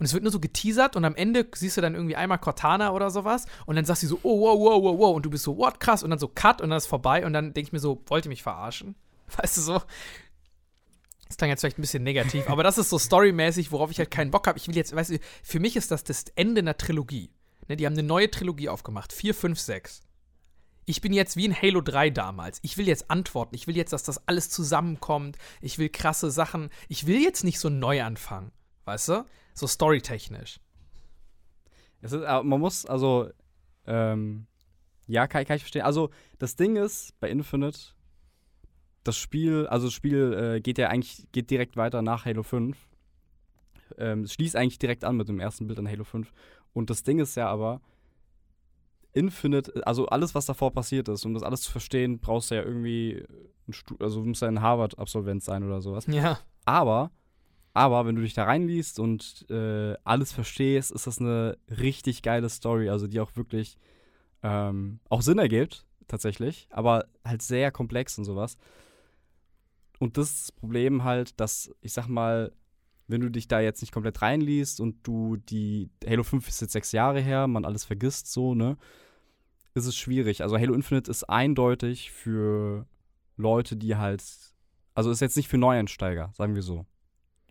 und 0.00 0.06
es 0.06 0.14
wird 0.14 0.22
nur 0.22 0.32
so 0.32 0.40
geteasert 0.40 0.96
und 0.96 1.04
am 1.04 1.14
Ende 1.14 1.46
siehst 1.54 1.76
du 1.76 1.82
dann 1.82 1.94
irgendwie 1.94 2.16
einmal 2.16 2.38
Cortana 2.38 2.92
oder 2.92 3.10
sowas 3.10 3.44
und 3.66 3.76
dann 3.76 3.84
sagst 3.84 4.02
du 4.02 4.06
so, 4.06 4.18
oh, 4.22 4.40
wow, 4.40 4.58
wow, 4.58 4.82
wow, 4.82 4.98
wow 4.98 5.16
und 5.16 5.26
du 5.26 5.30
bist 5.30 5.44
so, 5.44 5.58
what, 5.58 5.78
krass 5.78 6.02
und 6.02 6.08
dann 6.08 6.18
so 6.18 6.26
Cut 6.26 6.62
und 6.62 6.70
dann 6.70 6.78
ist 6.78 6.86
vorbei 6.86 7.26
und 7.26 7.34
dann 7.34 7.52
denke 7.52 7.68
ich 7.68 7.72
mir 7.72 7.80
so, 7.80 8.02
wollt 8.06 8.24
ihr 8.24 8.30
mich 8.30 8.42
verarschen? 8.42 8.94
Weißt 9.36 9.58
du 9.58 9.60
so? 9.60 9.82
Das 11.30 11.36
klang 11.36 11.48
jetzt 11.48 11.60
vielleicht 11.60 11.78
ein 11.78 11.82
bisschen 11.82 12.02
negativ, 12.02 12.48
aber 12.50 12.64
das 12.64 12.76
ist 12.76 12.90
so 12.90 12.98
storymäßig, 12.98 13.70
worauf 13.70 13.92
ich 13.92 14.00
halt 14.00 14.10
keinen 14.10 14.32
Bock 14.32 14.48
habe. 14.48 14.58
Ich 14.58 14.66
will 14.66 14.74
jetzt, 14.74 14.96
weißt 14.96 15.10
du, 15.10 15.18
für 15.44 15.60
mich 15.60 15.76
ist 15.76 15.92
das 15.92 16.02
das 16.02 16.24
Ende 16.34 16.58
einer 16.58 16.76
Trilogie. 16.76 17.30
Ne, 17.68 17.76
die 17.76 17.86
haben 17.86 17.92
eine 17.92 18.02
neue 18.02 18.28
Trilogie 18.28 18.68
aufgemacht. 18.68 19.12
4, 19.12 19.32
5, 19.32 19.60
6. 19.60 20.00
Ich 20.86 21.00
bin 21.00 21.12
jetzt 21.12 21.36
wie 21.36 21.44
in 21.44 21.54
Halo 21.54 21.82
3 21.82 22.10
damals. 22.10 22.58
Ich 22.62 22.76
will 22.78 22.88
jetzt 22.88 23.12
antworten. 23.12 23.54
Ich 23.54 23.68
will 23.68 23.76
jetzt, 23.76 23.92
dass 23.92 24.02
das 24.02 24.26
alles 24.26 24.50
zusammenkommt. 24.50 25.38
Ich 25.60 25.78
will 25.78 25.88
krasse 25.88 26.32
Sachen. 26.32 26.68
Ich 26.88 27.06
will 27.06 27.22
jetzt 27.22 27.44
nicht 27.44 27.60
so 27.60 27.68
neu 27.68 28.02
anfangen. 28.02 28.50
Weißt 28.86 29.10
du? 29.10 29.24
So 29.54 29.68
storytechnisch. 29.68 30.58
Es 32.00 32.10
ist, 32.10 32.22
man 32.22 32.58
muss, 32.58 32.86
also, 32.86 33.30
ähm, 33.86 34.48
ja, 35.06 35.28
kann, 35.28 35.44
kann 35.44 35.58
ich 35.58 35.62
verstehen. 35.62 35.82
Also, 35.82 36.10
das 36.40 36.56
Ding 36.56 36.74
ist, 36.74 37.14
bei 37.20 37.30
Infinite, 37.30 37.78
das 39.04 39.16
Spiel, 39.16 39.66
also 39.66 39.86
das 39.86 39.94
Spiel 39.94 40.32
äh, 40.56 40.60
geht 40.60 40.78
ja 40.78 40.88
eigentlich, 40.88 41.26
geht 41.32 41.50
direkt 41.50 41.76
weiter 41.76 42.02
nach 42.02 42.24
Halo 42.24 42.42
5. 42.42 42.76
Ähm, 43.98 44.22
es 44.22 44.34
schließt 44.34 44.56
eigentlich 44.56 44.78
direkt 44.78 45.04
an 45.04 45.16
mit 45.16 45.28
dem 45.28 45.40
ersten 45.40 45.66
Bild 45.66 45.78
an 45.78 45.88
Halo 45.88 46.04
5. 46.04 46.32
Und 46.72 46.90
das 46.90 47.02
Ding 47.02 47.18
ist 47.18 47.34
ja 47.34 47.48
aber, 47.48 47.80
Infinite, 49.12 49.84
also 49.86 50.06
alles, 50.06 50.34
was 50.34 50.46
davor 50.46 50.72
passiert 50.72 51.08
ist, 51.08 51.24
um 51.24 51.34
das 51.34 51.42
alles 51.42 51.62
zu 51.62 51.72
verstehen, 51.72 52.20
brauchst 52.20 52.50
du 52.50 52.54
ja 52.54 52.62
irgendwie, 52.62 53.24
also 53.98 54.20
du 54.20 54.28
musst 54.28 54.42
ja 54.42 54.48
ein 54.48 54.62
Harvard-Absolvent 54.62 55.42
sein 55.42 55.64
oder 55.64 55.80
sowas. 55.80 56.06
Ja. 56.06 56.38
Aber, 56.64 57.10
aber 57.72 58.06
wenn 58.06 58.14
du 58.14 58.22
dich 58.22 58.34
da 58.34 58.44
reinliest 58.44 59.00
und 59.00 59.46
äh, 59.50 59.94
alles 60.04 60.32
verstehst, 60.32 60.92
ist 60.92 61.06
das 61.06 61.20
eine 61.20 61.58
richtig 61.68 62.22
geile 62.22 62.48
Story, 62.48 62.88
also 62.88 63.08
die 63.08 63.18
auch 63.18 63.34
wirklich 63.34 63.78
ähm, 64.42 65.00
auch 65.08 65.22
Sinn 65.22 65.38
ergibt, 65.38 65.84
tatsächlich, 66.06 66.68
aber 66.70 67.06
halt 67.24 67.42
sehr 67.42 67.72
komplex 67.72 68.16
und 68.16 68.24
sowas. 68.24 68.56
Und 70.00 70.16
das 70.16 70.50
Problem 70.50 71.04
halt, 71.04 71.38
dass, 71.38 71.70
ich 71.82 71.92
sag 71.92 72.08
mal, 72.08 72.52
wenn 73.06 73.20
du 73.20 73.30
dich 73.30 73.48
da 73.48 73.60
jetzt 73.60 73.82
nicht 73.82 73.92
komplett 73.92 74.22
reinliest 74.22 74.80
und 74.80 75.06
du 75.06 75.36
die, 75.36 75.90
Halo 76.06 76.22
5 76.22 76.48
ist 76.48 76.62
jetzt 76.62 76.72
sechs 76.72 76.92
Jahre 76.92 77.20
her, 77.20 77.46
man 77.46 77.66
alles 77.66 77.84
vergisst 77.84 78.32
so, 78.32 78.54
ne, 78.54 78.78
ist 79.74 79.84
es 79.84 79.94
schwierig. 79.94 80.42
Also 80.42 80.58
Halo 80.58 80.72
Infinite 80.72 81.10
ist 81.10 81.24
eindeutig 81.24 82.10
für 82.12 82.86
Leute, 83.36 83.76
die 83.76 83.96
halt, 83.96 84.24
also 84.94 85.10
ist 85.10 85.20
jetzt 85.20 85.36
nicht 85.36 85.48
für 85.48 85.58
Neueinsteiger, 85.58 86.32
sagen 86.32 86.54
wir 86.54 86.62
so. 86.62 86.86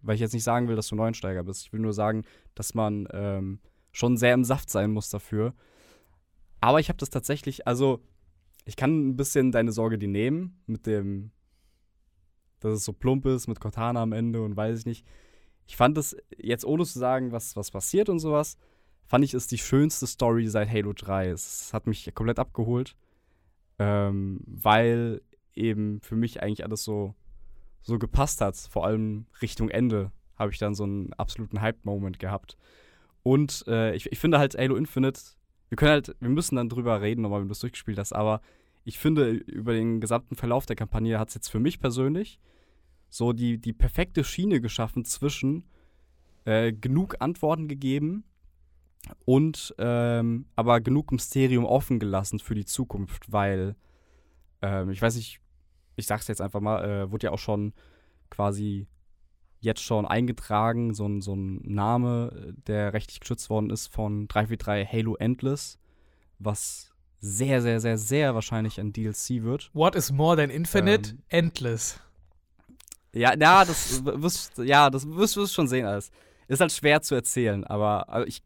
Weil 0.01 0.15
ich 0.15 0.21
jetzt 0.21 0.33
nicht 0.33 0.43
sagen 0.43 0.67
will, 0.67 0.75
dass 0.75 0.87
du 0.87 0.95
Neueinsteiger 0.95 1.43
bist. 1.43 1.65
Ich 1.67 1.71
will 1.71 1.81
nur 1.81 1.93
sagen, 1.93 2.23
dass 2.55 2.73
man 2.73 3.07
ähm, 3.11 3.59
schon 3.91 4.17
sehr 4.17 4.33
im 4.33 4.43
Saft 4.43 4.71
sein 4.71 4.89
muss 4.89 5.11
dafür. 5.11 5.53
Aber 6.61 6.79
ich 6.79 6.89
habe 6.89 6.97
das 6.97 7.11
tatsächlich, 7.11 7.67
also 7.67 8.01
ich 8.65 8.75
kann 8.75 9.09
ein 9.09 9.17
bisschen 9.17 9.51
deine 9.51 9.71
Sorge 9.71 9.99
die 9.99 10.07
nehmen 10.07 10.63
mit 10.65 10.87
dem, 10.87 11.31
dass 12.59 12.73
es 12.73 12.85
so 12.85 12.93
plump 12.93 13.25
ist 13.25 13.47
mit 13.47 13.59
Cortana 13.59 14.01
am 14.01 14.11
Ende 14.11 14.41
und 14.41 14.55
weiß 14.55 14.79
ich 14.79 14.85
nicht. 14.85 15.05
Ich 15.67 15.77
fand 15.77 15.97
es 15.97 16.15
jetzt 16.37 16.65
ohne 16.65 16.85
zu 16.85 16.97
sagen, 16.97 17.31
was, 17.31 17.55
was 17.55 17.71
passiert 17.71 18.09
und 18.09 18.19
sowas, 18.19 18.57
fand 19.05 19.23
ich 19.23 19.33
es 19.33 19.47
die 19.47 19.57
schönste 19.57 20.07
Story 20.07 20.47
seit 20.47 20.69
Halo 20.69 20.93
3. 20.93 21.29
Es 21.29 21.73
hat 21.73 21.87
mich 21.87 22.13
komplett 22.13 22.39
abgeholt, 22.39 22.95
ähm, 23.77 24.41
weil 24.45 25.21
eben 25.53 26.01
für 26.01 26.15
mich 26.15 26.41
eigentlich 26.41 26.63
alles 26.63 26.83
so, 26.83 27.15
so 27.81 27.99
gepasst 27.99 28.41
hat. 28.41 28.55
Vor 28.55 28.85
allem 28.85 29.27
Richtung 29.41 29.69
Ende 29.69 30.11
habe 30.35 30.51
ich 30.51 30.57
dann 30.57 30.73
so 30.73 30.83
einen 30.83 31.13
absoluten 31.13 31.61
Hype-Moment 31.61 32.19
gehabt. 32.19 32.57
Und 33.23 33.65
äh, 33.67 33.93
ich, 33.95 34.11
ich 34.11 34.19
finde 34.19 34.39
halt 34.39 34.57
Halo 34.57 34.75
Infinite, 34.75 35.21
wir 35.69 35.75
können 35.75 35.91
halt, 35.91 36.15
wir 36.19 36.29
müssen 36.29 36.55
dann 36.55 36.69
drüber 36.69 37.01
reden, 37.01 37.21
nochmal, 37.21 37.41
wenn 37.41 37.47
du 37.47 37.51
es 37.51 37.59
durchgespielt 37.59 37.99
hast, 37.99 38.13
aber 38.13 38.41
ich 38.89 38.99
finde, 38.99 39.31
über 39.31 39.73
den 39.73 40.01
gesamten 40.01 40.35
Verlauf 40.35 40.65
der 40.65 40.75
Kampagne 40.75 41.19
hat 41.19 41.29
es 41.29 41.35
jetzt 41.35 41.49
für 41.49 41.59
mich 41.59 41.79
persönlich 41.79 42.39
so 43.09 43.33
die, 43.33 43.57
die 43.57 43.73
perfekte 43.73 44.23
Schiene 44.23 44.61
geschaffen 44.61 45.05
zwischen 45.05 45.63
äh, 46.45 46.73
genug 46.73 47.15
Antworten 47.19 47.67
gegeben, 47.67 48.23
und 49.25 49.73
ähm, 49.77 50.45
aber 50.55 50.81
genug 50.81 51.11
Mysterium 51.11 51.65
offen 51.65 51.99
gelassen 51.99 52.39
für 52.39 52.55
die 52.55 52.65
Zukunft, 52.65 53.31
weil 53.31 53.75
ähm, 54.61 54.89
ich 54.89 55.01
weiß 55.01 55.15
nicht, 55.15 55.39
ich 55.95 56.07
sag's 56.07 56.27
jetzt 56.27 56.41
einfach 56.41 56.59
mal, 56.59 56.83
äh, 56.83 57.11
wurde 57.11 57.27
ja 57.27 57.31
auch 57.31 57.39
schon 57.39 57.73
quasi 58.29 58.87
jetzt 59.61 59.81
schon 59.81 60.05
eingetragen, 60.05 60.93
so 60.93 61.05
ein, 61.05 61.21
so 61.21 61.35
ein 61.35 61.61
Name, 61.63 62.53
der 62.67 62.93
rechtlich 62.93 63.19
geschützt 63.19 63.49
worden 63.49 63.69
ist 63.69 63.87
von 63.87 64.27
343 64.27 64.91
Halo 64.91 65.15
Endless, 65.15 65.79
was 66.37 66.88
sehr, 67.19 67.61
sehr, 67.61 67.79
sehr, 67.79 67.97
sehr 67.97 68.35
wahrscheinlich 68.35 68.79
ein 68.79 68.93
DLC 68.93 69.43
wird. 69.43 69.69
What 69.73 69.95
is 69.95 70.11
more 70.11 70.37
than 70.37 70.49
infinite? 70.49 71.11
Ähm, 71.11 71.23
Endless. 71.29 71.99
Ja, 73.13 73.35
ja, 73.35 73.65
das 73.65 74.03
wirst, 74.05 74.57
ja, 74.59 74.89
das 74.89 75.07
wirst 75.07 75.35
du 75.35 75.45
schon 75.47 75.67
sehen 75.67 75.85
alles. 75.85 76.11
Ist 76.47 76.61
halt 76.61 76.71
schwer 76.71 77.01
zu 77.01 77.15
erzählen, 77.15 77.63
aber, 77.63 78.07
aber 78.09 78.27
ich, 78.27 78.41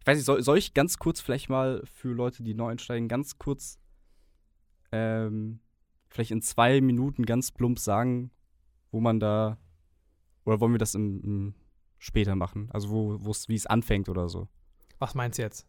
ich 0.00 0.06
weiß 0.06 0.16
nicht, 0.16 0.26
soll, 0.26 0.42
soll 0.42 0.58
ich 0.58 0.74
ganz 0.74 0.98
kurz 0.98 1.20
vielleicht 1.20 1.48
mal 1.48 1.82
für 1.92 2.12
Leute, 2.12 2.42
die 2.42 2.54
neu 2.54 2.70
einsteigen, 2.70 3.08
ganz 3.08 3.38
kurz 3.38 3.78
ähm, 4.92 5.60
vielleicht 6.08 6.30
in 6.30 6.42
zwei 6.42 6.80
Minuten 6.80 7.26
ganz 7.26 7.50
plump 7.50 7.78
sagen, 7.78 8.30
wo 8.90 9.00
man 9.00 9.20
da 9.20 9.58
oder 10.44 10.60
wollen 10.60 10.72
wir 10.72 10.78
das 10.78 10.94
im, 10.94 11.20
im 11.22 11.54
später 11.98 12.36
machen? 12.36 12.68
Also 12.72 12.90
wo 12.90 13.34
wie 13.48 13.54
es 13.54 13.66
anfängt 13.66 14.08
oder 14.08 14.28
so. 14.28 14.48
Was 14.98 15.14
meinst 15.14 15.38
du 15.38 15.42
jetzt? 15.42 15.66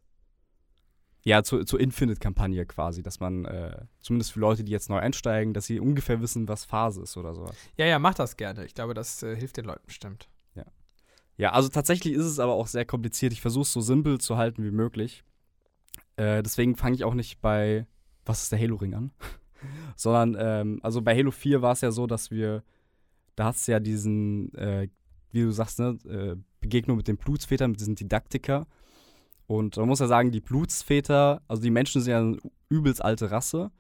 Ja, 1.28 1.44
zur, 1.44 1.66
zur 1.66 1.80
Infinite-Kampagne 1.80 2.66
quasi, 2.66 3.04
dass 3.04 3.20
man, 3.20 3.46
äh, 3.46 3.82
zumindest 4.00 4.32
für 4.32 4.40
Leute, 4.40 4.64
die 4.64 4.72
jetzt 4.72 4.90
neu 4.90 5.00
einsteigen, 5.00 5.54
dass 5.54 5.66
sie 5.66 5.80
ungefähr 5.80 6.22
wissen, 6.22 6.48
was 6.48 6.64
Phase 6.64 7.02
ist 7.02 7.18
oder 7.18 7.36
sowas. 7.36 7.56
Ja, 7.76 7.86
ja, 7.86 8.00
mach 8.00 8.14
das 8.14 8.38
gerne. 8.38 8.66
Ich 8.66 8.74
glaube, 8.74 8.94
das 8.94 9.24
äh, 9.24 9.36
hilft 9.36 9.58
den 9.58 9.66
Leuten 9.66 9.86
bestimmt. 9.86 10.30
Ja. 10.56 10.64
Ja, 11.36 11.52
also 11.52 11.68
tatsächlich 11.68 12.14
ist 12.14 12.26
es 12.26 12.40
aber 12.40 12.54
auch 12.54 12.68
sehr 12.68 12.86
kompliziert. 12.86 13.34
Ich 13.34 13.42
versuche 13.42 13.64
es 13.64 13.74
so 13.74 13.82
simpel 13.82 14.20
zu 14.20 14.38
halten 14.38 14.64
wie 14.64 14.72
möglich. 14.72 15.26
Äh, 16.16 16.44
deswegen 16.44 16.78
fange 16.78 16.96
ich 16.96 17.04
auch 17.04 17.14
nicht 17.14 17.42
bei, 17.42 17.86
was 18.26 18.44
ist 18.44 18.54
der 18.54 18.60
Halo-Ring 18.60 18.94
an? 18.94 19.12
Sondern, 19.98 20.38
ähm, 20.40 20.80
also 20.82 21.02
bei 21.02 21.14
Halo 21.14 21.32
4 21.32 21.62
war 21.62 21.74
es 21.74 21.82
ja 21.82 21.92
so, 21.92 22.08
dass 22.08 22.32
wir 22.32 22.64
da 23.38 23.46
hast 23.46 23.68
du 23.68 23.72
ja 23.72 23.80
diesen, 23.80 24.54
äh, 24.56 24.90
wie 25.32 25.42
du 25.42 25.52
sagst, 25.52 25.80
ne, 25.80 25.98
äh, 26.10 26.36
Begegnung 26.60 26.98
mit 26.98 27.08
den 27.08 27.18
Blutsvätern, 27.18 27.72
mit 27.72 27.80
diesen 27.80 27.96
Didaktiker. 27.96 28.66
Und 29.48 29.78
man 29.78 29.88
muss 29.88 30.00
ja 30.00 30.08
sagen, 30.08 30.32
die 30.32 30.42
Blutsväter, 30.42 31.42
also 31.48 31.64
die 31.64 31.72
Menschen 31.72 32.02
sind 32.02 32.12
ja 32.12 32.20
eine 32.20 32.38
übelst 32.70 33.04
alte 33.04 33.32
Rasse, 33.32 33.72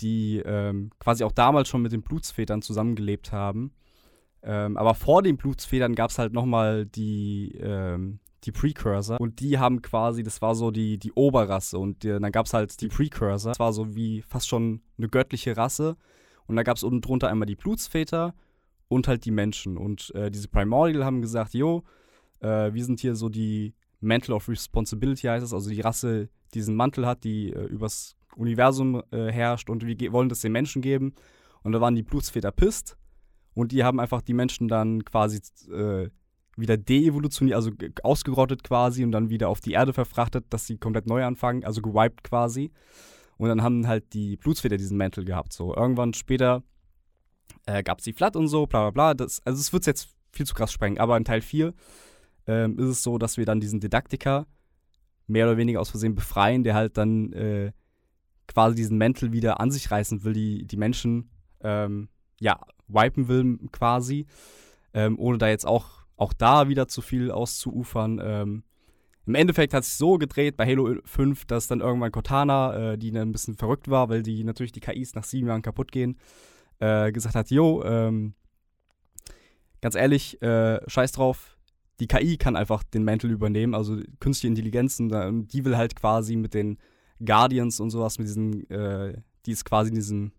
die 0.00 0.42
ähm, 0.44 0.90
quasi 0.98 1.24
auch 1.24 1.32
damals 1.32 1.68
schon 1.68 1.82
mit 1.82 1.92
den 1.92 2.02
Blutsvätern 2.02 2.62
zusammengelebt 2.62 3.32
haben. 3.32 3.72
Ähm, 4.42 4.76
aber 4.76 4.94
vor 4.94 5.22
den 5.22 5.36
Blutsvätern 5.36 5.94
gab 5.94 6.10
es 6.10 6.18
halt 6.18 6.32
nochmal 6.32 6.86
die, 6.86 7.56
ähm, 7.60 8.18
die 8.44 8.52
Precursor. 8.52 9.20
Und 9.20 9.40
die 9.40 9.58
haben 9.58 9.82
quasi, 9.82 10.22
das 10.22 10.42
war 10.42 10.54
so 10.54 10.70
die, 10.70 10.98
die 10.98 11.12
Oberrasse. 11.12 11.78
Und 11.78 12.02
die, 12.02 12.08
dann 12.08 12.32
gab 12.32 12.46
es 12.46 12.54
halt 12.54 12.80
die 12.80 12.88
Precursor. 12.88 13.52
Das 13.52 13.60
war 13.60 13.72
so 13.72 13.94
wie 13.94 14.22
fast 14.22 14.48
schon 14.48 14.82
eine 14.96 15.08
göttliche 15.08 15.56
Rasse. 15.56 15.96
Und 16.46 16.56
da 16.56 16.62
gab 16.62 16.76
es 16.76 16.82
unten 16.82 17.00
drunter 17.00 17.28
einmal 17.28 17.46
die 17.46 17.56
Blutsväter 17.56 18.34
und 18.88 19.06
halt 19.06 19.24
die 19.24 19.30
Menschen. 19.30 19.76
Und 19.76 20.14
äh, 20.14 20.30
diese 20.30 20.48
Primordial 20.48 21.04
haben 21.04 21.20
gesagt, 21.20 21.54
jo, 21.54 21.84
äh, 22.40 22.72
wir 22.72 22.84
sind 22.84 23.00
hier 23.00 23.14
so 23.16 23.28
die 23.28 23.74
Mantle 24.00 24.34
of 24.34 24.48
Responsibility 24.48 25.26
heißt 25.26 25.44
es, 25.44 25.52
also 25.52 25.70
die 25.70 25.80
Rasse, 25.80 26.28
die 26.52 26.58
diesen 26.58 26.76
Mantel 26.76 27.06
hat, 27.06 27.24
die 27.24 27.52
äh, 27.52 27.64
übers 27.64 28.16
Universum 28.36 29.02
äh, 29.10 29.32
herrscht 29.32 29.68
und 29.68 29.84
wir 29.84 30.12
wollen 30.12 30.28
das 30.28 30.40
den 30.40 30.52
Menschen 30.52 30.82
geben. 30.82 31.14
Und 31.62 31.72
da 31.72 31.80
waren 31.80 31.94
die 31.94 32.04
Blutsväter 32.04 32.52
pisst 32.52 32.96
und 33.54 33.72
die 33.72 33.82
haben 33.82 33.98
einfach 33.98 34.22
die 34.22 34.34
Menschen 34.34 34.68
dann 34.68 35.04
quasi 35.04 35.40
äh, 35.72 36.08
wieder 36.56 36.76
deevolutioniert, 36.76 37.56
also 37.56 37.70
ausgerottet 38.02 38.62
quasi 38.64 39.04
und 39.04 39.12
dann 39.12 39.30
wieder 39.30 39.48
auf 39.48 39.60
die 39.60 39.72
Erde 39.72 39.92
verfrachtet, 39.92 40.46
dass 40.50 40.66
sie 40.66 40.78
komplett 40.78 41.06
neu 41.06 41.24
anfangen, 41.24 41.64
also 41.64 41.82
gewiped 41.82 42.22
quasi. 42.22 42.70
Und 43.36 43.48
dann 43.48 43.62
haben 43.62 43.86
halt 43.86 44.12
die 44.14 44.36
Blutsväter 44.36 44.76
diesen 44.76 44.96
Mantel 44.96 45.24
gehabt. 45.24 45.52
So 45.52 45.74
irgendwann 45.74 46.14
später 46.14 46.62
äh, 47.66 47.82
gab 47.82 47.98
es 47.98 48.04
die 48.04 48.12
Flat 48.12 48.36
und 48.36 48.48
so, 48.48 48.66
bla 48.66 48.90
bla 48.90 48.90
bla. 48.90 49.14
Das, 49.14 49.40
also 49.44 49.60
es 49.60 49.72
wird 49.72 49.86
jetzt 49.86 50.08
viel 50.32 50.46
zu 50.46 50.54
krass 50.54 50.72
sprengen, 50.72 50.98
aber 50.98 51.16
in 51.16 51.24
Teil 51.24 51.40
4 51.40 51.72
ähm, 52.48 52.78
ist 52.78 52.88
es 52.88 53.02
so, 53.02 53.18
dass 53.18 53.36
wir 53.36 53.46
dann 53.46 53.60
diesen 53.60 53.78
Didaktiker 53.78 54.46
mehr 55.28 55.46
oder 55.46 55.58
weniger 55.58 55.80
aus 55.80 55.90
Versehen 55.90 56.14
befreien, 56.14 56.64
der 56.64 56.74
halt 56.74 56.96
dann 56.96 57.32
äh, 57.34 57.72
quasi 58.48 58.74
diesen 58.74 58.98
Mantel 58.98 59.30
wieder 59.30 59.60
an 59.60 59.70
sich 59.70 59.90
reißen 59.90 60.24
will, 60.24 60.32
die, 60.32 60.66
die 60.66 60.78
Menschen 60.78 61.30
ähm, 61.60 62.08
ja, 62.40 62.58
wipen 62.88 63.28
will 63.28 63.58
quasi, 63.70 64.26
ähm, 64.94 65.18
ohne 65.18 65.38
da 65.38 65.48
jetzt 65.48 65.66
auch, 65.66 66.06
auch 66.16 66.32
da 66.32 66.68
wieder 66.68 66.88
zu 66.88 67.02
viel 67.02 67.30
auszuufern. 67.30 68.20
Ähm, 68.24 68.62
Im 69.26 69.34
Endeffekt 69.34 69.74
hat 69.74 69.84
sich 69.84 69.94
so 69.94 70.16
gedreht 70.16 70.56
bei 70.56 70.66
Halo 70.66 70.96
5, 71.04 71.44
dass 71.44 71.66
dann 71.66 71.80
irgendwann 71.80 72.12
Cortana, 72.12 72.92
äh, 72.92 72.98
die 72.98 73.10
dann 73.10 73.28
ein 73.28 73.32
bisschen 73.32 73.56
verrückt 73.56 73.88
war, 73.88 74.08
weil 74.08 74.22
die 74.22 74.42
natürlich 74.44 74.72
die 74.72 74.80
KIs 74.80 75.14
nach 75.14 75.24
sieben 75.24 75.48
Jahren 75.48 75.62
kaputt 75.62 75.92
gehen, 75.92 76.18
äh, 76.78 77.12
gesagt 77.12 77.34
hat, 77.34 77.50
jo, 77.50 77.84
ähm, 77.84 78.32
ganz 79.82 79.94
ehrlich, 79.94 80.40
äh, 80.40 80.80
scheiß 80.88 81.12
drauf, 81.12 81.57
die 82.00 82.06
KI 82.06 82.36
kann 82.36 82.56
einfach 82.56 82.82
den 82.82 83.04
Mantel 83.04 83.30
übernehmen, 83.30 83.74
also 83.74 83.96
künstliche 84.20 84.48
Intelligenzen, 84.48 85.12
und 85.12 85.52
die 85.52 85.64
will 85.64 85.76
halt 85.76 85.96
quasi 85.96 86.36
mit 86.36 86.54
den 86.54 86.78
Guardians 87.24 87.80
und 87.80 87.90
sowas, 87.90 88.18
mit 88.18 88.28
diesen, 88.28 88.68
äh, 88.70 89.20
die 89.46 89.52
ist 89.52 89.64
quasi 89.64 89.90
in 89.90 89.96
diesem 89.96 90.32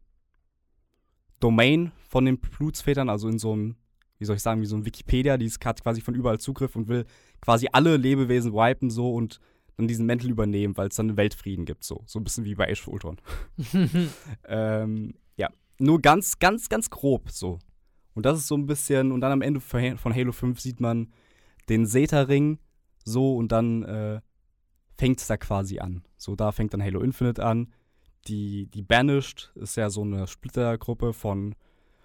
Domain 1.39 1.91
von 2.07 2.25
den 2.25 2.39
Blutsvätern, 2.39 3.09
also 3.09 3.27
in 3.27 3.39
so 3.39 3.53
einem, 3.53 3.75
wie 4.17 4.25
soll 4.25 4.35
ich 4.35 4.41
sagen, 4.41 4.61
wie 4.61 4.65
so 4.65 4.75
ein 4.75 4.85
Wikipedia, 4.85 5.37
die 5.37 5.49
hat 5.49 5.83
quasi 5.83 6.01
von 6.01 6.15
überall 6.15 6.39
Zugriff 6.39 6.75
und 6.75 6.87
will 6.87 7.05
quasi 7.41 7.67
alle 7.71 7.97
Lebewesen 7.97 8.53
wipen 8.53 8.89
so 8.89 9.13
und 9.13 9.39
dann 9.77 9.87
diesen 9.87 10.05
Mantel 10.05 10.29
übernehmen, 10.29 10.75
weil 10.75 10.89
es 10.89 10.95
dann 10.95 11.15
Weltfrieden 11.15 11.65
gibt, 11.65 11.85
so. 11.85 12.03
So 12.05 12.19
ein 12.19 12.23
bisschen 12.25 12.43
wie 12.43 12.55
bei 12.55 12.69
Age 12.69 12.81
of 12.81 12.93
Ultron. 12.93 13.17
ähm, 14.45 15.13
ja, 15.37 15.49
nur 15.79 16.01
ganz, 16.01 16.39
ganz, 16.39 16.67
ganz 16.67 16.89
grob 16.89 17.31
so. 17.31 17.59
Und 18.13 18.25
das 18.25 18.39
ist 18.39 18.47
so 18.47 18.55
ein 18.55 18.65
bisschen, 18.65 19.13
und 19.13 19.21
dann 19.21 19.31
am 19.31 19.41
Ende 19.41 19.61
von 19.61 20.13
Halo 20.13 20.33
5 20.33 20.59
sieht 20.59 20.81
man 20.81 21.13
den 21.69 21.85
Zeta-Ring 21.85 22.59
so 23.03 23.35
und 23.35 23.51
dann 23.51 23.83
äh, 23.83 24.21
fängt 24.97 25.19
es 25.19 25.27
da 25.27 25.37
quasi 25.37 25.79
an. 25.79 26.03
So, 26.17 26.35
da 26.35 26.51
fängt 26.51 26.73
dann 26.73 26.83
Halo 26.83 27.01
Infinite 27.01 27.43
an. 27.43 27.71
Die, 28.27 28.67
die 28.67 28.81
Banished 28.81 29.51
ist 29.55 29.77
ja 29.77 29.89
so 29.89 30.01
eine 30.01 30.27
Splittergruppe 30.27 31.13
von, 31.13 31.55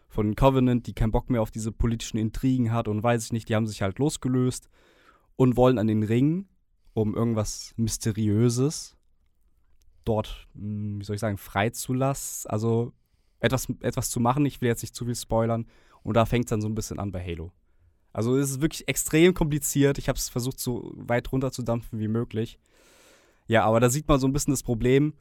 von 0.08 0.36
Covenant, 0.36 0.86
die 0.86 0.94
keinen 0.94 1.10
Bock 1.10 1.28
mehr 1.28 1.42
auf 1.42 1.50
diese 1.50 1.72
politischen 1.72 2.18
Intrigen 2.18 2.72
hat 2.72 2.86
und 2.86 3.02
weiß 3.02 3.24
ich 3.24 3.32
nicht, 3.32 3.48
die 3.48 3.56
haben 3.56 3.66
sich 3.66 3.82
halt 3.82 3.98
losgelöst 3.98 4.68
und 5.36 5.56
wollen 5.56 5.78
an 5.78 5.88
den 5.88 6.04
Ring, 6.04 6.46
um 6.92 7.14
irgendwas 7.16 7.74
Mysteriöses 7.76 8.96
dort, 10.04 10.46
hm, 10.54 11.00
wie 11.00 11.04
soll 11.04 11.14
ich 11.14 11.20
sagen, 11.20 11.38
freizulassen. 11.38 12.50
Also 12.50 12.92
etwas, 13.40 13.68
etwas 13.80 14.10
zu 14.10 14.20
machen. 14.20 14.46
Ich 14.46 14.60
will 14.60 14.68
jetzt 14.68 14.82
nicht 14.82 14.94
zu 14.94 15.04
viel 15.04 15.14
spoilern. 15.14 15.66
Und 16.02 16.14
da 16.14 16.26
fängt 16.26 16.46
es 16.46 16.50
dann 16.50 16.60
so 16.60 16.68
ein 16.68 16.74
bisschen 16.74 16.98
an 16.98 17.12
bei 17.12 17.24
Halo. 17.24 17.52
Also 18.14 18.36
es 18.36 18.52
ist 18.52 18.60
wirklich 18.62 18.86
extrem 18.88 19.34
kompliziert. 19.34 19.98
Ich 19.98 20.08
habe 20.08 20.16
es 20.16 20.28
versucht, 20.28 20.60
so 20.60 20.92
weit 20.94 21.30
runter 21.32 21.50
zu 21.50 21.62
dampfen 21.62 21.98
wie 21.98 22.08
möglich. 22.08 22.58
Ja, 23.48 23.64
aber 23.64 23.80
da 23.80 23.90
sieht 23.90 24.08
man 24.08 24.20
so 24.20 24.28
ein 24.28 24.32
bisschen 24.32 24.52
das 24.52 24.62
Problem, 24.62 25.14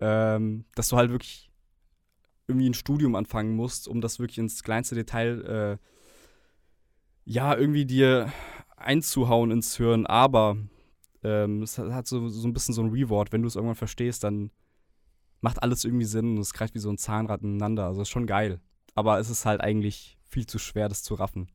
ähm, 0.00 0.64
dass 0.74 0.88
du 0.88 0.96
halt 0.96 1.10
wirklich 1.10 1.50
irgendwie 2.48 2.68
ein 2.68 2.74
Studium 2.74 3.14
anfangen 3.14 3.54
musst, 3.54 3.86
um 3.86 4.00
das 4.00 4.18
wirklich 4.18 4.38
ins 4.38 4.62
kleinste 4.62 4.94
Detail, 4.94 5.78
äh, 5.78 5.86
ja, 7.26 7.54
irgendwie 7.54 7.84
dir 7.84 8.32
einzuhauen 8.74 9.50
ins 9.50 9.76
Hirn. 9.76 10.06
Aber 10.06 10.56
ähm, 11.22 11.62
es 11.62 11.78
hat 11.78 12.06
so, 12.06 12.26
so 12.30 12.48
ein 12.48 12.54
bisschen 12.54 12.74
so 12.74 12.82
ein 12.82 12.90
Reward. 12.90 13.32
Wenn 13.32 13.42
du 13.42 13.48
es 13.48 13.54
irgendwann 13.54 13.76
verstehst, 13.76 14.24
dann 14.24 14.50
macht 15.42 15.62
alles 15.62 15.84
irgendwie 15.84 16.06
Sinn 16.06 16.36
und 16.36 16.40
es 16.40 16.54
greift 16.54 16.74
wie 16.74 16.80
so 16.80 16.90
ein 16.90 16.98
Zahnrad 16.98 17.42
ineinander. 17.42 17.84
Also 17.84 18.00
ist 18.00 18.08
schon 18.08 18.26
geil. 18.26 18.62
Aber 18.94 19.18
es 19.18 19.28
ist 19.28 19.44
halt 19.44 19.60
eigentlich 19.60 20.18
viel 20.24 20.46
zu 20.46 20.58
schwer, 20.58 20.88
das 20.88 21.02
zu 21.02 21.14
raffen. 21.14 21.50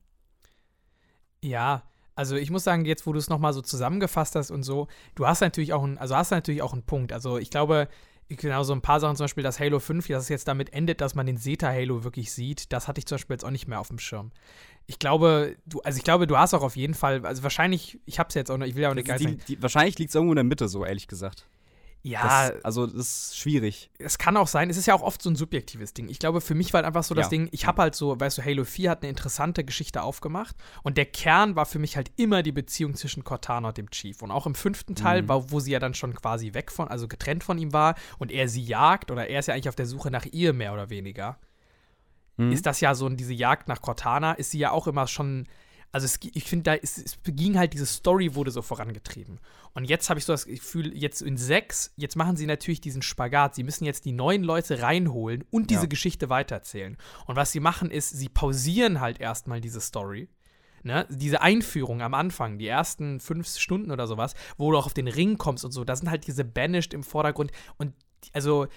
Ja, 1.46 1.82
also 2.14 2.36
ich 2.36 2.50
muss 2.50 2.64
sagen, 2.64 2.84
jetzt 2.84 3.06
wo 3.06 3.12
du 3.12 3.18
es 3.18 3.28
nochmal 3.28 3.52
so 3.52 3.60
zusammengefasst 3.60 4.34
hast 4.34 4.50
und 4.50 4.62
so, 4.62 4.88
du 5.14 5.26
hast 5.26 5.40
natürlich 5.42 5.72
auch 5.72 5.84
einen, 5.84 5.98
also 5.98 6.16
hast 6.16 6.30
natürlich 6.30 6.62
auch 6.62 6.72
einen 6.72 6.82
Punkt. 6.82 7.12
Also 7.12 7.38
ich 7.38 7.50
glaube, 7.50 7.88
genau 8.28 8.62
so 8.64 8.72
ein 8.72 8.80
paar 8.80 9.00
Sachen, 9.00 9.16
zum 9.16 9.24
Beispiel 9.24 9.44
das 9.44 9.60
Halo 9.60 9.78
5, 9.78 10.08
dass 10.08 10.24
es 10.24 10.28
jetzt 10.28 10.48
damit 10.48 10.72
endet, 10.72 11.00
dass 11.00 11.14
man 11.14 11.26
den 11.26 11.36
Zeta-Halo 11.36 12.04
wirklich 12.04 12.32
sieht, 12.32 12.72
das 12.72 12.88
hatte 12.88 12.98
ich 12.98 13.06
zum 13.06 13.16
Beispiel 13.16 13.34
jetzt 13.34 13.44
auch 13.44 13.50
nicht 13.50 13.68
mehr 13.68 13.78
auf 13.78 13.88
dem 13.88 13.98
Schirm. 13.98 14.32
Ich 14.86 14.98
glaube, 14.98 15.56
du, 15.66 15.80
also 15.82 15.98
ich 15.98 16.04
glaube, 16.04 16.26
du 16.26 16.36
hast 16.36 16.54
auch 16.54 16.62
auf 16.62 16.76
jeden 16.76 16.94
Fall, 16.94 17.24
also 17.24 17.42
wahrscheinlich, 17.42 18.00
ich 18.06 18.18
hab's 18.18 18.34
jetzt 18.34 18.50
auch 18.50 18.56
noch, 18.56 18.66
ich 18.66 18.74
will 18.74 18.82
ja 18.82 18.90
auch 18.90 18.94
nicht 18.94 19.10
also 19.10 19.26
die, 19.26 19.36
die, 19.36 19.62
Wahrscheinlich 19.62 19.98
liegt 19.98 20.10
es 20.10 20.14
irgendwo 20.14 20.32
in 20.32 20.36
der 20.36 20.44
Mitte, 20.44 20.68
so 20.68 20.84
ehrlich 20.84 21.06
gesagt. 21.06 21.46
Ja. 22.06 22.22
Das, 22.22 22.64
also, 22.64 22.86
das 22.86 22.94
ist 22.94 23.36
schwierig. 23.36 23.90
Es 23.98 24.16
kann 24.16 24.36
auch 24.36 24.46
sein, 24.46 24.70
es 24.70 24.76
ist 24.76 24.86
ja 24.86 24.94
auch 24.94 25.02
oft 25.02 25.20
so 25.20 25.28
ein 25.28 25.34
subjektives 25.34 25.92
Ding. 25.92 26.08
Ich 26.08 26.20
glaube, 26.20 26.40
für 26.40 26.54
mich 26.54 26.72
war 26.72 26.78
halt 26.78 26.86
einfach 26.86 27.02
so 27.02 27.16
das 27.16 27.26
ja. 27.26 27.30
Ding, 27.30 27.48
ich 27.50 27.66
habe 27.66 27.82
halt 27.82 27.96
so, 27.96 28.20
weißt 28.20 28.38
du, 28.38 28.44
Halo 28.44 28.62
4 28.62 28.90
hat 28.90 29.02
eine 29.02 29.10
interessante 29.10 29.64
Geschichte 29.64 30.02
aufgemacht 30.02 30.54
und 30.84 30.98
der 30.98 31.06
Kern 31.06 31.56
war 31.56 31.66
für 31.66 31.80
mich 31.80 31.96
halt 31.96 32.12
immer 32.14 32.44
die 32.44 32.52
Beziehung 32.52 32.94
zwischen 32.94 33.24
Cortana 33.24 33.68
und 33.68 33.76
dem 33.76 33.90
Chief. 33.90 34.22
Und 34.22 34.30
auch 34.30 34.46
im 34.46 34.54
fünften 34.54 34.94
Teil, 34.94 35.22
mhm. 35.22 35.50
wo 35.50 35.58
sie 35.58 35.72
ja 35.72 35.80
dann 35.80 35.94
schon 35.94 36.14
quasi 36.14 36.54
weg 36.54 36.70
von, 36.70 36.86
also 36.86 37.08
getrennt 37.08 37.42
von 37.42 37.58
ihm 37.58 37.72
war 37.72 37.96
und 38.18 38.30
er 38.30 38.48
sie 38.48 38.62
jagt 38.62 39.10
oder 39.10 39.26
er 39.26 39.40
ist 39.40 39.48
ja 39.48 39.54
eigentlich 39.54 39.68
auf 39.68 39.74
der 39.74 39.86
Suche 39.86 40.12
nach 40.12 40.26
ihr 40.26 40.52
mehr 40.52 40.72
oder 40.72 40.90
weniger. 40.90 41.40
Mhm. 42.36 42.52
Ist 42.52 42.66
das 42.66 42.80
ja 42.80 42.94
so 42.94 43.08
diese 43.08 43.34
Jagd 43.34 43.66
nach 43.66 43.82
Cortana, 43.82 44.34
ist 44.34 44.52
sie 44.52 44.58
ja 44.58 44.70
auch 44.70 44.86
immer 44.86 45.08
schon 45.08 45.48
also 45.92 46.04
es, 46.04 46.18
ich 46.20 46.44
finde, 46.44 46.64
da 46.64 46.74
ist, 46.74 46.98
es 46.98 47.18
ging 47.24 47.58
halt, 47.58 47.72
diese 47.72 47.86
Story 47.86 48.34
wurde 48.34 48.50
so 48.50 48.62
vorangetrieben. 48.62 49.40
Und 49.74 49.84
jetzt 49.84 50.10
habe 50.10 50.18
ich 50.18 50.24
so 50.24 50.32
das 50.32 50.46
Gefühl, 50.46 50.96
jetzt 50.96 51.22
in 51.22 51.36
sechs, 51.36 51.92
jetzt 51.96 52.16
machen 52.16 52.36
sie 52.36 52.46
natürlich 52.46 52.80
diesen 52.80 53.02
Spagat. 53.02 53.54
Sie 53.54 53.62
müssen 53.62 53.84
jetzt 53.84 54.04
die 54.04 54.12
neuen 54.12 54.42
Leute 54.42 54.82
reinholen 54.82 55.44
und 55.50 55.70
diese 55.70 55.82
ja. 55.82 55.86
Geschichte 55.86 56.28
weitererzählen. 56.28 56.96
Und 57.26 57.36
was 57.36 57.52
sie 57.52 57.60
machen 57.60 57.90
ist, 57.90 58.10
sie 58.10 58.28
pausieren 58.28 59.00
halt 59.00 59.20
erstmal 59.20 59.60
diese 59.60 59.80
Story. 59.80 60.28
Ne? 60.82 61.06
Diese 61.10 61.40
Einführung 61.42 62.00
am 62.00 62.14
Anfang, 62.14 62.58
die 62.58 62.68
ersten 62.68 63.18
fünf 63.18 63.48
Stunden 63.48 63.90
oder 63.90 64.06
sowas, 64.06 64.34
wo 64.56 64.70
du 64.70 64.78
auch 64.78 64.86
auf 64.86 64.94
den 64.94 65.08
Ring 65.08 65.36
kommst 65.36 65.64
und 65.64 65.72
so, 65.72 65.84
da 65.84 65.96
sind 65.96 66.10
halt 66.10 66.26
diese 66.26 66.44
Banished 66.44 66.94
im 66.94 67.02
Vordergrund. 67.02 67.50
Und 67.76 67.92
also 68.32 68.68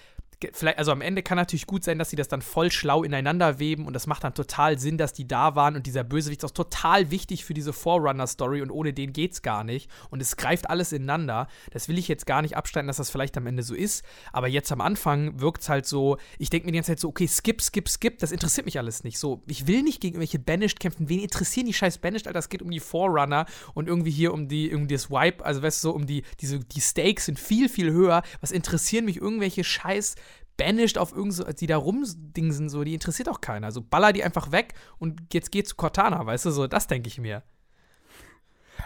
vielleicht, 0.53 0.77
also 0.77 0.91
am 0.91 1.01
Ende 1.01 1.23
kann 1.23 1.37
natürlich 1.37 1.67
gut 1.67 1.83
sein, 1.83 1.99
dass 1.99 2.09
sie 2.09 2.15
das 2.15 2.27
dann 2.27 2.41
voll 2.41 2.71
schlau 2.71 3.03
ineinander 3.03 3.59
weben 3.59 3.85
und 3.85 3.93
das 3.93 4.07
macht 4.07 4.23
dann 4.23 4.33
total 4.33 4.79
Sinn, 4.79 4.97
dass 4.97 5.13
die 5.13 5.27
da 5.27 5.55
waren 5.55 5.75
und 5.75 5.85
dieser 5.85 6.03
Bösewicht 6.03 6.43
ist 6.43 6.49
auch 6.49 6.55
total 6.55 7.11
wichtig 7.11 7.45
für 7.45 7.53
diese 7.53 7.73
Forerunner-Story 7.73 8.61
und 8.61 8.71
ohne 8.71 8.93
den 8.93 9.13
geht's 9.13 9.41
gar 9.41 9.63
nicht 9.63 9.89
und 10.09 10.21
es 10.21 10.37
greift 10.37 10.69
alles 10.69 10.91
ineinander. 10.91 11.47
Das 11.71 11.89
will 11.89 11.97
ich 11.97 12.07
jetzt 12.07 12.25
gar 12.25 12.41
nicht 12.41 12.55
abstreiten, 12.55 12.87
dass 12.87 12.97
das 12.97 13.09
vielleicht 13.09 13.37
am 13.37 13.47
Ende 13.47 13.63
so 13.63 13.75
ist, 13.75 14.03
aber 14.31 14.47
jetzt 14.47 14.71
am 14.71 14.81
Anfang 14.81 15.39
wirkt 15.39 15.63
es 15.63 15.69
halt 15.69 15.85
so, 15.85 16.17
ich 16.37 16.49
denke 16.49 16.67
mir 16.67 16.71
die 16.71 16.77
ganze 16.77 16.91
Zeit 16.91 16.99
so, 16.99 17.09
okay, 17.09 17.27
skip, 17.27 17.61
skip, 17.61 17.89
skip, 17.89 18.19
das 18.19 18.31
interessiert 18.31 18.65
mich 18.65 18.77
alles 18.77 19.03
nicht. 19.03 19.19
So, 19.19 19.43
ich 19.47 19.67
will 19.67 19.83
nicht 19.83 20.01
gegen 20.01 20.15
irgendwelche 20.15 20.39
Banished 20.39 20.79
kämpfen. 20.79 21.09
Wen 21.09 21.19
interessieren 21.19 21.65
die 21.65 21.73
scheiß 21.73 21.97
Banished, 21.97 22.27
Alter? 22.27 22.39
Es 22.39 22.49
geht 22.49 22.61
um 22.61 22.71
die 22.71 22.79
Forerunner 22.79 23.45
und 23.73 23.87
irgendwie 23.87 24.11
hier 24.11 24.33
um 24.33 24.47
die, 24.47 24.73
um 24.73 24.87
das 24.87 25.09
Wipe, 25.09 25.45
also 25.45 25.61
weißt 25.61 25.83
du, 25.83 25.89
so 25.89 25.95
um 25.95 26.05
die, 26.05 26.23
diese, 26.39 26.59
die 26.59 26.81
Stakes 26.81 27.25
sind 27.25 27.39
viel, 27.39 27.67
viel 27.69 27.91
höher. 27.91 28.23
Was 28.41 28.51
interessieren 28.51 29.05
mich 29.05 29.17
irgendwelche 29.17 29.63
scheiß 29.63 30.15
banished 30.59 30.97
auf 30.97 31.15
irgend 31.15 31.33
so, 31.33 31.45
die 31.45 31.65
da 31.65 31.77
rumdingsen, 31.77 32.69
so, 32.69 32.83
die 32.83 32.93
interessiert 32.93 33.29
auch 33.29 33.41
keiner. 33.41 33.67
Also 33.67 33.81
baller 33.81 34.13
die 34.13 34.23
einfach 34.23 34.51
weg 34.51 34.73
und 34.99 35.33
jetzt 35.33 35.51
geht 35.51 35.67
zu 35.67 35.75
Cortana, 35.75 36.23
weißt 36.25 36.45
du, 36.45 36.51
so, 36.51 36.67
das 36.67 36.85
denke 36.85 37.07
ich 37.07 37.19
mir. 37.19 37.41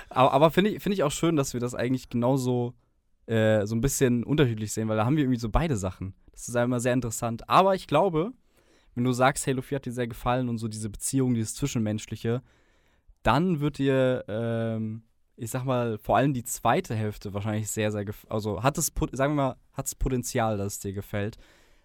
Aber, 0.10 0.32
aber 0.32 0.52
finde 0.52 0.70
ich, 0.70 0.84
find 0.84 0.94
ich 0.94 1.04
auch 1.04 1.12
schön, 1.12 1.36
dass 1.36 1.54
wir 1.54 1.60
das 1.60 1.76
eigentlich 1.76 2.10
genauso 2.10 2.74
äh, 3.26 3.66
so 3.66 3.76
ein 3.76 3.82
bisschen 3.82 4.24
unterschiedlich 4.24 4.72
sehen, 4.72 4.88
weil 4.88 4.98
da 4.98 5.06
haben 5.06 5.18
wir 5.18 5.24
irgendwie 5.24 5.40
so 5.40 5.50
beide 5.50 5.76
Sachen. 5.76 6.14
Das 6.32 6.48
ist 6.48 6.56
immer 6.56 6.80
sehr 6.80 6.94
interessant. 6.94 7.50
Aber 7.50 7.76
ich 7.76 7.88
glaube, 7.88 8.32
wenn 8.96 9.04
du 9.04 9.12
sagst, 9.12 9.48
Halo 9.48 9.62
4 9.62 9.78
hat 9.78 9.86
dir 9.86 9.92
sehr 9.92 10.08
gefallen 10.08 10.50
und 10.50 10.60
so 10.60 10.68
diese 10.68 10.90
Beziehung, 10.90 11.34
dieses 11.34 11.56
Zwischenmenschliche, 11.56 12.44
dann 13.24 13.60
wird 13.60 13.80
dir, 13.80 14.26
ähm, 14.28 15.04
ich 15.36 15.50
sag 15.50 15.64
mal, 15.64 15.98
vor 15.98 16.18
allem 16.18 16.34
die 16.34 16.44
zweite 16.44 16.94
Hälfte 16.94 17.34
wahrscheinlich 17.34 17.70
sehr, 17.70 17.92
sehr. 17.92 18.06
Also 18.30 18.62
hat 18.62 18.78
es, 18.78 18.92
sagen 19.14 19.36
wir 19.36 19.44
mal, 19.44 19.56
hat 19.74 19.88
es 19.88 19.96
Potenzial, 19.96 20.58
dass 20.58 20.74
es 20.74 20.80
dir 20.80 20.94
gefällt 20.94 21.38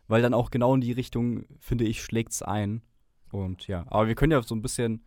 weil 0.09 0.23
dann 0.23 0.35
auch 0.35 0.51
genau 0.51 0.75
in 0.75 0.81
die 0.81 0.93
Richtung, 0.93 1.45
finde 1.61 1.85
ich, 1.85 2.03
schlägt 2.03 2.33
es 2.33 2.43
ein. 2.43 2.83
Und 3.31 3.69
ja, 3.69 3.85
aber 3.89 4.09
wir 4.09 4.15
können 4.15 4.33
ja 4.33 4.43
so 4.43 4.55
ein 4.55 4.63
bisschen 4.63 5.05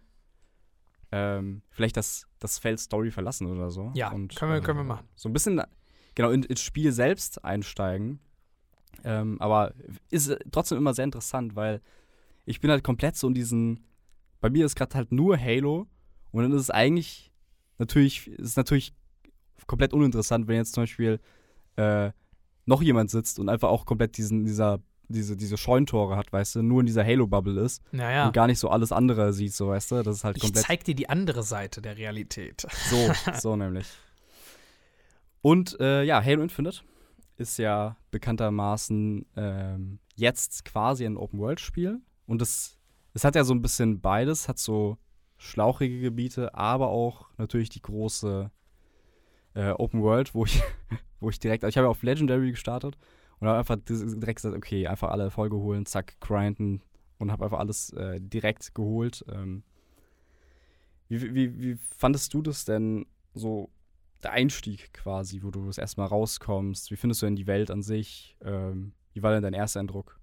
ähm, 1.12 1.64
vielleicht 1.70 1.98
das, 1.98 2.28
das 2.40 2.60
Feld 2.60 2.80
Story 2.80 3.12
verlassen 3.12 3.48
oder 3.48 3.70
so. 3.72 3.92
Ja, 3.96 4.12
und, 4.12 4.36
können, 4.36 4.54
wir, 4.54 4.62
können 4.62 4.80
wir 4.80 4.84
machen. 4.84 5.08
So 5.16 5.28
ein 5.28 5.34
bisschen, 5.34 5.62
genau, 6.16 6.30
in, 6.30 6.44
ins 6.44 6.62
Spiel 6.62 6.92
selbst 6.92 7.44
einsteigen. 7.44 8.20
Ähm, 9.04 9.42
aber 9.42 9.74
ist 10.10 10.38
trotzdem 10.52 10.78
immer 10.78 10.94
sehr 10.94 11.06
interessant, 11.06 11.56
weil 11.56 11.82
ich 12.46 12.60
bin 12.60 12.70
halt 12.70 12.84
komplett 12.84 13.16
so 13.16 13.28
in 13.28 13.34
diesen, 13.34 13.86
bei 14.40 14.50
mir 14.50 14.66
ist 14.66 14.76
gerade 14.76 14.96
halt 14.96 15.12
nur 15.12 15.40
Halo 15.40 15.88
und 16.32 16.44
dann 16.44 16.52
ist 16.52 16.62
es 16.62 16.70
eigentlich 16.70 17.32
natürlich, 17.78 18.28
ist 18.28 18.58
natürlich 18.58 18.94
komplett 19.66 19.94
uninteressant, 19.94 20.48
wenn 20.48 20.58
jetzt 20.58 20.74
zum 20.74 20.84
Beispiel 20.84 21.20
äh, 21.78 22.12
noch 22.66 22.82
jemand 22.82 23.10
sitzt 23.10 23.40
und 23.40 23.50
einfach 23.50 23.70
auch 23.70 23.86
komplett 23.86 24.18
diesen, 24.18 24.46
dieser 24.46 24.80
diese, 25.12 25.38
diese 25.38 25.58
Scheuntore 25.58 26.16
hat, 26.16 26.32
weißt 26.32 26.56
du, 26.56 26.62
nur 26.62 26.82
in 26.82 26.86
dieser 26.86 27.06
Halo-Bubble 27.06 27.62
ist 27.62 27.82
naja. 27.92 28.28
und 28.28 28.34
gar 28.34 28.48
nicht 28.48 28.60
so 28.60 28.70
alles 28.70 28.92
andere 28.92 29.34
sieht, 29.34 29.54
so 29.54 29.70
weißt 29.70 29.92
du, 29.92 30.04
das 30.04 30.18
ist 30.18 30.24
halt 30.24 30.40
komplett. 30.40 30.62
Ich 30.62 30.68
zeig 30.68 30.84
dir 30.84 30.96
die 30.96 31.10
andere 31.10 31.44
Seite 31.44 31.82
der 31.82 31.98
Realität. 31.98 32.66
So, 32.90 33.12
so 33.40 33.56
nämlich. 33.56 33.88
Und 35.42 35.80
äh, 35.80 36.04
ja, 36.04 36.24
Halo 36.24 36.44
Infinite 36.44 36.82
ist 37.38 37.58
ja 37.58 37.98
bekanntermaßen 38.12 39.26
ähm, 39.36 40.00
jetzt 40.16 40.66
quasi 40.66 41.06
ein 41.06 41.18
Open-World-Spiel 41.18 42.00
und 42.28 42.42
es, 42.42 42.78
es 43.14 43.24
hat 43.24 43.36
ja 43.36 43.44
so 43.44 43.54
ein 43.54 43.62
bisschen 43.62 44.02
beides, 44.02 44.48
hat 44.48 44.60
so 44.60 44.98
schlauchige 45.38 46.00
Gebiete, 46.00 46.54
aber 46.54 46.90
auch 46.90 47.30
natürlich 47.38 47.70
die 47.70 47.82
große 47.82 48.52
äh, 49.56 49.72
Open 49.72 50.02
World, 50.04 50.36
wo 50.36 50.46
ich, 50.46 50.62
wo 51.20 51.30
ich 51.30 51.40
direkt, 51.40 51.64
also 51.64 51.72
ich 51.72 51.78
habe 51.78 51.86
ja 51.88 51.90
auf 51.90 52.04
Legendary 52.04 52.52
gestartet 52.52 52.98
und 53.42 53.48
habe 53.48 53.58
einfach 53.58 53.78
direkt 53.78 54.38
gesagt, 54.38 54.56
okay, 54.56 54.88
einfach 54.88 55.10
alle 55.10 55.24
Erfolge 55.24 55.58
holen, 55.58 55.86
zack, 55.86 56.20
grinden 56.22 56.82
und 57.18 57.32
habe 57.32 57.44
einfach 57.44 57.60
alles 57.60 57.92
äh, 57.94 58.22
direkt 58.22 58.74
geholt. 58.76 59.26
Ähm, 59.30 59.64
wie, 61.10 61.34
wie, 61.34 61.60
wie 61.60 61.78
fandest 61.98 62.34
du 62.34 62.42
das 62.44 62.66
denn 62.66 63.06
so, 63.34 63.70
der 64.24 64.32
Einstieg 64.32 64.94
quasi, 64.94 65.42
wo 65.42 65.50
du 65.50 65.66
das 65.66 65.80
erstmal 65.80 66.08
rauskommst? 66.08 66.92
Wie 66.92 66.96
findest 66.96 67.24
du 67.24 67.26
denn 67.26 67.36
die 67.36 67.48
Welt 67.48 67.72
an 67.72 67.82
sich? 67.82 68.38
Ähm, 68.44 68.94
wie 69.14 69.24
war 69.24 69.34
denn 69.34 69.42
dein 69.44 69.54
erster 69.54 69.80
Eindruck? 69.80 70.20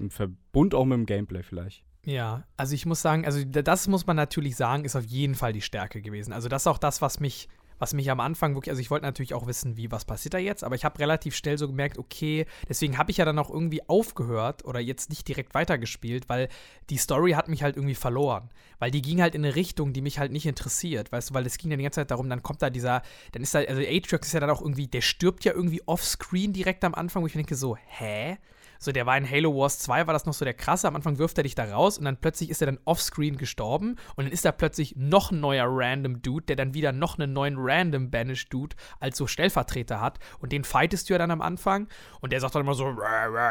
Im 0.00 0.10
Verbund 0.10 0.74
auch 0.74 0.84
mit 0.84 0.98
dem 0.98 1.06
Gameplay 1.06 1.44
vielleicht. 1.44 1.84
Ja, 2.04 2.44
also 2.56 2.74
ich 2.74 2.84
muss 2.84 3.00
sagen, 3.00 3.24
also 3.24 3.44
das 3.44 3.86
muss 3.86 4.06
man 4.06 4.16
natürlich 4.16 4.56
sagen, 4.56 4.84
ist 4.84 4.96
auf 4.96 5.04
jeden 5.04 5.36
Fall 5.36 5.52
die 5.52 5.62
Stärke 5.62 6.02
gewesen. 6.02 6.32
Also 6.32 6.48
das 6.48 6.62
ist 6.62 6.66
auch 6.66 6.78
das, 6.78 7.00
was 7.00 7.20
mich 7.20 7.48
was 7.78 7.94
mich 7.94 8.10
am 8.10 8.20
Anfang 8.20 8.54
wirklich, 8.54 8.70
also 8.70 8.80
ich 8.80 8.90
wollte 8.90 9.04
natürlich 9.04 9.34
auch 9.34 9.46
wissen, 9.46 9.76
wie, 9.76 9.90
was 9.90 10.04
passiert 10.04 10.34
da 10.34 10.38
jetzt, 10.38 10.64
aber 10.64 10.74
ich 10.74 10.84
habe 10.84 10.98
relativ 10.98 11.34
schnell 11.34 11.58
so 11.58 11.66
gemerkt, 11.66 11.98
okay, 11.98 12.46
deswegen 12.68 12.98
habe 12.98 13.10
ich 13.10 13.18
ja 13.18 13.24
dann 13.24 13.38
auch 13.38 13.50
irgendwie 13.50 13.86
aufgehört 13.88 14.64
oder 14.64 14.80
jetzt 14.80 15.10
nicht 15.10 15.26
direkt 15.28 15.54
weitergespielt, 15.54 16.28
weil 16.28 16.48
die 16.90 16.96
Story 16.96 17.32
hat 17.32 17.48
mich 17.48 17.62
halt 17.62 17.76
irgendwie 17.76 17.94
verloren. 17.94 18.50
Weil 18.78 18.90
die 18.90 19.02
ging 19.02 19.20
halt 19.22 19.34
in 19.34 19.44
eine 19.44 19.54
Richtung, 19.54 19.92
die 19.92 20.02
mich 20.02 20.18
halt 20.18 20.32
nicht 20.32 20.46
interessiert, 20.46 21.12
weißt 21.12 21.30
du, 21.30 21.34
weil 21.34 21.46
es 21.46 21.58
ging 21.58 21.70
dann 21.70 21.78
die 21.78 21.84
ganze 21.84 22.00
Zeit 22.00 22.10
darum, 22.10 22.28
dann 22.28 22.42
kommt 22.42 22.62
da 22.62 22.70
dieser, 22.70 23.02
dann 23.32 23.42
ist 23.42 23.54
da, 23.54 23.60
also 23.60 23.80
Atriox 23.80 24.26
ist 24.26 24.32
ja 24.32 24.40
dann 24.40 24.50
auch 24.50 24.60
irgendwie, 24.60 24.86
der 24.86 25.00
stirbt 25.00 25.44
ja 25.44 25.52
irgendwie 25.52 25.82
offscreen 25.86 26.52
direkt 26.52 26.84
am 26.84 26.94
Anfang, 26.94 27.22
wo 27.22 27.26
ich 27.26 27.34
mir 27.34 27.42
denke 27.42 27.56
so, 27.56 27.76
hä? 27.76 28.38
So, 28.84 28.92
der 28.92 29.06
war 29.06 29.16
in 29.16 29.28
Halo 29.28 29.56
Wars 29.56 29.78
2, 29.78 30.06
war 30.06 30.12
das 30.12 30.26
noch 30.26 30.34
so 30.34 30.44
der 30.44 30.54
krasse. 30.54 30.86
Am 30.86 30.96
Anfang 30.96 31.18
wirft 31.18 31.38
er 31.38 31.44
dich 31.44 31.54
da 31.54 31.64
raus 31.64 31.98
und 31.98 32.04
dann 32.04 32.16
plötzlich 32.16 32.50
ist 32.50 32.60
er 32.60 32.66
dann 32.66 32.78
offscreen 32.84 33.36
gestorben 33.36 33.96
und 34.16 34.24
dann 34.24 34.32
ist 34.32 34.44
da 34.44 34.52
plötzlich 34.52 34.94
noch 34.96 35.30
ein 35.30 35.40
neuer 35.40 35.66
random 35.68 36.22
Dude, 36.22 36.46
der 36.46 36.56
dann 36.56 36.74
wieder 36.74 36.92
noch 36.92 37.18
einen 37.18 37.32
neuen 37.32 37.56
random 37.58 38.10
Banished 38.10 38.52
Dude 38.52 38.76
als 39.00 39.16
so 39.16 39.26
Stellvertreter 39.26 40.00
hat 40.00 40.18
und 40.38 40.52
den 40.52 40.64
fightest 40.64 41.08
du 41.08 41.14
ja 41.14 41.18
dann 41.18 41.30
am 41.30 41.40
Anfang 41.40 41.88
und 42.20 42.32
der 42.32 42.40
sagt 42.40 42.54
dann 42.54 42.62
immer 42.62 42.74
so, 42.74 42.94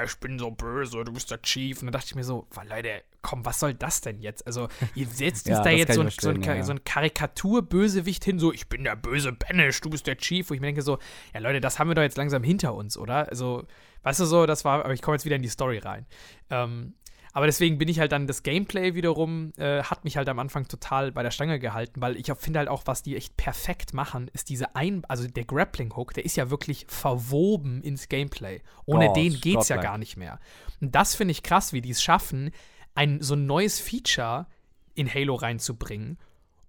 ich 0.06 0.20
bin 0.20 0.40
so 0.40 0.52
böse, 0.52 1.04
du 1.04 1.14
bist 1.14 1.32
der 1.32 1.42
Chief. 1.42 1.80
Und 1.82 1.88
dann 1.88 1.94
dachte 1.94 2.08
ich 2.08 2.16
mir 2.16 2.24
so, 2.24 2.48
Leute, 2.68 3.04
komm, 3.22 3.46
was 3.46 3.60
soll 3.60 3.74
das 3.74 4.02
denn 4.02 4.20
jetzt? 4.20 4.46
Also, 4.46 4.68
ihr 4.96 5.08
setzt 5.08 5.48
ja, 5.48 5.62
da 5.62 5.70
jetzt 5.70 5.94
so 5.94 6.02
ein, 6.02 6.10
so, 6.10 6.30
ein, 6.30 6.42
ja. 6.42 6.64
so 6.64 6.72
ein 6.72 6.84
Karikatur-Bösewicht 6.84 8.24
hin, 8.24 8.40
so, 8.40 8.54
ich 8.54 8.68
bin 8.68 8.84
der 8.84 8.96
böse 8.96 9.32
Banish, 9.32 9.82
du 9.82 9.90
bist 9.90 10.08
der 10.08 10.18
Chief. 10.18 10.50
Wo 10.50 10.54
ich 10.54 10.62
mir 10.62 10.68
denke 10.68 10.82
so, 10.82 11.00
ja 11.34 11.40
Leute, 11.40 11.62
das 11.62 11.80
haben 11.80 11.90
wir 11.90 11.96
doch 11.96 12.02
jetzt 12.02 12.18
langsam 12.18 12.44
hinter 12.44 12.74
uns, 12.76 12.98
oder? 12.98 13.30
Also, 13.30 13.66
weißt 14.04 14.20
du 14.20 14.26
so, 14.26 14.46
das 14.46 14.64
war, 14.66 14.84
aber 14.84 14.94
ich 14.94 15.02
komme 15.02 15.16
jetzt 15.16 15.26
wieder 15.26 15.36
in 15.36 15.42
die 15.42 15.50
Story 15.50 15.80
rein. 15.80 16.06
Ähm, 16.50 16.94
aber 17.36 17.48
deswegen 17.48 17.80
bin 17.80 17.88
ich 17.88 18.00
halt 18.00 18.12
dann, 18.12 18.28
das 18.28 18.44
Gameplay 18.44 18.94
wiederum 18.94 19.54
äh, 19.58 19.82
hat 19.82 20.04
mich 20.04 20.18
halt 20.18 20.30
am 20.30 20.38
Anfang 20.38 20.68
total 20.68 21.12
bei 21.12 21.24
der 21.24 21.32
Stange 21.32 21.58
gehalten, 21.58 22.00
weil 22.00 22.16
ich 22.16 22.32
finde 22.38 22.60
halt 22.60 22.70
auch, 22.70 22.84
was 22.86 23.02
die 23.02 23.18
echt 23.18 23.36
perfekt 23.38 23.96
machen, 23.96 24.30
ist 24.34 24.50
diese 24.50 24.76
ein, 24.76 25.04
also 25.08 25.28
der 25.28 25.44
Grappling 25.44 25.96
Hook, 25.96 26.14
der 26.14 26.26
ist 26.26 26.38
ja 26.38 26.52
wirklich 26.52 26.86
verwoben 26.88 27.82
ins 27.82 28.08
Gameplay. 28.08 28.62
Ohne 28.86 29.10
oh, 29.10 29.14
den 29.14 29.34
geht's 29.42 29.70
ja 29.70 29.78
gar 29.78 29.98
nicht 29.98 30.16
mehr. 30.16 30.40
Und 30.80 30.94
das 30.94 31.16
finde 31.16 31.32
ich 31.32 31.42
krass, 31.42 31.74
wie 31.74 31.82
die 31.82 31.90
es 31.90 32.04
schaffen, 32.04 32.52
ein 32.94 33.20
so 33.20 33.34
ein 33.34 33.48
neues 33.48 33.80
Feature 33.80 34.46
in 34.94 35.12
Halo 35.12 35.34
reinzubringen. 35.34 36.20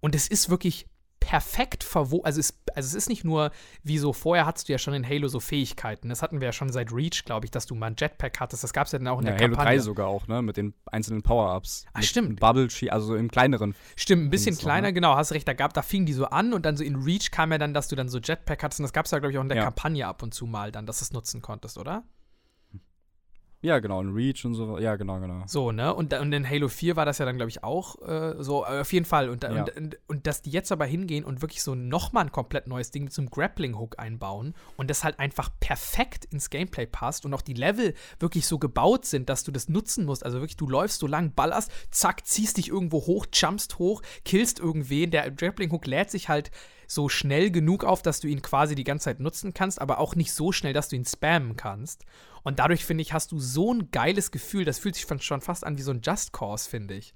Und 0.01 0.15
es 0.15 0.29
ist 0.29 0.49
wirklich 0.49 0.87
perfekt 1.25 1.85
verwoben. 1.85 2.27
Also, 2.27 2.39
es, 2.39 2.55
also 2.75 2.87
es 2.87 2.95
ist 2.95 3.09
nicht 3.09 3.25
nur, 3.25 3.51
wie 3.83 3.97
so 3.97 4.13
vorher 4.13 4.45
hattest 4.45 4.69
du 4.69 4.73
ja 4.73 4.79
schon 4.79 4.93
in 4.93 5.09
Halo 5.09 5.29
so 5.29 5.41
Fähigkeiten. 5.41 6.11
Das 6.11 6.21
hatten 6.21 6.41
wir 6.41 6.47
ja 6.47 6.53
schon 6.53 6.71
seit 6.71 6.93
Reach, 6.93 7.25
glaube 7.25 7.47
ich, 7.47 7.51
dass 7.51 7.65
du 7.65 7.75
mal 7.75 7.87
ein 7.87 7.97
Jetpack 7.99 8.41
hattest. 8.41 8.63
Das 8.63 8.75
gab 8.75 8.87
es 8.87 8.93
ja 8.93 8.99
dann 8.99 9.09
auch 9.09 9.21
in 9.21 9.27
ja, 9.27 9.33
der 9.33 9.41
Halo 9.41 9.57
Kampagne. 9.57 9.79
3 9.79 9.83
sogar 9.83 10.07
auch, 10.07 10.27
ne? 10.27 10.43
Mit 10.43 10.59
den 10.59 10.75
einzelnen 10.85 11.23
Power-Ups. 11.23 11.87
Ah, 11.95 12.03
stimmt. 12.03 12.41
Bubble 12.41 12.69
also 12.91 13.17
im 13.17 13.31
kleineren. 13.31 13.75
Stimmt, 13.97 14.25
ein 14.25 14.31
bisschen 14.31 14.59
kleiner, 14.59 14.89
ne? 14.89 14.93
genau, 14.93 15.17
hast 15.17 15.33
recht. 15.33 15.49
Da, 15.49 15.55
gab, 15.55 15.73
da 15.73 15.81
fing 15.81 16.05
die 16.05 16.13
so 16.13 16.27
an 16.27 16.53
und 16.53 16.67
dann 16.67 16.77
so 16.77 16.85
in 16.85 16.97
Reach 16.97 17.31
kam 17.31 17.53
ja 17.53 17.59
dann, 17.59 17.73
dass 17.73 17.89
du 17.89 17.97
dann 17.97 18.11
so 18.11 18.19
Jetpack 18.19 18.63
hattest. 18.63 18.81
Und 18.81 18.85
das 18.85 18.93
gab 18.93 19.07
es 19.07 19.11
ja, 19.11 19.19
glaube 19.19 19.33
ich, 19.33 19.39
auch 19.39 19.43
in 19.43 19.49
der 19.49 19.59
ja. 19.59 19.65
Kampagne 19.65 20.07
ab 20.07 20.23
und 20.23 20.35
zu 20.35 20.45
mal 20.45 20.73
dann, 20.73 20.85
dass 20.85 20.99
du 20.99 21.05
es 21.05 21.13
nutzen 21.13 21.41
konntest, 21.41 21.79
oder? 21.79 22.05
Ja, 23.65 23.79
genau, 23.79 24.03
in 24.03 24.13
Reach 24.13 24.45
und 24.45 24.55
so. 24.55 24.79
Ja, 24.79 24.97
genau, 24.97 25.19
genau. 25.21 25.43
So, 25.47 25.73
ne? 25.73 25.95
Und, 25.95 26.13
und 26.13 26.33
in 26.35 26.47
Halo 26.47 26.69
4 26.69 26.97
war 26.97 27.07
das 27.07 27.17
ja 27.17 27.25
dann, 27.25 27.37
glaube 27.37 27.49
ich, 27.49 27.65
auch 27.65 27.97
äh, 28.03 28.35
so. 28.39 28.63
Äh, 28.63 28.83
auf 28.83 28.93
jeden 28.93 29.07
Fall. 29.07 29.31
Und, 29.31 29.43
ja. 29.43 29.63
und, 29.63 29.75
und, 29.75 29.99
und, 30.07 30.27
dass 30.27 30.43
die 30.43 30.51
jetzt 30.51 30.71
aber 30.71 30.85
hingehen 30.85 31.25
und 31.25 31.41
wirklich 31.41 31.63
so 31.63 31.75
nochmal 31.75 32.25
ein 32.25 32.31
komplett 32.33 32.67
neues 32.67 32.91
Ding 32.91 33.05
mit 33.05 33.15
so 33.15 33.23
einem 33.23 33.31
Grappling-Hook 33.31 33.99
einbauen 33.99 34.55
und 34.77 34.91
das 34.91 35.03
halt 35.03 35.19
einfach 35.19 35.49
perfekt 35.61 36.27
ins 36.27 36.51
Gameplay 36.51 36.85
passt 36.85 37.25
und 37.25 37.33
auch 37.33 37.41
die 37.41 37.55
Level 37.55 37.95
wirklich 38.21 38.47
so 38.47 38.59
gebaut 38.59 39.07
sind, 39.07 39.31
dass 39.31 39.45
du 39.45 39.51
das 39.51 39.71
nutzen 39.71 40.05
musst. 40.05 40.27
Also 40.27 40.41
wirklich, 40.41 40.59
du 40.59 40.69
läufst 40.69 41.01
so 41.01 41.07
lang, 41.07 41.33
ballerst, 41.33 41.73
zack, 41.91 42.27
ziehst 42.27 42.59
dich 42.59 42.69
irgendwo 42.69 42.99
hoch, 43.07 43.25
jumpst 43.33 43.79
hoch, 43.79 44.03
killst 44.27 44.59
irgendwen. 44.61 45.11
Der 45.11 45.31
Grappling-Hook 45.31 45.87
lädt 45.87 46.11
sich 46.11 46.29
halt 46.29 46.51
so 46.87 47.09
schnell 47.09 47.51
genug 47.51 47.85
auf, 47.85 48.03
dass 48.03 48.21
du 48.21 48.29
ihn 48.29 48.43
quasi 48.43 48.75
die 48.75 48.85
ganze 48.85 49.05
Zeit 49.05 49.21
nutzen 49.21 49.55
kannst, 49.55 49.81
aber 49.81 49.99
auch 49.99 50.15
nicht 50.17 50.35
so 50.35 50.53
schnell, 50.53 50.75
dass 50.75 50.91
du 50.91 50.97
ihn 50.97 51.07
spammen 51.07 51.57
kannst. 51.57 52.05
Und 52.45 52.59
dadurch, 52.59 52.85
finde 52.85 53.03
ich, 53.03 53.13
hast 53.13 53.33
du 53.33 53.41
so 53.41 53.73
ein 53.73 53.91
geiles 53.91 54.31
Gefühl. 54.31 54.65
Das 54.65 54.79
fühlt 54.79 54.95
sich 54.95 55.07
schon 55.25 55.41
fast 55.41 55.67
an 55.67 55.79
wie 55.79 55.83
so 55.83 55.91
ein 55.91 56.03
Just 56.03 56.33
Cause, 56.33 56.69
finde 56.69 56.95
ich. 56.95 57.15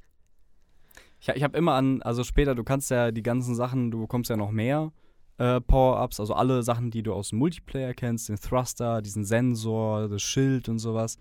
Ich, 1.21 1.29
ich 1.29 1.43
habe 1.43 1.57
immer 1.57 1.75
an, 1.75 2.03
also 2.03 2.25
später, 2.25 2.55
du 2.55 2.65
kannst 2.65 2.91
ja 2.91 3.13
die 3.13 3.23
ganzen 3.23 3.55
Sachen, 3.55 3.91
du 3.91 4.01
bekommst 4.01 4.31
ja 4.31 4.37
noch 4.37 4.51
mehr 4.51 4.91
äh, 5.37 5.61
Power-Ups, 5.61 6.19
also 6.19 6.35
alle 6.35 6.63
Sachen, 6.63 6.91
die 6.91 7.03
du 7.03 7.13
aus 7.13 7.31
dem 7.31 7.39
Multiplayer 7.39 7.95
kennst, 7.95 8.29
den 8.29 8.37
Thruster, 8.37 9.03
diesen 9.03 9.25
Sensor, 9.25 10.09
das 10.09 10.23
Schild 10.23 10.69
und 10.69 10.79
sowas. 10.79 11.19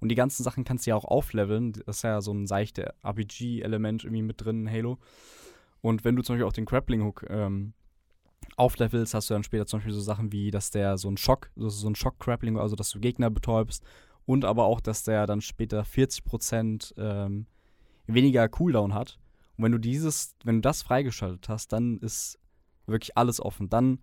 Und 0.00 0.08
die 0.08 0.14
ganzen 0.14 0.42
Sachen 0.42 0.64
kannst 0.64 0.86
du 0.86 0.90
ja 0.90 0.96
auch 0.96 1.04
aufleveln. 1.04 1.72
Das 1.72 1.98
ist 1.98 2.02
ja 2.02 2.22
so 2.22 2.32
ein 2.32 2.46
seichte 2.46 2.94
RPG-Element 3.04 4.04
irgendwie 4.04 4.22
mit 4.22 4.42
drin 4.42 4.66
in 4.66 4.72
Halo. 4.72 4.98
Und 5.82 6.04
wenn 6.04 6.16
du 6.16 6.22
zum 6.22 6.34
Beispiel 6.34 6.46
auch 6.46 6.52
den 6.54 6.64
Grappling-Hook 6.64 7.26
ähm, 7.28 7.74
auflevelst, 8.56 9.14
hast 9.14 9.30
du 9.30 9.34
dann 9.34 9.42
später 9.42 9.66
zum 9.66 9.78
Beispiel 9.78 9.94
so 9.94 10.00
Sachen 10.00 10.32
wie, 10.32 10.50
dass 10.50 10.70
der 10.70 10.98
so 10.98 11.10
ein 11.10 11.16
Schock, 11.16 11.50
so 11.56 11.88
ein 11.88 11.94
Schock-Grappling, 11.94 12.58
also 12.58 12.76
dass 12.76 12.90
du 12.90 13.00
Gegner 13.00 13.30
betäubst 13.30 13.84
und 14.26 14.44
aber 14.44 14.64
auch, 14.64 14.80
dass 14.80 15.02
der 15.02 15.26
dann 15.26 15.40
später 15.40 15.82
40% 15.82 16.94
ähm, 16.98 17.46
weniger 18.06 18.48
Cooldown 18.48 18.94
hat. 18.94 19.18
Und 19.56 19.64
wenn 19.64 19.72
du 19.72 19.78
dieses, 19.78 20.36
wenn 20.44 20.56
du 20.56 20.60
das 20.62 20.82
freigeschaltet 20.82 21.48
hast, 21.48 21.72
dann 21.72 21.98
ist 21.98 22.38
wirklich 22.86 23.16
alles 23.16 23.40
offen. 23.40 23.68
Dann 23.68 24.00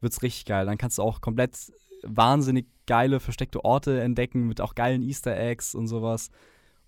wird's 0.00 0.22
richtig 0.22 0.44
geil. 0.44 0.66
Dann 0.66 0.78
kannst 0.78 0.98
du 0.98 1.02
auch 1.02 1.20
komplett 1.20 1.72
wahnsinnig 2.02 2.66
geile 2.86 3.20
versteckte 3.20 3.64
Orte 3.64 4.00
entdecken 4.00 4.46
mit 4.46 4.60
auch 4.60 4.74
geilen 4.74 5.02
Easter 5.02 5.36
Eggs 5.36 5.74
und 5.74 5.88
sowas. 5.88 6.30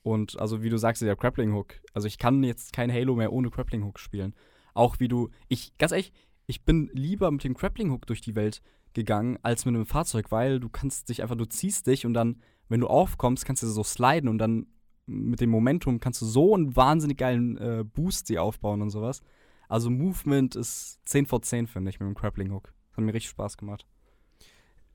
Und 0.03 0.39
also 0.39 0.63
wie 0.63 0.71
du 0.71 0.77
sagst, 0.77 1.03
der 1.03 1.17
Grappling 1.17 1.53
Hook. 1.53 1.75
Also 1.95 2.07
ich 2.07 2.19
kann 2.19 2.45
jetzt 2.45 2.73
kein 2.73 2.93
Halo 2.93 3.17
mehr 3.17 3.33
ohne 3.33 3.51
Grappling 3.51 3.85
Hook 3.85 3.99
spielen. 3.99 4.35
Auch 4.75 5.01
wie 5.01 5.09
du, 5.09 5.31
ich, 5.49 5.77
ganz 5.79 5.93
ehrlich, 5.93 6.13
ich 6.47 6.65
bin 6.65 6.91
lieber 6.93 7.31
mit 7.31 7.45
dem 7.45 7.55
Grappling 7.55 7.91
Hook 7.91 8.07
durch 8.07 8.21
die 8.21 8.35
Welt 8.35 8.63
gegangen 8.95 9.39
als 9.43 9.65
mit 9.65 9.75
einem 9.75 9.87
Fahrzeug, 9.87 10.31
weil 10.31 10.61
du 10.61 10.69
kannst 10.69 11.09
dich 11.09 11.23
einfach, 11.23 11.37
du 11.37 11.45
ziehst 11.45 11.87
dich 11.87 12.07
und 12.07 12.15
dann, 12.15 12.41
wenn 12.69 12.81
du 12.81 12.87
aufkommst, 12.87 13.45
kannst 13.45 13.63
du 13.63 13.67
so 13.67 13.85
sliden 13.85 14.29
und 14.29 14.39
dann 14.39 14.67
mit 15.07 15.41
dem 15.41 15.51
Momentum 15.51 16.01
kannst 16.01 16.21
du 16.21 16.27
so 16.27 16.55
einen 16.55 16.75
wahnsinnig 16.75 17.19
geilen 17.19 17.57
äh, 17.59 17.85
Boost 17.85 18.29
dir 18.29 18.43
aufbauen 18.43 18.83
und 18.83 18.91
sowas. 18.91 19.23
Also 19.69 19.91
Movement 19.91 20.57
ist 20.57 21.01
10 21.05 21.27
vor 21.27 21.43
10, 21.43 21.67
finde 21.67 21.91
ich, 21.91 22.01
mit 22.01 22.09
dem 22.09 22.15
Grappling 22.15 22.53
Hook. 22.53 22.73
Das 22.89 22.97
hat 22.97 23.05
mir 23.05 23.15
richtig 23.15 23.31
Spaß 23.31 23.57
gemacht. 23.57 23.87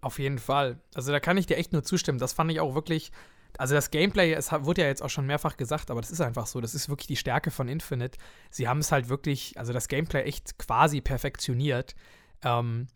Auf 0.02 0.20
jeden 0.20 0.40
Fall. 0.40 0.82
Also 0.96 1.12
da 1.12 1.20
kann 1.20 1.38
ich 1.38 1.46
dir 1.46 1.58
echt 1.58 1.74
nur 1.74 1.84
zustimmen. 1.84 2.20
Das 2.20 2.34
fand 2.34 2.52
ich 2.52 2.60
auch 2.60 2.74
wirklich. 2.74 3.12
Also 3.58 3.76
das 3.76 3.92
Gameplay, 3.92 4.34
es 4.34 4.52
wurde 4.52 4.82
ja 4.82 4.88
jetzt 4.88 5.04
auch 5.04 5.10
schon 5.10 5.26
mehrfach 5.26 5.58
gesagt, 5.58 5.92
aber 5.92 6.02
das 6.02 6.12
ist 6.12 6.22
einfach 6.22 6.48
so. 6.48 6.62
Das 6.62 6.74
ist 6.74 6.90
wirklich 6.90 7.08
die 7.08 7.16
Stärke 7.16 7.52
von 7.52 7.68
Infinite. 7.68 8.18
Sie 8.50 8.68
haben 8.68 8.80
es 8.80 8.92
halt 8.92 9.10
wirklich, 9.10 9.58
also 9.58 9.74
das 9.74 9.88
Gameplay 9.88 10.24
echt 10.24 10.58
quasi 10.58 11.02
perfektioniert. 11.02 11.96
Ähm, 12.44 12.88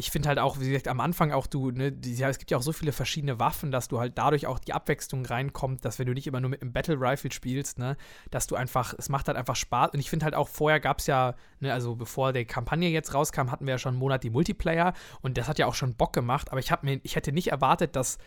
ich 0.00 0.12
finde 0.12 0.28
halt 0.28 0.38
auch, 0.38 0.60
wie 0.60 0.68
gesagt, 0.68 0.86
am 0.86 1.00
Anfang 1.00 1.32
auch 1.32 1.48
du, 1.48 1.72
ne, 1.72 1.90
die, 1.90 2.22
es 2.22 2.38
gibt 2.38 2.52
ja 2.52 2.56
auch 2.56 2.62
so 2.62 2.72
viele 2.72 2.92
verschiedene 2.92 3.40
Waffen, 3.40 3.72
dass 3.72 3.88
du 3.88 3.98
halt 3.98 4.16
dadurch 4.16 4.46
auch 4.46 4.60
die 4.60 4.72
Abwechslung 4.72 5.26
reinkommt, 5.26 5.84
dass 5.84 5.98
wenn 5.98 6.06
du 6.06 6.14
nicht 6.14 6.28
immer 6.28 6.40
nur 6.40 6.50
mit 6.50 6.62
einem 6.62 6.72
Battle 6.72 7.00
Rifle 7.00 7.32
spielst, 7.32 7.80
ne, 7.80 7.96
dass 8.30 8.46
du 8.46 8.54
einfach, 8.54 8.94
es 8.96 9.08
macht 9.08 9.26
halt 9.26 9.36
einfach 9.36 9.56
Spaß. 9.56 9.90
Und 9.94 9.98
ich 9.98 10.08
finde 10.08 10.24
halt 10.24 10.36
auch, 10.36 10.46
vorher 10.48 10.78
gab 10.78 11.00
es 11.00 11.08
ja, 11.08 11.34
ne, 11.58 11.72
also 11.72 11.96
bevor 11.96 12.32
die 12.32 12.44
Kampagne 12.44 12.88
jetzt 12.90 13.12
rauskam, 13.12 13.50
hatten 13.50 13.66
wir 13.66 13.74
ja 13.74 13.78
schon 13.78 13.94
einen 13.94 13.98
Monat 13.98 14.22
die 14.22 14.30
Multiplayer 14.30 14.94
und 15.20 15.36
das 15.36 15.48
hat 15.48 15.58
ja 15.58 15.66
auch 15.66 15.74
schon 15.74 15.96
Bock 15.96 16.12
gemacht, 16.12 16.52
aber 16.52 16.60
ich 16.60 16.70
habe 16.70 16.86
mir, 16.86 17.00
ich 17.02 17.16
hätte 17.16 17.32
nicht 17.32 17.48
erwartet, 17.48 17.96
dass 17.96 18.18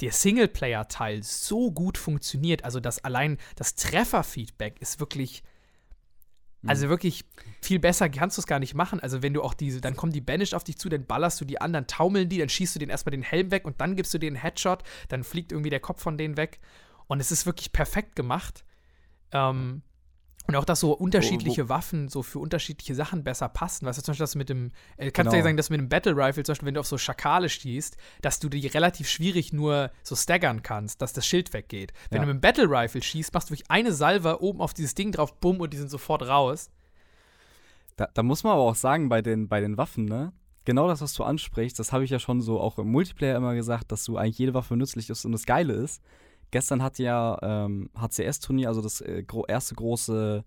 der 0.00 0.12
Singleplayer-Teil 0.12 1.22
so 1.22 1.70
gut 1.70 1.98
funktioniert. 1.98 2.64
Also 2.64 2.80
dass 2.80 3.04
allein 3.04 3.38
das 3.56 3.74
Trefferfeedback 3.74 4.80
ist 4.80 5.00
wirklich 5.00 5.42
Mhm. 6.64 6.70
Also 6.70 6.88
wirklich 6.88 7.24
viel 7.60 7.78
besser 7.78 8.08
kannst 8.08 8.38
du 8.38 8.40
es 8.40 8.46
gar 8.46 8.58
nicht 8.58 8.74
machen. 8.74 8.98
Also 9.00 9.22
wenn 9.22 9.34
du 9.34 9.42
auch 9.42 9.54
diese, 9.54 9.80
dann 9.80 9.96
kommen 9.96 10.12
die 10.12 10.20
Banished 10.20 10.54
auf 10.54 10.64
dich 10.64 10.78
zu, 10.78 10.88
dann 10.88 11.04
ballerst 11.04 11.40
du 11.40 11.44
die 11.44 11.60
an, 11.60 11.72
dann 11.72 11.86
taumeln 11.86 12.28
die, 12.28 12.38
dann 12.38 12.48
schießt 12.48 12.74
du 12.74 12.78
den 12.78 12.88
erstmal 12.88 13.10
den 13.10 13.22
Helm 13.22 13.50
weg 13.50 13.66
und 13.66 13.80
dann 13.80 13.96
gibst 13.96 14.14
du 14.14 14.18
den 14.18 14.34
Headshot, 14.34 14.82
dann 15.08 15.24
fliegt 15.24 15.52
irgendwie 15.52 15.70
der 15.70 15.80
Kopf 15.80 16.02
von 16.02 16.16
denen 16.16 16.36
weg. 16.36 16.58
Und 17.06 17.20
es 17.20 17.30
ist 17.30 17.44
wirklich 17.44 17.72
perfekt 17.72 18.16
gemacht. 18.16 18.64
Ähm, 19.32 19.82
und 20.46 20.56
auch, 20.56 20.64
dass 20.64 20.80
so 20.80 20.92
unterschiedliche 20.92 21.64
wo, 21.64 21.68
wo, 21.68 21.74
Waffen 21.74 22.08
so 22.08 22.22
für 22.22 22.38
unterschiedliche 22.38 22.94
Sachen 22.94 23.24
besser 23.24 23.48
passen. 23.48 23.86
Weißt 23.86 23.98
du, 23.98 24.02
zum 24.02 24.12
Beispiel 24.12 24.24
das 24.24 24.34
mit 24.34 24.48
dem, 24.50 24.72
äh, 24.96 25.10
kannst 25.10 25.16
genau. 25.16 25.30
du 25.30 25.36
ja 25.38 25.42
sagen, 25.42 25.56
dass 25.56 25.70
mit 25.70 25.80
dem 25.80 25.88
Battle 25.88 26.14
Rifle, 26.14 26.42
zum 26.42 26.52
Beispiel, 26.52 26.66
wenn 26.66 26.74
du 26.74 26.80
auf 26.80 26.86
so 26.86 26.98
Schakale 26.98 27.48
stehst, 27.48 27.96
dass 28.20 28.40
du 28.40 28.48
die 28.50 28.66
relativ 28.66 29.08
schwierig 29.08 29.52
nur 29.52 29.90
so 30.02 30.14
staggern 30.16 30.62
kannst, 30.62 31.00
dass 31.00 31.14
das 31.14 31.26
Schild 31.26 31.52
weggeht. 31.54 31.92
Wenn 32.10 32.18
ja. 32.18 32.26
du 32.26 32.34
mit 32.34 32.36
dem 32.36 32.40
Battle 32.42 32.68
Rifle 32.68 33.02
schießt, 33.02 33.32
machst 33.32 33.48
du 33.48 33.54
durch 33.54 33.70
eine 33.70 33.92
Salve 33.92 34.42
oben 34.42 34.60
auf 34.60 34.74
dieses 34.74 34.94
Ding 34.94 35.12
drauf, 35.12 35.34
bumm, 35.40 35.60
und 35.60 35.72
die 35.72 35.78
sind 35.78 35.90
sofort 35.90 36.22
raus. 36.22 36.70
Da, 37.96 38.08
da 38.12 38.22
muss 38.22 38.44
man 38.44 38.52
aber 38.52 38.62
auch 38.62 38.74
sagen, 38.74 39.08
bei 39.08 39.22
den, 39.22 39.48
bei 39.48 39.60
den 39.60 39.78
Waffen, 39.78 40.04
ne? 40.04 40.32
Genau 40.66 40.88
das, 40.88 41.02
was 41.02 41.12
du 41.12 41.24
ansprichst, 41.24 41.78
das 41.78 41.92
habe 41.92 42.04
ich 42.04 42.10
ja 42.10 42.18
schon 42.18 42.40
so 42.40 42.58
auch 42.58 42.78
im 42.78 42.90
Multiplayer 42.90 43.36
immer 43.36 43.54
gesagt, 43.54 43.92
dass 43.92 44.04
du 44.04 44.16
eigentlich 44.16 44.38
jede 44.38 44.54
Waffe 44.54 44.76
nützlich 44.76 45.10
ist. 45.10 45.24
Und 45.26 45.32
das 45.32 45.44
Geile 45.44 45.74
ist, 45.74 46.02
Gestern 46.54 46.84
hat 46.84 47.00
ja 47.00 47.36
ähm, 47.42 47.90
HCS-Turnier, 47.96 48.68
also 48.68 48.80
das 48.80 49.00
äh, 49.00 49.24
gro 49.26 49.44
erste 49.44 49.74
große 49.74 50.44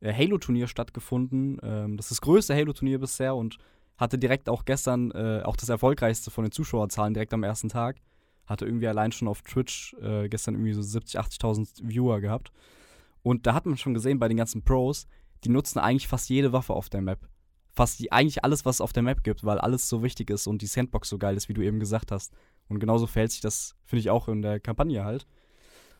äh, 0.00 0.12
Halo-Turnier 0.12 0.66
stattgefunden. 0.66 1.58
Ähm, 1.62 1.96
das 1.96 2.08
ist 2.08 2.10
das 2.10 2.20
größte 2.20 2.54
Halo-Turnier 2.54 2.98
bisher 2.98 3.34
und 3.34 3.56
hatte 3.96 4.18
direkt 4.18 4.50
auch 4.50 4.66
gestern 4.66 5.10
äh, 5.12 5.40
auch 5.42 5.56
das 5.56 5.70
erfolgreichste 5.70 6.30
von 6.30 6.44
den 6.44 6.52
Zuschauerzahlen 6.52 7.14
direkt 7.14 7.32
am 7.32 7.42
ersten 7.42 7.70
Tag. 7.70 8.02
Hatte 8.44 8.66
irgendwie 8.66 8.86
allein 8.86 9.12
schon 9.12 9.28
auf 9.28 9.40
Twitch 9.40 9.94
äh, 10.02 10.28
gestern 10.28 10.56
irgendwie 10.56 10.74
so 10.74 10.82
70, 10.82 11.18
80.000 11.18 11.88
Viewer 11.88 12.20
gehabt. 12.20 12.52
Und 13.22 13.46
da 13.46 13.54
hat 13.54 13.64
man 13.64 13.78
schon 13.78 13.94
gesehen 13.94 14.18
bei 14.18 14.28
den 14.28 14.36
ganzen 14.36 14.62
Pros, 14.62 15.06
die 15.44 15.48
nutzen 15.48 15.78
eigentlich 15.78 16.06
fast 16.06 16.28
jede 16.28 16.52
Waffe 16.52 16.74
auf 16.74 16.90
der 16.90 17.00
Map. 17.00 17.26
Fast 17.72 17.98
die, 17.98 18.12
eigentlich 18.12 18.44
alles, 18.44 18.66
was 18.66 18.76
es 18.76 18.80
auf 18.82 18.92
der 18.92 19.04
Map 19.04 19.24
gibt, 19.24 19.42
weil 19.42 19.58
alles 19.58 19.88
so 19.88 20.02
wichtig 20.02 20.28
ist 20.28 20.46
und 20.46 20.60
die 20.60 20.66
Sandbox 20.66 21.08
so 21.08 21.16
geil 21.16 21.38
ist, 21.38 21.48
wie 21.48 21.54
du 21.54 21.62
eben 21.62 21.80
gesagt 21.80 22.12
hast. 22.12 22.34
Und 22.70 22.78
genauso 22.78 23.06
verhält 23.06 23.32
sich 23.32 23.40
das, 23.40 23.74
finde 23.84 24.00
ich, 24.00 24.10
auch 24.10 24.28
in 24.28 24.40
der 24.40 24.60
Kampagne 24.60 25.04
halt. 25.04 25.26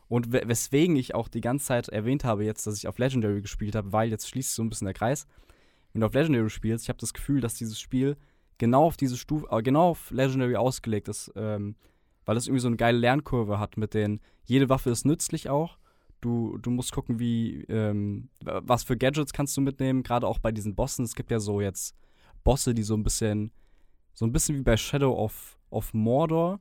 Und 0.09 0.33
weswegen 0.33 0.97
ich 0.97 1.14
auch 1.14 1.29
die 1.29 1.41
ganze 1.41 1.66
Zeit 1.66 1.89
erwähnt 1.89 2.25
habe 2.25 2.45
jetzt, 2.45 2.66
dass 2.66 2.77
ich 2.77 2.89
auf 2.89 2.99
Legendary 2.99 3.43
gespielt 3.43 3.75
habe, 3.75 3.93
weil 3.93 4.11
jetzt 4.11 4.29
schließt 4.29 4.55
so 4.55 4.62
ein 4.62 4.68
bisschen 4.68 4.87
der 4.87 4.95
Kreis. 4.95 5.27
Wenn 5.93 6.01
du 6.01 6.07
auf 6.07 6.14
Legendary 6.14 6.49
spielst, 6.51 6.85
ich 6.85 6.89
habe 6.89 6.99
das 6.99 7.12
Gefühl, 7.12 7.41
dass 7.41 7.55
dieses 7.55 7.79
Spiel 7.79 8.16
genau 8.59 8.85
auf 8.85 8.97
diese 8.97 9.16
Stufe, 9.16 9.47
äh, 9.51 9.62
genau 9.62 9.91
auf 9.91 10.11
Legendary 10.11 10.57
ausgelegt 10.57 11.09
ist, 11.09 11.33
ähm, 11.37 11.77
weil 12.25 12.37
es 12.37 12.47
irgendwie 12.47 12.61
so 12.61 12.68
eine 12.68 12.77
geile 12.77 12.99
Lernkurve 12.99 13.59
hat 13.59 13.77
mit 13.77 13.95
den, 13.95 14.21
jede 14.45 14.68
Waffe 14.68 14.91
ist 14.91 15.07
nützlich 15.07 15.49
auch. 15.49 15.79
Du, 16.21 16.59
du 16.59 16.71
musst 16.71 16.93
gucken, 16.93 17.18
wie, 17.18 17.62
ähm, 17.68 18.29
was 18.41 18.85
für 18.85 18.97
Gadgets 18.97 19.33
kannst 19.33 19.57
du 19.57 19.61
mitnehmen, 19.61 20.03
gerade 20.03 20.27
auch 20.27 20.39
bei 20.39 20.53
diesen 20.53 20.75
Bossen. 20.75 21.05
Es 21.05 21.14
gibt 21.14 21.31
ja 21.31 21.41
so 21.41 21.61
jetzt 21.61 21.97
Bosse, 22.45 22.75
die 22.75 22.83
so 22.83 22.95
ein 22.95 23.03
bisschen, 23.03 23.53
so 24.12 24.27
ein 24.27 24.33
bisschen 24.33 24.57
wie 24.57 24.62
bei 24.62 24.77
Shadow 24.77 25.16
of 25.16 25.60
auf 25.71 25.95
Mordor 25.95 26.61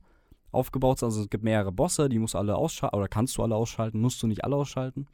aufgebaut 0.51 0.99
sind. 0.99 1.07
Also 1.07 1.21
es 1.21 1.29
gibt 1.29 1.43
mehrere 1.43 1.71
Bosse, 1.71 2.09
die 2.09 2.19
musst 2.19 2.33
du 2.33 2.37
alle 2.37 2.55
ausschalten, 2.55 2.97
oder 2.97 3.07
kannst 3.07 3.37
du 3.37 3.43
alle 3.43 3.55
ausschalten, 3.55 3.99
musst 3.99 4.21
du 4.21 4.27
nicht 4.27 4.43
alle 4.43 4.55
ausschalten. 4.55 5.07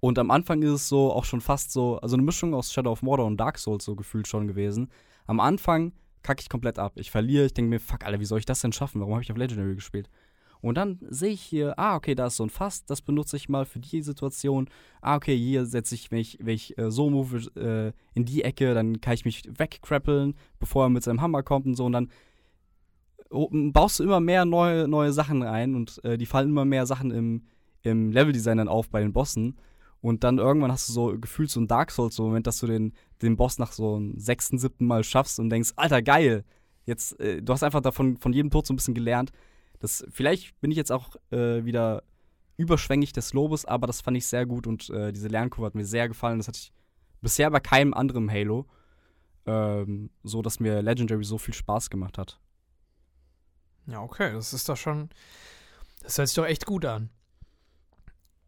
Und 0.00 0.18
am 0.18 0.30
Anfang 0.30 0.62
ist 0.62 0.70
es 0.70 0.88
so 0.88 1.12
auch 1.12 1.24
schon 1.24 1.40
fast 1.40 1.72
so, 1.72 1.98
also 1.98 2.16
eine 2.16 2.22
Mischung 2.22 2.54
aus 2.54 2.72
Shadow 2.72 2.92
of 2.92 3.02
Mordor 3.02 3.26
und 3.26 3.38
Dark 3.38 3.58
Souls 3.58 3.84
so 3.84 3.96
gefühlt 3.96 4.28
schon 4.28 4.46
gewesen. 4.46 4.90
Am 5.26 5.40
Anfang 5.40 5.92
kacke 6.22 6.42
ich 6.42 6.48
komplett 6.48 6.78
ab. 6.78 6.92
Ich 6.96 7.10
verliere, 7.10 7.46
ich 7.46 7.54
denke 7.54 7.70
mir, 7.70 7.80
fuck, 7.80 8.04
Alter, 8.04 8.20
wie 8.20 8.24
soll 8.24 8.38
ich 8.38 8.46
das 8.46 8.60
denn 8.60 8.72
schaffen? 8.72 9.00
Warum 9.00 9.14
habe 9.14 9.22
ich 9.22 9.32
auf 9.32 9.38
Legendary 9.38 9.74
gespielt? 9.74 10.08
Und 10.60 10.76
dann 10.76 10.98
sehe 11.08 11.30
ich 11.30 11.42
hier, 11.42 11.78
ah, 11.78 11.96
okay, 11.96 12.14
da 12.14 12.26
ist 12.26 12.36
so 12.36 12.44
ein 12.44 12.50
Fass, 12.50 12.84
das 12.84 13.02
benutze 13.02 13.36
ich 13.36 13.48
mal 13.48 13.64
für 13.64 13.78
die 13.78 14.02
Situation. 14.02 14.68
Ah, 15.00 15.16
okay, 15.16 15.36
hier 15.36 15.66
setze 15.66 15.94
ich, 15.94 16.10
wenn 16.10 16.18
ich, 16.18 16.38
wenn 16.40 16.54
ich 16.54 16.76
äh, 16.78 16.90
so 16.90 17.10
move 17.10 17.38
äh, 17.56 17.92
in 18.14 18.24
die 18.24 18.42
Ecke, 18.42 18.74
dann 18.74 19.00
kann 19.00 19.14
ich 19.14 19.24
mich 19.24 19.44
wegkrappeln, 19.46 20.34
bevor 20.58 20.86
er 20.86 20.88
mit 20.88 21.04
seinem 21.04 21.20
Hammer 21.20 21.42
kommt 21.42 21.66
und 21.66 21.74
so. 21.74 21.84
Und 21.84 21.92
dann 21.92 22.10
baust 23.30 23.98
du 23.98 24.04
immer 24.04 24.20
mehr 24.20 24.44
neue, 24.44 24.88
neue 24.88 25.12
Sachen 25.12 25.42
ein 25.42 25.74
und 25.74 26.02
äh, 26.04 26.16
die 26.16 26.26
fallen 26.26 26.50
immer 26.50 26.64
mehr 26.64 26.86
Sachen 26.86 27.10
im, 27.10 27.46
im 27.82 28.10
Leveldesign 28.10 28.58
dann 28.58 28.68
auf 28.68 28.88
bei 28.88 29.00
den 29.00 29.12
Bossen. 29.12 29.56
Und 30.00 30.24
dann 30.24 30.38
irgendwann 30.38 30.70
hast 30.70 30.88
du 30.88 30.92
so 30.92 31.18
gefühlt 31.18 31.50
so 31.50 31.60
ein 31.60 31.66
Dark 31.66 31.90
Souls-Moment, 31.90 32.46
dass 32.46 32.60
du 32.60 32.66
den, 32.66 32.92
den 33.22 33.36
Boss 33.36 33.58
nach 33.58 33.72
so 33.72 33.96
einem 33.96 34.18
sechsten, 34.18 34.58
siebten 34.58 34.86
Mal 34.86 35.02
schaffst 35.02 35.40
und 35.40 35.50
denkst, 35.50 35.72
Alter, 35.76 36.02
geil! 36.02 36.44
Jetzt, 36.84 37.18
äh, 37.18 37.42
du 37.42 37.52
hast 37.52 37.64
einfach 37.64 37.80
davon 37.80 38.16
von 38.16 38.32
jedem 38.32 38.50
Tod 38.50 38.66
so 38.66 38.72
ein 38.72 38.76
bisschen 38.76 38.94
gelernt. 38.94 39.32
Das, 39.80 40.06
vielleicht 40.10 40.58
bin 40.60 40.70
ich 40.70 40.76
jetzt 40.76 40.92
auch 40.92 41.16
äh, 41.30 41.64
wieder 41.64 42.04
überschwänglich 42.56 43.12
des 43.12 43.32
Lobes, 43.32 43.64
aber 43.64 43.86
das 43.86 44.00
fand 44.00 44.16
ich 44.16 44.26
sehr 44.26 44.46
gut 44.46 44.66
und 44.66 44.88
äh, 44.90 45.12
diese 45.12 45.28
Lernkurve 45.28 45.66
hat 45.66 45.74
mir 45.74 45.84
sehr 45.84 46.08
gefallen. 46.08 46.38
Das 46.38 46.48
hatte 46.48 46.58
ich 46.58 46.72
bisher 47.20 47.50
bei 47.50 47.60
keinem 47.60 47.92
anderen 47.92 48.30
Halo. 48.30 48.66
Ähm, 49.46 50.10
so, 50.22 50.42
dass 50.42 50.60
mir 50.60 50.82
Legendary 50.82 51.24
so 51.24 51.38
viel 51.38 51.54
Spaß 51.54 51.90
gemacht 51.90 52.18
hat. 52.18 52.40
Ja, 53.86 54.02
okay, 54.02 54.32
das 54.32 54.52
ist 54.52 54.68
doch 54.68 54.76
schon. 54.76 55.10
Das 56.02 56.18
hört 56.18 56.28
sich 56.28 56.36
doch 56.36 56.46
echt 56.46 56.66
gut 56.66 56.84
an. 56.84 57.10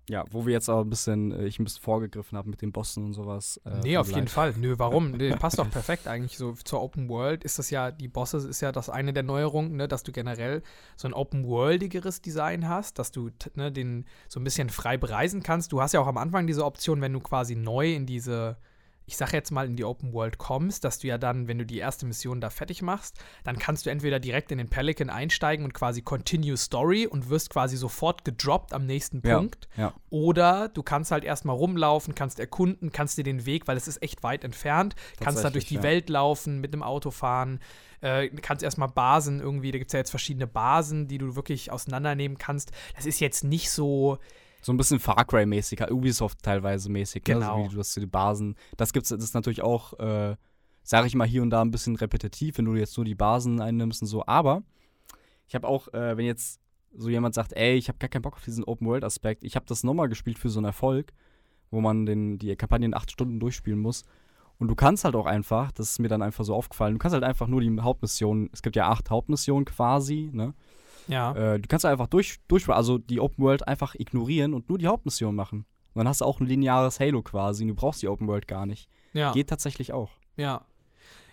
Ja, 0.09 0.24
wo 0.30 0.47
wir 0.47 0.55
jetzt 0.55 0.70
aber 0.70 0.80
ein 0.80 0.91
bisschen, 0.91 1.32
äh, 1.32 1.45
ich 1.45 1.59
ein 1.59 1.64
bisschen 1.64 1.82
vorgegriffen 1.82 2.39
habe 2.39 2.49
mit 2.49 2.62
den 2.62 2.72
Bossen 2.72 3.05
und 3.05 3.12
sowas. 3.12 3.61
Äh, 3.66 3.80
nee, 3.82 3.97
auf 3.99 4.11
jeden 4.11 4.28
Fall. 4.28 4.55
Nö, 4.57 4.74
warum? 4.78 5.11
Nee, 5.18 5.34
passt 5.36 5.59
doch 5.59 5.70
perfekt 5.70 6.07
eigentlich 6.07 6.39
so 6.39 6.53
zur 6.53 6.80
Open 6.80 7.09
World. 7.09 7.45
Ist 7.45 7.59
das 7.59 7.70
ja, 7.70 7.91
die 7.91 8.09
Bosse 8.09 8.39
ist 8.39 8.61
ja 8.61 8.72
das 8.72 8.89
eine 8.89 9.12
der 9.12 9.22
Neuerungen, 9.22 9.76
ne, 9.76 9.86
dass 9.86 10.05
du 10.05 10.12
generell 10.12 10.62
so 10.97 11.09
ein 11.09 11.14
Open 11.14 11.45
Worldigeres 11.45 12.22
Design 12.22 12.68
hast, 12.68 12.99
dass 12.99 13.11
du 13.11 13.30
ne, 13.55 13.70
den 13.70 14.07
so 14.28 14.41
ein 14.41 14.45
bisschen 14.45 14.70
frei 14.70 14.97
bereisen 14.97 15.43
kannst. 15.43 15.72
Du 15.72 15.82
hast 15.82 15.93
ja 15.93 16.01
auch 16.01 16.07
am 16.07 16.18
Anfang 16.18 16.47
diese 16.47 16.64
Option, 16.64 17.01
wenn 17.01 17.12
du 17.12 17.20
quasi 17.20 17.55
neu 17.55 17.93
in 17.93 18.07
diese 18.07 18.57
ich 19.09 19.16
sage 19.16 19.32
jetzt 19.32 19.50
mal, 19.50 19.66
in 19.66 19.74
die 19.74 19.84
Open 19.84 20.12
World 20.12 20.36
kommst, 20.36 20.84
dass 20.84 20.98
du 20.98 21.06
ja 21.09 21.16
dann, 21.16 21.48
wenn 21.48 21.56
du 21.56 21.64
die 21.64 21.78
erste 21.78 22.04
Mission 22.04 22.42
da 22.42 22.50
fertig 22.50 22.82
machst, 22.82 23.16
dann 23.42 23.59
kannst 23.59 23.86
du 23.86 23.90
entweder 23.90 24.20
direkt 24.20 24.52
in 24.52 24.59
den 24.59 24.68
Pelican 24.68 25.09
einsteigen 25.09 25.64
und 25.64 25.72
quasi 25.72 26.02
Continue 26.02 26.59
Story 26.59 27.06
und 27.06 27.30
wirst 27.30 27.48
quasi 27.48 27.78
sofort 27.78 28.26
gedroppt 28.26 28.74
am 28.74 28.84
nächsten 28.84 29.22
Ja, 29.26 29.38
Punkt. 29.38 29.66
ja. 29.78 29.94
Oder 30.11 30.68
du 30.68 30.82
kannst 30.82 31.11
halt 31.11 31.24
erstmal 31.24 31.56
rumlaufen, 31.56 32.14
kannst 32.14 32.38
erkunden, 32.38 32.92
kannst 32.92 33.16
dir 33.16 33.24
den 33.24 33.46
Weg, 33.46 33.66
weil 33.66 33.78
es 33.78 33.88
ist 33.88 34.02
echt 34.02 34.22
weit 34.22 34.44
entfernt, 34.44 34.94
kannst 35.18 35.42
da 35.42 35.48
durch 35.48 35.64
die 35.64 35.76
ja. 35.76 35.82
Welt 35.82 36.11
laufen, 36.11 36.61
mit 36.61 36.74
dem 36.74 36.82
Auto 36.82 37.11
fahren, 37.11 37.61
äh, 38.02 38.28
kannst 38.28 38.62
erstmal 38.62 38.88
Basen 38.88 39.40
irgendwie, 39.40 39.72
da 39.72 39.78
gibt 39.78 39.88
es 39.88 39.94
ja 39.94 40.00
jetzt 40.00 40.11
verschiedene 40.11 40.46
Basen, 40.46 41.09
die 41.09 41.16
du 41.16 41.34
wirklich 41.34 41.72
auseinandernehmen 41.72 42.36
kannst. 42.36 42.72
Das 42.94 43.06
ist 43.06 43.20
jetzt 43.20 43.42
nicht 43.42 43.70
so, 43.70 44.18
So 44.69 44.75
ein 44.75 44.77
bisschen 44.77 45.01
Far 45.01 45.25
Cry-mäßig, 45.25 45.81
Ubisoft 45.91 46.43
teilweise 46.43 46.91
mäßig. 46.91 47.27
Ne? 47.27 47.37
Genau. 47.37 47.57
Also 47.57 47.71
wie 47.71 47.75
du 47.75 47.81
hast 47.81 47.97
die 47.97 48.05
Basen. 48.05 48.55
Das 48.77 48.93
gibt's, 48.93 49.09
das 49.09 49.25
ist 49.25 49.33
natürlich 49.33 49.62
auch, 49.62 49.99
äh, 49.99 50.37
sage 50.83 51.07
ich 51.07 51.14
mal, 51.14 51.27
hier 51.27 51.41
und 51.41 51.49
da 51.49 51.62
ein 51.62 51.71
bisschen 51.71 51.97
repetitiv, 51.97 52.59
wenn 52.59 52.66
du 52.66 52.75
jetzt 52.75 52.95
nur 52.99 53.07
die 53.07 53.14
Basen 53.14 53.62
einnimmst 53.62 54.03
und 54.03 54.09
so. 54.09 54.27
Aber 54.27 54.62
ich 55.47 55.55
habe 55.55 55.66
auch, 55.66 55.89
äh, 55.95 56.19
wenn 56.19 56.27
jetzt 56.27 56.61
so 56.95 57.09
jemand 57.09 57.35
sagt, 57.35 57.55
ey, 57.55 57.77
ich 57.77 57.89
habe 57.89 57.97
gar 57.97 58.11
keinen 58.11 58.21
Bock 58.21 58.35
auf 58.35 58.45
diesen 58.45 58.62
Open-World-Aspekt, 58.62 59.43
ich 59.43 59.57
habe 59.57 59.64
das 59.64 59.85
nochmal 59.85 60.11
gespielt 60.11 60.39
für 60.39 60.51
so 60.51 60.59
einen 60.59 60.66
Erfolg, 60.66 61.14
wo 61.71 61.81
man 61.81 62.05
den, 62.05 62.39
die 62.39 62.55
Kampagne 62.55 62.85
in 62.85 62.95
acht 62.95 63.11
Stunden 63.11 63.41
durchspielen 63.41 63.81
muss. 63.81 64.05
Und 64.59 64.69
du 64.69 64.75
kannst 64.75 65.03
halt 65.07 65.16
auch 65.16 65.25
einfach, 65.25 65.73
das 65.73 65.93
ist 65.93 65.99
mir 65.99 66.09
dann 66.09 66.21
einfach 66.21 66.45
so 66.45 66.55
aufgefallen, 66.55 66.97
du 66.97 66.99
kannst 66.99 67.14
halt 67.14 67.25
einfach 67.25 67.47
nur 67.47 67.62
die 67.62 67.75
Hauptmissionen, 67.81 68.51
es 68.53 68.61
gibt 68.61 68.77
ja 68.77 68.91
acht 68.91 69.09
Hauptmissionen 69.09 69.64
quasi, 69.64 70.29
ne? 70.31 70.53
Ja. 71.09 71.32
Äh, 71.34 71.59
du 71.61 71.68
kannst 71.68 71.84
einfach 71.84 72.06
durch, 72.06 72.36
durch, 72.48 72.68
also 72.68 72.98
die 72.98 73.20
Open 73.20 73.44
World 73.44 73.66
einfach 73.66 73.94
ignorieren 73.96 74.54
und 74.54 74.68
nur 74.68 74.78
die 74.78 74.86
Hauptmission 74.86 75.34
machen. 75.34 75.66
Und 75.94 76.00
dann 76.00 76.09
hast 76.09 76.20
du 76.20 76.24
auch 76.24 76.38
ein 76.40 76.46
lineares 76.46 77.00
Halo 77.00 77.22
quasi. 77.22 77.64
und 77.64 77.68
Du 77.68 77.74
brauchst 77.74 78.02
die 78.02 78.09
Open 78.09 78.28
World 78.28 78.46
gar 78.46 78.66
nicht. 78.66 78.88
ja. 79.14 79.32
Geht 79.32 79.48
tatsächlich 79.48 79.92
auch. 79.92 80.11
Ja. 80.36 80.64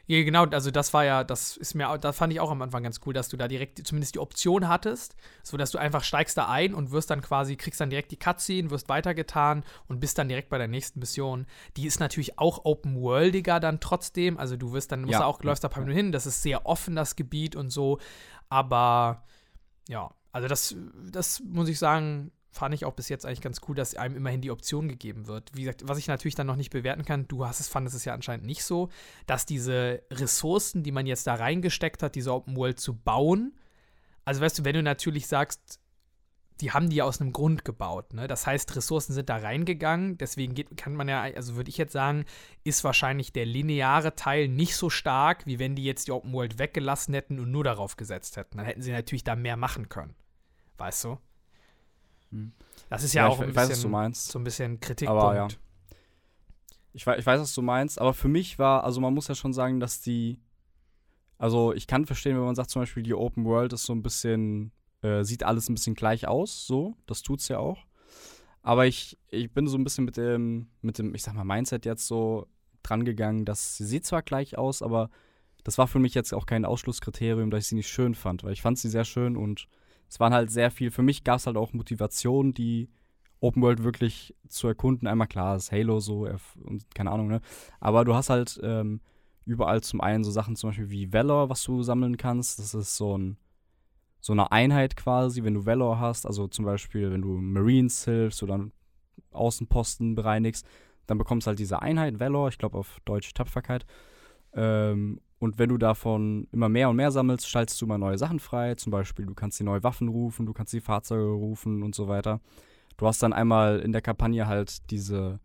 Ja, 0.08 0.24
genau, 0.24 0.46
also 0.46 0.70
das 0.70 0.94
war 0.94 1.04
ja, 1.04 1.24
das 1.24 1.58
ist 1.58 1.74
mir, 1.74 1.98
das 1.98 2.16
fand 2.16 2.32
ich 2.32 2.40
auch 2.40 2.52
am 2.52 2.62
Anfang 2.62 2.84
ganz 2.84 3.00
cool, 3.06 3.14
dass 3.16 3.28
du 3.28 3.38
da 3.38 3.48
direkt 3.48 3.88
zumindest 3.88 4.14
die 4.14 4.20
Option 4.20 4.68
hattest, 4.68 5.16
so 5.42 5.58
dass 5.58 5.72
du 5.72 5.80
einfach 5.80 6.04
steigst 6.04 6.38
da 6.38 6.48
ein 6.48 6.76
und 6.76 6.92
wirst 6.92 7.10
dann 7.10 7.22
quasi, 7.22 7.56
kriegst 7.56 7.82
dann 7.82 7.90
direkt 7.90 8.12
die 8.12 8.20
Cutscene, 8.20 8.70
wirst 8.70 8.88
weitergetan 8.88 9.64
und 9.88 10.00
bist 10.00 10.20
dann 10.20 10.28
direkt 10.30 10.50
bei 10.50 10.60
der 10.60 10.68
nächsten 10.68 11.00
Mission. 11.00 11.48
Die 11.76 11.88
ist 11.88 12.00
natürlich 12.00 12.38
auch 12.38 12.66
open-worldiger 12.66 13.60
dann 13.60 13.80
trotzdem, 13.80 14.38
also 14.38 14.56
du 14.58 14.74
wirst 14.74 14.92
dann, 14.92 15.02
musst 15.02 15.14
Ja, 15.14 15.26
auch, 15.26 15.42
läufst 15.42 15.64
da 15.64 15.70
ein 15.70 15.72
paar. 15.72 15.82
Minuten 15.82 15.98
hin, 15.98 16.12
das 16.12 16.28
ist 16.28 16.44
sehr 16.44 16.68
offen, 16.68 16.96
das 16.96 17.16
Gebiet 17.16 17.56
und 17.56 17.72
so, 17.72 17.98
aber 18.48 19.24
ja, 19.88 20.10
also 20.32 20.48
das, 20.48 20.76
das 21.12 21.42
muss 21.42 21.70
ich 21.70 21.80
sagen, 21.80 22.32
fand 22.52 22.74
ich 22.74 22.86
auch 22.86 22.94
bis 22.94 23.10
jetzt 23.10 23.26
eigentlich 23.26 23.42
ganz 23.42 23.62
cool, 23.68 23.76
dass 23.76 23.96
einem 23.96 24.16
immerhin 24.16 24.42
die 24.42 24.52
Option 24.52 24.88
gegeben 24.88 25.28
wird. 25.28 25.52
Wie 25.54 25.62
gesagt, 25.62 25.88
was 25.88 25.98
ich 25.98 26.08
natürlich 26.08 26.36
dann 26.36 26.48
noch 26.48 26.56
nicht 26.56 26.72
bewerten 26.72 27.04
kann, 27.04 27.28
du 27.28 27.46
hast 27.46 27.60
es, 27.60 27.68
fandest 27.68 27.96
es 27.96 28.06
ja 28.06 28.14
anscheinend 28.14 28.46
nicht 28.46 28.64
so, 28.64 28.90
dass 29.28 29.46
diese 29.46 30.02
Ressourcen, 30.12 30.82
die 30.82 30.92
man 30.92 31.06
jetzt 31.06 31.28
da 31.28 31.36
reingesteckt 31.36 32.02
hat, 32.02 32.16
diese 32.16 32.34
Open 32.34 32.56
World 32.56 32.80
zu 32.80 32.96
bauen, 32.96 33.54
also 34.24 34.42
weißt 34.42 34.60
du, 34.60 34.66
wenn 34.66 34.74
du 34.74 34.84
natürlich 34.84 35.28
sagst, 35.28 35.80
die 36.62 36.72
haben 36.72 36.90
die 36.90 36.98
ja 36.98 37.04
aus 37.04 37.20
einem 37.20 37.34
Grund 37.34 37.66
gebaut, 37.66 38.14
ne? 38.14 38.28
Das 38.28 38.48
heißt, 38.48 38.76
Ressourcen 38.76 39.14
sind 39.14 39.30
da 39.30 39.38
reingegangen, 39.38 40.18
deswegen 40.18 40.54
geht, 40.54 40.78
kann 40.78 40.96
man 40.96 41.08
ja, 41.10 41.22
also 41.22 41.56
würde 41.56 41.70
ich 41.70 41.78
jetzt 41.78 41.92
sagen, 41.92 42.26
ist 42.64 42.84
wahrscheinlich 42.84 43.34
der 43.34 43.46
lineare 43.46 44.16
Teil 44.16 44.48
nicht 44.48 44.76
so 44.76 44.90
stark, 44.90 45.46
wie 45.46 45.60
wenn 45.60 45.76
die 45.76 45.84
jetzt 45.84 46.08
die 46.08 46.12
Open 46.12 46.32
World 46.32 46.58
weggelassen 46.58 47.14
hätten 47.14 47.40
und 47.40 47.52
nur 47.52 47.64
darauf 47.64 47.98
gesetzt 47.98 48.38
hätten. 48.38 48.58
Dann 48.58 48.66
hätten 48.66 48.82
sie 48.82 48.92
natürlich 48.92 49.24
da 49.24 49.36
mehr 49.36 49.58
machen 49.58 49.90
können. 49.90 50.16
Weißt 50.78 51.04
du? 51.04 51.18
Hm. 52.32 52.54
Das 52.90 53.04
ist 53.04 53.14
ja, 53.14 53.24
Ja, 53.24 53.30
auch 53.30 53.38
ich, 53.38 53.44
ein 53.44 53.50
ich 53.50 53.56
weiß, 53.56 53.68
bisschen, 53.70 53.84
du 53.84 53.90
meinst. 53.90 54.32
so 54.32 54.40
ein 54.40 54.44
bisschen 54.44 54.80
Kritikpunkt. 54.80 55.22
Aber 55.22 55.36
ja. 55.36 55.48
Ich, 56.94 57.06
ich 57.06 57.26
weiß, 57.26 57.42
was 57.42 57.54
du 57.54 57.62
meinst, 57.62 58.00
aber 58.00 58.14
für 58.14 58.30
mich 58.30 58.58
war, 58.58 58.86
also 58.86 59.02
man 59.02 59.14
muss 59.14 59.28
ja 59.28 59.36
schon 59.36 59.52
sagen, 59.52 59.82
dass 59.82 60.00
die, 60.00 60.40
also 61.38 61.74
ich 61.74 61.88
kann 61.88 62.06
verstehen, 62.06 62.38
wenn 62.38 62.46
man 62.46 62.56
sagt 62.56 62.70
zum 62.70 62.82
Beispiel, 62.82 63.04
die 63.04 63.14
Open 63.14 63.44
World 63.44 63.74
ist 63.74 63.84
so 63.84 63.94
ein 63.94 64.02
bisschen, 64.02 64.72
äh, 65.06 65.24
sieht 65.24 65.44
alles 65.44 65.70
ein 65.70 65.76
bisschen 65.76 65.96
gleich 65.96 66.28
aus, 66.28 66.66
so, 66.66 66.96
das 67.06 67.22
tut's 67.22 67.48
ja 67.48 67.60
auch. 67.60 67.86
Aber 68.62 68.88
ich, 68.88 69.18
ich 69.30 69.54
bin 69.54 69.68
so 69.68 69.78
ein 69.78 69.84
bisschen 69.84 70.06
mit 70.06 70.18
dem, 70.18 70.68
mit 70.82 70.98
dem, 70.98 71.14
ich 71.14 71.24
sag 71.24 71.36
mal, 71.36 71.44
Mindset 71.44 71.86
jetzt 71.86 72.08
so 72.08 72.48
dran 72.82 73.06
gegangen, 73.06 73.46
dass 73.46 73.78
sie 73.78 73.86
sieht 73.86 74.06
zwar 74.06 74.24
gleich 74.24 74.58
aus, 74.58 74.82
aber 74.82 75.10
das 75.64 75.78
war 75.78 75.88
für 75.88 76.00
mich 76.00 76.14
jetzt 76.14 76.34
auch 76.34 76.46
kein 76.46 76.66
Ausschlusskriterium, 76.66 77.52
dass 77.52 77.64
ich 77.64 77.68
sie 77.68 77.76
nicht 77.76 77.90
schön 77.90 78.16
fand, 78.16 78.44
weil 78.44 78.54
ich 78.54 78.62
fand 78.62 78.78
sie 78.78 78.90
sehr 78.90 79.06
schön 79.06 79.38
und 79.38 79.68
es 80.10 80.20
waren 80.20 80.34
halt 80.34 80.52
sehr 80.52 80.72
viel, 80.72 80.92
für 80.92 81.04
mich 81.04 81.24
gab 81.24 81.38
es 81.38 81.48
halt 81.48 81.58
auch 81.58 81.74
Motivationen, 81.74 82.54
die 82.54 82.90
Open 83.40 83.62
World 83.62 83.84
wirklich 83.84 84.36
zu 84.48 84.68
erkunden. 84.68 85.08
Einmal 85.08 85.28
klar, 85.28 85.56
ist 85.56 85.72
Halo 85.72 86.00
so 86.00 86.28
und 86.64 86.96
keine 86.96 87.12
Ahnung, 87.12 87.28
ne? 87.28 87.42
Aber 87.80 88.06
du 88.06 88.16
hast 88.16 88.30
halt 88.30 88.60
ähm, 88.64 89.02
überall 89.46 89.82
zum 89.82 90.02
einen 90.02 90.24
so 90.24 90.32
Sachen 90.32 90.56
zum 90.56 90.70
Beispiel 90.70 90.90
wie 90.90 91.14
Valor, 91.14 91.50
was 91.50 91.64
du 91.64 91.84
sammeln 91.84 92.18
kannst. 92.18 92.60
Das 92.60 92.74
ist 92.74 92.96
so 92.98 93.18
ein 93.18 93.38
so 94.26 94.34
eine 94.34 94.52
Einheit 94.52 94.96
quasi, 94.96 95.44
wenn 95.44 95.54
du 95.54 95.68
Valor 95.68 96.00
hast, 96.00 96.26
also 96.26 96.48
zum 96.48 96.66
Beispiel, 96.66 97.12
wenn 97.12 97.22
du 97.22 97.38
Marines 97.38 98.06
hilfst 98.06 98.42
oder 98.42 98.60
Außenposten 99.30 100.16
bereinigst, 100.16 100.66
dann 101.06 101.20
bekommst 101.20 101.46
du 101.46 101.50
halt 101.50 101.60
diese 101.60 101.84
Einheit, 101.84 102.20
Valor, 102.20 102.50
ich 102.50 102.58
glaube 102.58 102.80
auf 102.80 103.00
Deutsch 103.06 103.32
Tapferkeit. 103.36 103.86
Ähm, 104.54 105.22
und 105.38 105.60
wenn 105.60 105.70
du 105.70 105.78
davon 105.78 106.48
immer 106.52 106.70
mehr 106.70 106.90
und 106.90 106.96
mehr 106.96 107.12
sammelst, 107.12 107.48
schaltest 107.48 107.80
du 107.80 107.86
immer 107.86 108.00
neue 108.00 108.18
Sachen 108.18 108.40
frei. 108.40 108.74
Zum 108.74 108.92
Beispiel, 108.92 109.28
du 109.28 109.36
kannst 109.36 109.60
die 109.60 109.64
neue 109.64 109.84
Waffen 109.84 110.08
rufen, 110.08 110.48
du 110.48 110.54
kannst 110.54 110.74
die 110.74 110.82
Fahrzeuge 110.82 111.30
rufen 111.30 111.84
und 111.84 111.94
so 111.94 112.08
weiter. 112.08 112.42
Du 112.98 113.06
hast 113.06 113.22
dann 113.22 113.32
einmal 113.32 113.80
in 113.80 113.92
der 113.92 114.02
Kampagne 114.02 114.48
halt 114.48 114.90
diese, 114.90 115.40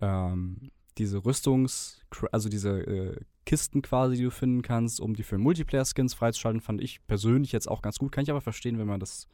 ähm, 0.00 0.70
diese 0.98 1.18
Rüstungs-, 1.18 2.00
also 2.32 2.48
diese 2.48 2.80
äh, 2.80 3.20
Kisten 3.44 3.82
quasi, 3.82 4.16
die 4.16 4.24
du 4.24 4.30
finden 4.30 4.62
kannst, 4.62 5.00
um 5.00 5.14
die 5.14 5.22
für 5.22 5.38
Multiplayer-Skins 5.38 6.14
freizuschalten, 6.14 6.60
fand 6.60 6.80
ich 6.80 7.06
persönlich 7.06 7.52
jetzt 7.52 7.68
auch 7.68 7.82
ganz 7.82 7.98
gut. 7.98 8.12
Kann 8.12 8.24
ich 8.24 8.30
aber 8.30 8.40
verstehen, 8.40 8.78
wenn 8.78 8.86
man 8.86 9.00
das 9.00 9.28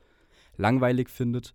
langweilig 0.57 1.09
findet. 1.09 1.55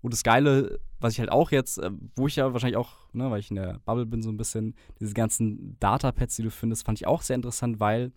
Und 0.00 0.12
das 0.12 0.22
Geile, 0.22 0.78
was 1.00 1.14
ich 1.14 1.20
halt 1.20 1.32
auch 1.32 1.50
jetzt, 1.50 1.78
äh, 1.78 1.90
wo 2.14 2.26
ich 2.26 2.36
ja 2.36 2.52
wahrscheinlich 2.52 2.76
auch, 2.76 2.94
ne, 3.12 3.30
weil 3.30 3.40
ich 3.40 3.50
in 3.50 3.56
der 3.56 3.80
Bubble 3.84 4.06
bin, 4.06 4.22
so 4.22 4.30
ein 4.30 4.36
bisschen, 4.36 4.74
diese 5.00 5.14
ganzen 5.14 5.76
Datapads, 5.80 6.36
die 6.36 6.42
du 6.42 6.50
findest, 6.50 6.86
fand 6.86 7.00
ich 7.00 7.06
auch 7.06 7.22
sehr 7.22 7.36
interessant, 7.36 7.80
weil, 7.80 8.12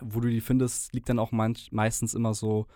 wo 0.00 0.20
du 0.20 0.28
die 0.28 0.42
findest, 0.42 0.92
liegt 0.92 1.08
dann 1.08 1.18
auch 1.18 1.32
manch, 1.32 1.72
meistens 1.72 2.12
immer 2.12 2.34
so, 2.34 2.66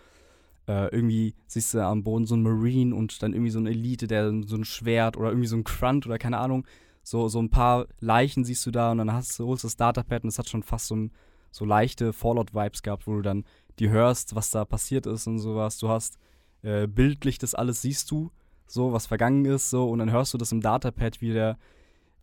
äh, 0.67 0.87
irgendwie 0.87 1.35
siehst 1.45 1.73
du 1.73 1.85
am 1.85 2.03
Boden 2.03 2.25
so 2.25 2.35
ein 2.35 2.41
Marine 2.41 2.95
und 2.95 3.21
dann 3.21 3.33
irgendwie 3.33 3.51
so 3.51 3.59
eine 3.59 3.69
Elite, 3.69 4.07
der 4.07 4.31
so 4.45 4.55
ein 4.55 4.65
Schwert 4.65 5.17
oder 5.17 5.29
irgendwie 5.29 5.47
so 5.47 5.57
ein 5.57 5.63
Grunt 5.63 6.05
oder 6.05 6.17
keine 6.17 6.39
Ahnung, 6.39 6.65
so, 7.03 7.27
so 7.27 7.41
ein 7.41 7.49
paar 7.49 7.87
Leichen 7.99 8.45
siehst 8.45 8.65
du 8.65 8.71
da 8.71 8.91
und 8.91 8.99
dann 8.99 9.13
hast 9.13 9.37
du, 9.37 9.45
holst 9.45 9.63
das 9.63 9.75
Datapad 9.75 10.23
und 10.23 10.29
es 10.29 10.39
hat 10.39 10.49
schon 10.49 10.63
fast 10.63 10.87
so, 10.87 10.95
ein, 10.95 11.11
so 11.51 11.65
leichte 11.65 12.13
Fallout-Vibes 12.13 12.81
gehabt, 12.81 13.07
wo 13.07 13.15
du 13.15 13.21
dann 13.21 13.43
die 13.79 13.89
hörst, 13.89 14.35
was 14.35 14.51
da 14.51 14.65
passiert 14.65 15.05
ist 15.05 15.27
und 15.27 15.39
sowas. 15.39 15.77
Du 15.77 15.89
hast 15.89 16.17
äh, 16.61 16.87
bildlich 16.87 17.37
das 17.37 17.55
alles 17.55 17.81
siehst 17.81 18.09
du, 18.09 18.31
so 18.65 18.93
was 18.93 19.05
vergangen 19.05 19.45
ist, 19.45 19.69
so 19.69 19.89
und 19.89 19.99
dann 19.99 20.11
hörst 20.11 20.33
du 20.33 20.37
das 20.37 20.51
im 20.51 20.61
Datapad, 20.61 21.21
wie 21.21 21.33
der 21.33 21.57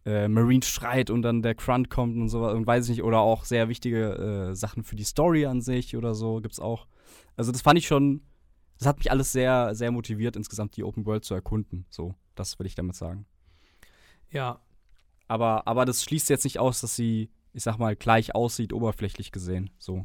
äh, 0.07 0.29
Marine 0.29 0.63
schreit 0.63 1.11
und 1.11 1.23
dann 1.23 1.43
der 1.43 1.55
Grunt 1.55 1.91
kommt 1.91 2.17
und 2.17 2.29
sowas 2.29 2.55
und 2.55 2.67
weiß 2.67 2.85
ich 2.85 2.97
nicht, 2.97 3.03
oder 3.03 3.21
auch 3.21 3.45
sehr 3.45 3.69
wichtige 3.69 4.49
äh, 4.51 4.55
Sachen 4.55 4.83
für 4.83 4.97
die 4.97 5.05
Story 5.05 5.45
an 5.45 5.61
sich 5.61 5.97
oder 5.97 6.15
so 6.15 6.41
gibt's 6.41 6.61
auch. 6.61 6.87
Also 7.37 7.53
das 7.53 7.61
fand 7.61 7.79
ich 7.79 7.87
schon, 7.87 8.23
das 8.79 8.89
hat 8.89 8.99
mich 8.99 9.11
alles 9.11 9.33
sehr, 9.33 9.75
sehr 9.75 9.91
motiviert, 9.91 10.37
insgesamt 10.37 10.77
die 10.77 10.85
Open 10.85 11.05
World 11.05 11.25
zu 11.25 11.35
erkunden. 11.35 11.85
So, 11.91 12.15
das 12.35 12.59
will 12.59 12.67
ich 12.67 12.75
damit 12.75 12.97
sagen. 12.97 13.27
Ja, 14.31 14.61
Aber, 15.31 15.69
aber 15.69 15.85
das 15.85 16.03
schließt 16.03 16.29
jetzt 16.29 16.43
nicht 16.43 16.59
aus, 16.59 16.81
dass 16.81 16.97
sie, 16.97 17.31
ich 17.53 17.63
sag 17.63 17.79
mal, 17.79 17.95
gleich 17.95 18.35
aussieht, 18.35 18.73
oberflächlich 18.73 19.31
gesehen. 19.31 19.71
So. 19.79 20.05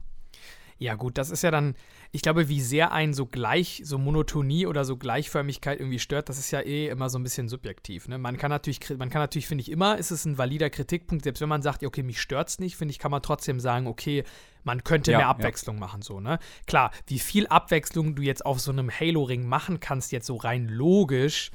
Ja, 0.78 0.94
gut, 0.94 1.18
das 1.18 1.32
ist 1.32 1.42
ja 1.42 1.50
dann, 1.50 1.74
ich 2.12 2.22
glaube, 2.22 2.48
wie 2.48 2.62
sehr 2.62 2.92
ein 2.92 3.12
so 3.12 3.26
gleich, 3.26 3.82
so 3.84 3.98
Monotonie 3.98 4.68
oder 4.68 4.86
so 4.86 4.98
Gleichförmigkeit 4.98 5.80
irgendwie 5.80 5.98
stört, 5.98 6.30
das 6.30 6.38
ist 6.38 6.52
ja 6.52 6.60
eh 6.60 6.90
immer 6.90 7.10
so 7.10 7.18
ein 7.18 7.24
bisschen 7.24 7.50
subjektiv. 7.50 8.08
Ne? 8.08 8.20
Man 8.20 8.38
kann 8.38 8.52
natürlich, 8.52 8.80
man 9.00 9.10
kann 9.10 9.20
natürlich, 9.20 9.48
finde 9.48 9.64
ich, 9.64 9.72
immer, 9.72 9.98
ist 9.98 10.12
es 10.12 10.26
ein 10.26 10.38
valider 10.38 10.70
Kritikpunkt, 10.70 11.24
selbst 11.24 11.42
wenn 11.42 11.50
man 11.50 11.64
sagt, 11.64 11.82
ja, 11.82 11.88
okay, 11.88 12.04
mich 12.04 12.22
stört's 12.22 12.60
nicht, 12.60 12.76
finde 12.76 12.92
ich, 12.92 13.00
kann 13.00 13.10
man 13.10 13.24
trotzdem 13.24 13.60
sagen, 13.60 13.88
okay, 13.88 14.26
man 14.64 14.84
könnte 14.84 15.12
Ja, 15.12 15.18
mehr 15.18 15.26
ja. 15.26 15.32
Abwechslung 15.32 15.80
machen, 15.80 16.04
so, 16.04 16.20
ne? 16.20 16.38
Klar, 16.68 16.92
wie 17.08 17.20
viel 17.20 17.48
Abwechslung 17.48 18.14
du 18.14 18.22
jetzt 18.22 18.46
auf 18.46 18.60
so 18.60 18.72
einem 18.72 18.92
Halo-Ring 18.92 19.48
machen 19.48 19.80
kannst, 19.80 20.12
jetzt 20.12 20.28
so 20.28 20.36
rein 20.36 20.68
logisch, 20.68 21.50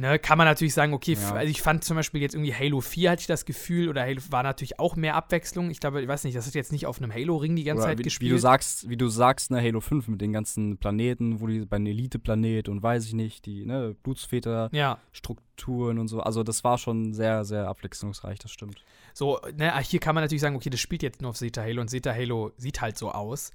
Ne, 0.00 0.18
kann 0.18 0.38
man 0.38 0.46
natürlich 0.46 0.72
sagen, 0.72 0.94
okay, 0.94 1.12
Ja. 1.12 1.34
also 1.34 1.50
ich 1.50 1.60
fand 1.60 1.84
zum 1.84 1.94
Beispiel 1.94 2.22
jetzt 2.22 2.34
irgendwie 2.34 2.54
Halo 2.54 2.80
4 2.80 3.10
hatte 3.10 3.20
ich 3.20 3.26
das 3.26 3.44
Gefühl, 3.44 3.86
oder 3.90 4.00
Halo 4.00 4.22
war 4.30 4.42
natürlich 4.42 4.78
auch 4.78 4.96
mehr 4.96 5.14
Abwechslung. 5.14 5.70
Ich 5.70 5.78
glaube, 5.78 6.00
ich 6.00 6.08
weiß 6.08 6.24
nicht, 6.24 6.34
das 6.34 6.46
hat 6.46 6.54
jetzt 6.54 6.72
nicht 6.72 6.86
auf 6.86 7.02
einem 7.02 7.12
Halo-Ring 7.12 7.54
die 7.54 7.64
ganze 7.64 7.82
Oder 7.82 7.90
Zeit 7.90 7.98
wie, 7.98 8.04
gespielt. 8.04 8.30
wie 8.30 8.34
du 8.34 8.40
sagst, 8.40 8.88
wie 8.88 8.96
du 8.96 9.08
sagst, 9.08 9.50
ne, 9.50 9.60
Halo 9.60 9.82
5 9.82 10.08
mit 10.08 10.22
den 10.22 10.32
ganzen 10.32 10.78
Planeten, 10.78 11.42
wo 11.42 11.48
die 11.48 11.66
bei 11.66 11.76
einem 11.76 11.84
Elite-Planet 11.84 12.70
und 12.70 12.82
weiß 12.82 13.04
ich 13.04 13.12
nicht, 13.12 13.44
die, 13.44 13.66
ne, 13.66 13.94
Blutsväter-Strukturen 14.02 15.96
ja, 15.96 16.00
und 16.00 16.08
so. 16.08 16.20
Also 16.20 16.44
das 16.44 16.64
war 16.64 16.78
schon 16.78 17.12
sehr, 17.12 17.44
sehr 17.44 17.68
abwechslungsreich, 17.68 18.38
das 18.38 18.50
stimmt. 18.52 18.82
so, 19.12 19.38
ne, 19.54 19.74
ah, 19.74 19.80
hier 19.80 20.00
kann 20.00 20.14
man 20.14 20.24
natürlich 20.24 20.40
sagen, 20.40 20.56
okay, 20.56 20.70
das 20.70 20.80
spielt 20.80 21.02
jetzt 21.02 21.20
nur 21.20 21.28
auf 21.32 21.36
Zeta 21.36 21.60
Halo 21.60 21.82
und 21.82 21.88
Zeta 21.88 22.14
Halo 22.14 22.52
sieht 22.56 22.80
halt 22.80 22.96
so 22.96 23.10
aus. 23.10 23.52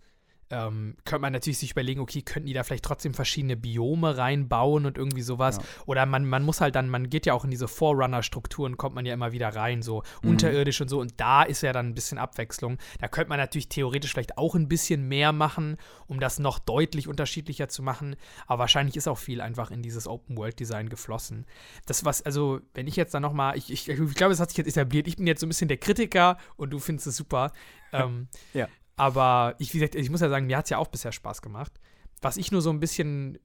Ähm, 0.51 0.95
könnte 1.05 1.21
man 1.21 1.33
natürlich 1.33 1.57
sich 1.57 1.71
überlegen, 1.71 1.99
okay, 2.01 2.21
könnten 2.21 2.45
die 2.47 2.53
da 2.53 2.63
vielleicht 2.63 2.85
trotzdem 2.85 3.13
verschiedene 3.15 3.57
Biome 3.57 4.15
reinbauen 4.17 4.85
und 4.85 4.97
irgendwie 4.97 5.23
sowas. 5.23 5.57
Ja. 5.57 5.63
Oder 5.87 6.05
man, 6.05 6.25
man 6.25 6.43
muss 6.43 6.61
halt 6.61 6.75
dann, 6.75 6.87
man 6.87 7.09
geht 7.09 7.25
ja 7.25 7.33
auch 7.33 7.43
in 7.45 7.51
diese 7.51 7.67
Forerunner-Strukturen, 7.67 8.77
kommt 8.77 8.93
man 8.95 9.05
ja 9.05 9.13
immer 9.13 9.31
wieder 9.31 9.49
rein, 9.55 9.81
so 9.81 10.03
Mhm. 10.21 10.29
unterirdisch 10.31 10.79
und 10.81 10.87
so. 10.89 10.99
Und 10.99 11.13
da 11.19 11.43
ist 11.43 11.61
ja 11.63 11.73
dann 11.73 11.87
ein 11.87 11.93
bisschen 11.95 12.17
Abwechslung. 12.17 12.77
Da 12.99 13.07
könnte 13.07 13.29
man 13.29 13.39
natürlich 13.39 13.69
theoretisch 13.69 14.11
vielleicht 14.11 14.37
auch 14.37 14.55
ein 14.55 14.67
bisschen 14.67 15.07
mehr 15.07 15.31
machen, 15.31 15.77
um 16.07 16.19
das 16.19 16.37
noch 16.39 16.59
deutlich 16.59 17.07
unterschiedlicher 17.07 17.67
zu 17.67 17.81
machen. 17.81 18.15
Aber 18.47 18.59
wahrscheinlich 18.59 18.95
ist 18.97 19.07
auch 19.07 19.17
viel 19.17 19.41
einfach 19.41 19.71
in 19.71 19.81
dieses 19.81 20.07
Open-World-Design 20.07 20.89
geflossen. 20.89 21.45
Das, 21.87 22.05
was, 22.05 22.21
also, 22.21 22.59
wenn 22.73 22.87
ich 22.87 22.95
jetzt 22.95 23.13
dann 23.13 23.21
nochmal, 23.23 23.57
ich, 23.57 23.71
ich, 23.71 23.89
ich 23.89 24.13
glaube, 24.15 24.33
es 24.33 24.39
hat 24.39 24.49
sich 24.49 24.57
jetzt 24.57 24.67
etabliert, 24.67 25.07
ich 25.07 25.15
bin 25.17 25.25
jetzt 25.27 25.39
so 25.41 25.45
ein 25.47 25.49
bisschen 25.49 25.67
der 25.67 25.77
Kritiker 25.77 26.37
und 26.55 26.69
du 26.71 26.79
findest 26.79 27.07
es 27.07 27.17
super. 27.17 27.51
ähm, 27.91 28.27
Ja. 28.53 28.67
Aber 28.95 29.55
ich, 29.59 29.73
wie 29.73 29.79
gesagt, 29.79 29.95
ich 29.95 30.09
muss 30.09 30.21
ja 30.21 30.29
sagen, 30.29 30.47
mir 30.47 30.57
hat 30.57 30.65
es 30.65 30.69
ja 30.69 30.77
auch 30.77 30.87
bisher 30.87 31.11
Spaß 31.11 31.41
gemacht. 31.41 31.73
Was 32.21 32.37
ich 32.37 32.51
nur 32.51 32.61
so 32.61 32.69
ein 32.69 32.79
bisschen 32.79 33.37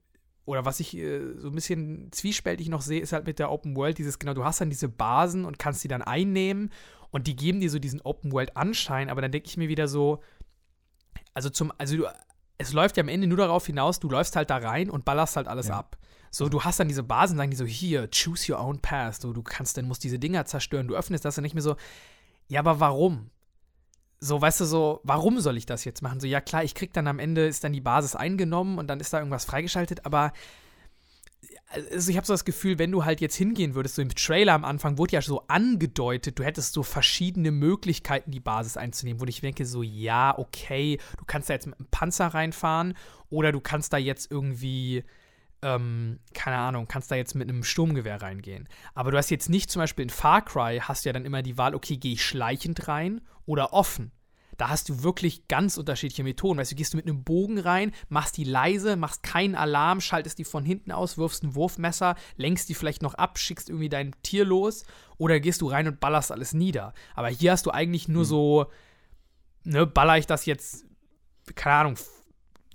oder 0.45 0.65
was 0.65 0.79
ich 0.79 0.97
äh, 0.97 1.37
so 1.37 1.49
ein 1.49 1.55
bisschen 1.55 2.11
zwiespältig 2.11 2.69
noch 2.69 2.81
sehe, 2.81 2.99
ist 3.01 3.13
halt 3.13 3.27
mit 3.27 3.39
der 3.39 3.51
Open 3.51 3.75
World 3.75 3.97
dieses, 3.97 4.17
genau, 4.17 4.33
du 4.33 4.43
hast 4.43 4.59
dann 4.59 4.69
diese 4.69 4.89
Basen 4.89 5.45
und 5.45 5.59
kannst 5.59 5.83
die 5.83 5.87
dann 5.87 6.01
einnehmen 6.01 6.71
und 7.11 7.27
die 7.27 7.35
geben 7.35 7.59
dir 7.59 7.69
so 7.69 7.79
diesen 7.79 8.01
Open 8.01 8.31
World 8.31 8.57
Anschein, 8.57 9.09
aber 9.09 9.21
dann 9.21 9.31
denke 9.31 9.47
ich 9.47 9.57
mir 9.57 9.69
wieder 9.69 9.87
so, 9.87 10.21
also 11.33 11.49
zum, 11.49 11.71
also 11.77 11.95
du, 11.95 12.05
es 12.57 12.73
läuft 12.73 12.97
ja 12.97 13.01
am 13.03 13.09
Ende 13.09 13.27
nur 13.27 13.37
darauf 13.37 13.65
hinaus, 13.65 13.99
du 13.99 14.09
läufst 14.09 14.35
halt 14.35 14.49
da 14.49 14.57
rein 14.57 14.89
und 14.89 15.05
ballerst 15.05 15.35
halt 15.35 15.47
alles 15.47 15.67
Ja. 15.67 15.77
ab. 15.77 15.97
So, 16.31 16.47
du 16.47 16.63
hast 16.63 16.79
dann 16.79 16.87
diese 16.87 17.03
Basen, 17.03 17.35
sagen 17.37 17.51
die 17.51 17.57
so, 17.57 17.65
hier, 17.65 18.09
choose 18.09 18.51
your 18.51 18.59
own 18.59 18.79
path, 18.79 19.21
so, 19.21 19.33
du 19.33 19.43
kannst, 19.43 19.77
dann 19.77 19.87
musst 19.87 20.03
diese 20.03 20.17
Dinger 20.17 20.45
zerstören, 20.45 20.87
du 20.87 20.95
öffnest 20.95 21.25
das 21.25 21.37
und 21.37 21.43
nicht 21.43 21.53
mehr 21.53 21.61
so, 21.61 21.75
ja, 22.47 22.61
aber 22.61 22.79
warum? 22.79 23.29
So, 24.23 24.39
weißt 24.39 24.61
du, 24.61 24.65
so, 24.65 25.01
warum 25.03 25.39
soll 25.39 25.57
ich 25.57 25.65
das 25.65 25.83
jetzt 25.83 26.03
machen? 26.03 26.19
So, 26.19 26.27
ja 26.27 26.41
klar, 26.41 26.63
ich 26.63 26.75
krieg 26.75 26.93
dann 26.93 27.07
am 27.07 27.17
Ende, 27.17 27.47
ist 27.47 27.63
dann 27.63 27.73
die 27.73 27.81
Basis 27.81 28.15
eingenommen 28.15 28.77
und 28.77 28.87
dann 28.87 28.99
ist 28.99 29.11
da 29.11 29.17
irgendwas 29.17 29.45
freigeschaltet, 29.45 30.05
aber 30.05 30.31
also 31.91 32.11
ich 32.11 32.17
habe 32.17 32.27
so 32.27 32.33
das 32.33 32.45
Gefühl, 32.45 32.79
wenn 32.79 32.91
du 32.91 33.05
halt 33.05 33.21
jetzt 33.21 33.35
hingehen 33.35 33.75
würdest, 33.75 33.95
so 33.95 34.01
im 34.01 34.13
Trailer 34.13 34.53
am 34.53 34.65
Anfang 34.65 34.97
wurde 34.97 35.13
ja 35.13 35.21
so 35.21 35.43
angedeutet, 35.47 36.37
du 36.37 36.43
hättest 36.43 36.73
so 36.73 36.83
verschiedene 36.83 37.51
Möglichkeiten, 37.51 38.31
die 38.31 38.39
Basis 38.39 38.77
einzunehmen, 38.77 39.21
wo 39.21 39.25
ich 39.25 39.41
denke, 39.41 39.65
so, 39.65 39.81
ja, 39.81 40.37
okay, 40.37 40.99
du 41.17 41.25
kannst 41.25 41.49
da 41.49 41.53
jetzt 41.53 41.67
mit 41.67 41.79
einem 41.79 41.87
Panzer 41.89 42.27
reinfahren 42.27 42.95
oder 43.29 43.51
du 43.51 43.61
kannst 43.61 43.93
da 43.93 43.97
jetzt 43.97 44.31
irgendwie, 44.31 45.03
ähm, 45.61 46.19
keine 46.33 46.57
Ahnung, 46.57 46.87
kannst 46.87 47.09
da 47.09 47.15
jetzt 47.15 47.35
mit 47.35 47.49
einem 47.49 47.63
Sturmgewehr 47.63 48.21
reingehen. 48.21 48.67
Aber 48.93 49.11
du 49.11 49.17
hast 49.17 49.29
jetzt 49.29 49.49
nicht 49.49 49.71
zum 49.71 49.79
Beispiel 49.81 50.03
in 50.03 50.09
Far 50.09 50.43
Cry, 50.43 50.79
hast 50.81 51.05
du 51.05 51.09
ja 51.09 51.13
dann 51.13 51.25
immer 51.25 51.41
die 51.41 51.57
Wahl, 51.57 51.73
okay, 51.73 51.97
gehe 51.97 52.13
ich 52.13 52.25
schleichend 52.25 52.87
rein 52.87 53.21
oder 53.51 53.73
offen. 53.73 54.11
Da 54.57 54.69
hast 54.69 54.89
du 54.89 55.03
wirklich 55.03 55.47
ganz 55.47 55.77
unterschiedliche 55.77 56.23
Methoden. 56.23 56.57
Weißt 56.57 56.71
du, 56.71 56.75
gehst 56.75 56.93
du 56.93 56.97
mit 56.97 57.07
einem 57.07 57.23
Bogen 57.23 57.57
rein, 57.57 57.91
machst 58.09 58.37
die 58.37 58.43
leise, 58.43 58.95
machst 58.95 59.23
keinen 59.23 59.55
Alarm, 59.55 60.01
schaltest 60.01 60.37
die 60.37 60.43
von 60.43 60.63
hinten 60.63 60.91
aus, 60.91 61.17
wirfst 61.17 61.43
ein 61.43 61.55
Wurfmesser, 61.55 62.15
lenkst 62.37 62.69
die 62.69 62.75
vielleicht 62.75 63.01
noch 63.01 63.15
ab, 63.15 63.39
schickst 63.39 63.69
irgendwie 63.69 63.89
dein 63.89 64.15
Tier 64.23 64.45
los 64.45 64.85
oder 65.17 65.39
gehst 65.39 65.61
du 65.61 65.67
rein 65.67 65.87
und 65.87 65.99
ballerst 65.99 66.31
alles 66.31 66.53
nieder. 66.53 66.93
Aber 67.15 67.27
hier 67.29 67.51
hast 67.51 67.65
du 67.65 67.71
eigentlich 67.71 68.07
nur 68.07 68.23
so, 68.23 68.67
ne, 69.63 69.85
baller 69.85 70.17
ich 70.17 70.27
das 70.27 70.45
jetzt, 70.45 70.85
keine 71.55 71.75
Ahnung, 71.75 71.95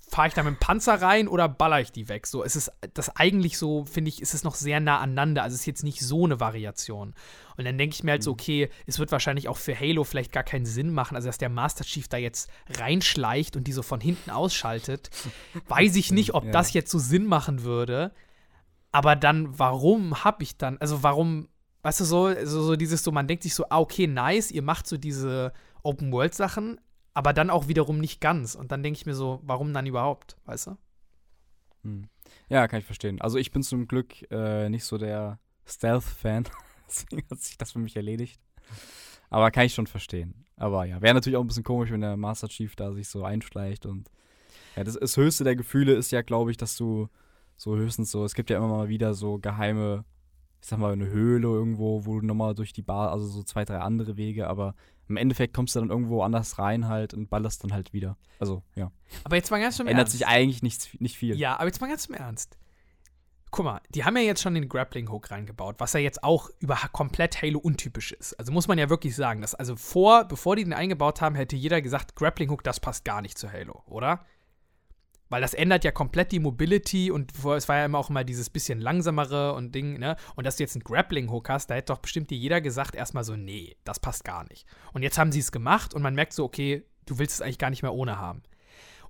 fahre 0.08 0.28
ich 0.28 0.34
da 0.34 0.42
mit 0.44 0.54
dem 0.54 0.60
Panzer 0.60 1.02
rein 1.02 1.26
oder 1.26 1.48
baller 1.48 1.80
ich 1.80 1.90
die 1.90 2.08
weg? 2.08 2.26
So, 2.26 2.44
es 2.44 2.54
ist 2.54 2.70
das 2.94 3.14
eigentlich 3.16 3.58
so, 3.58 3.84
finde 3.84 4.08
ich, 4.08 4.22
ist 4.22 4.34
es 4.34 4.44
noch 4.44 4.54
sehr 4.54 4.78
nah 4.80 5.00
aneinander. 5.00 5.42
Also 5.42 5.54
es 5.54 5.60
ist 5.60 5.66
jetzt 5.66 5.82
nicht 5.84 6.00
so 6.00 6.24
eine 6.24 6.38
Variation. 6.38 7.14
Und 7.56 7.64
dann 7.64 7.76
denke 7.76 7.94
ich 7.94 8.04
mir 8.04 8.12
halt 8.12 8.22
so, 8.22 8.30
okay, 8.32 8.68
es 8.86 8.98
wird 8.98 9.10
wahrscheinlich 9.10 9.48
auch 9.48 9.56
für 9.56 9.78
Halo 9.78 10.04
vielleicht 10.04 10.30
gar 10.32 10.44
keinen 10.44 10.66
Sinn 10.66 10.90
machen, 10.92 11.16
also 11.16 11.26
dass 11.26 11.38
der 11.38 11.48
Master 11.48 11.84
Chief 11.84 12.06
da 12.08 12.18
jetzt 12.18 12.48
reinschleicht 12.78 13.56
und 13.56 13.64
die 13.66 13.72
so 13.72 13.82
von 13.82 14.00
hinten 14.00 14.30
ausschaltet. 14.30 15.10
Weiß 15.68 15.96
ich 15.96 16.12
nicht, 16.12 16.34
ob 16.34 16.44
Ja. 16.44 16.52
das 16.52 16.72
jetzt 16.72 16.90
so 16.90 16.98
Sinn 16.98 17.26
machen 17.26 17.62
würde. 17.64 18.12
Aber 18.92 19.16
dann, 19.16 19.58
warum 19.58 20.22
habe 20.24 20.42
ich 20.42 20.56
dann, 20.56 20.78
also 20.78 21.02
warum, 21.02 21.48
weißt 21.82 22.00
du, 22.00 22.04
so, 22.04 22.32
so, 22.44 22.62
so 22.62 22.76
dieses 22.76 23.02
so, 23.02 23.10
man 23.12 23.26
denkt 23.26 23.42
sich 23.42 23.54
so, 23.54 23.64
ah, 23.70 23.80
okay, 23.80 24.06
nice, 24.06 24.50
ihr 24.50 24.62
macht 24.62 24.86
so 24.86 24.96
diese 24.96 25.52
Open-World-Sachen, 25.82 26.80
aber 27.16 27.32
dann 27.32 27.48
auch 27.48 27.66
wiederum 27.66 27.98
nicht 27.98 28.20
ganz. 28.20 28.54
Und 28.54 28.72
dann 28.72 28.82
denke 28.82 28.98
ich 28.98 29.06
mir 29.06 29.14
so, 29.14 29.40
warum 29.42 29.72
dann 29.72 29.86
überhaupt, 29.86 30.36
weißt 30.44 30.66
du? 30.66 30.76
Hm. 31.82 32.10
Ja, 32.50 32.68
kann 32.68 32.80
ich 32.80 32.84
verstehen. 32.84 33.22
Also 33.22 33.38
ich 33.38 33.52
bin 33.52 33.62
zum 33.62 33.88
Glück 33.88 34.30
äh, 34.30 34.68
nicht 34.68 34.84
so 34.84 34.98
der 34.98 35.38
Stealth-Fan. 35.64 36.44
Deswegen 36.86 37.26
hat 37.30 37.40
sich 37.40 37.56
das 37.56 37.72
für 37.72 37.78
mich 37.78 37.96
erledigt. 37.96 38.38
Aber 39.30 39.50
kann 39.50 39.64
ich 39.64 39.72
schon 39.72 39.86
verstehen. 39.86 40.44
Aber 40.56 40.84
ja, 40.84 41.00
wäre 41.00 41.14
natürlich 41.14 41.38
auch 41.38 41.40
ein 41.40 41.46
bisschen 41.46 41.64
komisch, 41.64 41.90
wenn 41.90 42.02
der 42.02 42.18
Master 42.18 42.48
Chief 42.48 42.76
da 42.76 42.92
sich 42.92 43.08
so 43.08 43.24
einschleicht 43.24 43.86
und 43.86 44.10
ja, 44.76 44.84
das, 44.84 44.98
das 44.98 45.16
höchste 45.16 45.42
der 45.42 45.56
Gefühle 45.56 45.94
ist 45.94 46.10
ja, 46.10 46.20
glaube 46.20 46.50
ich, 46.50 46.58
dass 46.58 46.76
du 46.76 47.08
so 47.56 47.76
höchstens 47.76 48.10
so, 48.10 48.26
es 48.26 48.34
gibt 48.34 48.50
ja 48.50 48.58
immer 48.58 48.68
mal 48.68 48.90
wieder 48.90 49.14
so 49.14 49.38
geheime, 49.38 50.04
ich 50.60 50.68
sag 50.68 50.78
mal, 50.78 50.92
eine 50.92 51.06
Höhle 51.06 51.46
irgendwo, 51.46 52.06
wo 52.06 52.20
du 52.20 52.26
nochmal 52.26 52.54
durch 52.54 52.72
die 52.72 52.82
Bar, 52.82 53.12
also 53.12 53.26
so 53.26 53.42
zwei, 53.42 53.64
drei 53.64 53.78
andere 53.78 54.16
Wege, 54.16 54.48
aber 54.48 54.74
im 55.08 55.16
Endeffekt 55.16 55.54
kommst 55.54 55.76
du 55.76 55.80
dann 55.80 55.90
irgendwo 55.90 56.22
anders 56.22 56.58
rein 56.58 56.88
halt 56.88 57.14
und 57.14 57.30
ballerst 57.30 57.62
dann 57.62 57.72
halt 57.72 57.92
wieder. 57.92 58.16
Also, 58.38 58.62
ja. 58.74 58.90
Aber 59.24 59.36
jetzt 59.36 59.50
mal 59.50 59.60
ganz 59.60 59.78
im 59.78 59.86
Ändert 59.86 60.06
Ernst. 60.06 60.12
sich 60.12 60.26
eigentlich 60.26 60.62
nichts, 60.62 60.88
nicht 60.98 61.16
viel. 61.16 61.36
Ja, 61.36 61.56
aber 61.56 61.66
jetzt 61.66 61.80
mal 61.80 61.88
ganz 61.88 62.06
im 62.06 62.14
Ernst. 62.14 62.58
Guck 63.52 63.64
mal, 63.64 63.80
die 63.90 64.04
haben 64.04 64.16
ja 64.16 64.22
jetzt 64.22 64.42
schon 64.42 64.54
den 64.54 64.68
Grappling 64.68 65.08
Hook 65.08 65.30
reingebaut, 65.30 65.76
was 65.78 65.92
ja 65.92 66.00
jetzt 66.00 66.24
auch 66.24 66.50
über 66.58 66.76
komplett 66.92 67.40
Halo 67.40 67.60
untypisch 67.60 68.12
ist. 68.12 68.34
Also 68.34 68.50
muss 68.52 68.66
man 68.66 68.76
ja 68.76 68.90
wirklich 68.90 69.14
sagen, 69.14 69.40
dass 69.40 69.54
also 69.54 69.76
vor, 69.76 70.24
bevor 70.24 70.56
die 70.56 70.64
den 70.64 70.72
eingebaut 70.72 71.20
haben, 71.20 71.36
hätte 71.36 71.54
jeder 71.54 71.80
gesagt, 71.80 72.16
Grappling 72.16 72.50
Hook, 72.50 72.64
das 72.64 72.80
passt 72.80 73.04
gar 73.04 73.22
nicht 73.22 73.38
zu 73.38 73.50
Halo, 73.50 73.82
oder? 73.86 74.26
Weil 75.28 75.40
das 75.40 75.54
ändert 75.54 75.84
ja 75.84 75.90
komplett 75.90 76.32
die 76.32 76.38
Mobility 76.38 77.10
und 77.10 77.32
es 77.36 77.68
war 77.68 77.76
ja 77.78 77.84
immer 77.84 77.98
auch 77.98 78.10
immer 78.10 78.22
dieses 78.22 78.48
bisschen 78.48 78.80
langsamere 78.80 79.54
und 79.54 79.74
Ding, 79.74 79.98
ne? 79.98 80.16
Und 80.36 80.46
dass 80.46 80.56
du 80.56 80.62
jetzt 80.62 80.76
einen 80.76 80.84
Grappling 80.84 81.30
Hook 81.30 81.48
hast, 81.48 81.68
da 81.68 81.74
hätte 81.74 81.92
doch 81.92 81.98
bestimmt 81.98 82.30
dir 82.30 82.38
jeder 82.38 82.60
gesagt, 82.60 82.94
erstmal 82.94 83.24
so, 83.24 83.34
nee, 83.34 83.76
das 83.84 83.98
passt 83.98 84.24
gar 84.24 84.44
nicht. 84.48 84.66
Und 84.92 85.02
jetzt 85.02 85.18
haben 85.18 85.32
sie 85.32 85.40
es 85.40 85.50
gemacht 85.50 85.94
und 85.94 86.02
man 86.02 86.14
merkt 86.14 86.32
so, 86.32 86.44
okay, 86.44 86.84
du 87.06 87.18
willst 87.18 87.34
es 87.34 87.40
eigentlich 87.40 87.58
gar 87.58 87.70
nicht 87.70 87.82
mehr 87.82 87.94
ohne 87.94 88.18
haben. 88.18 88.42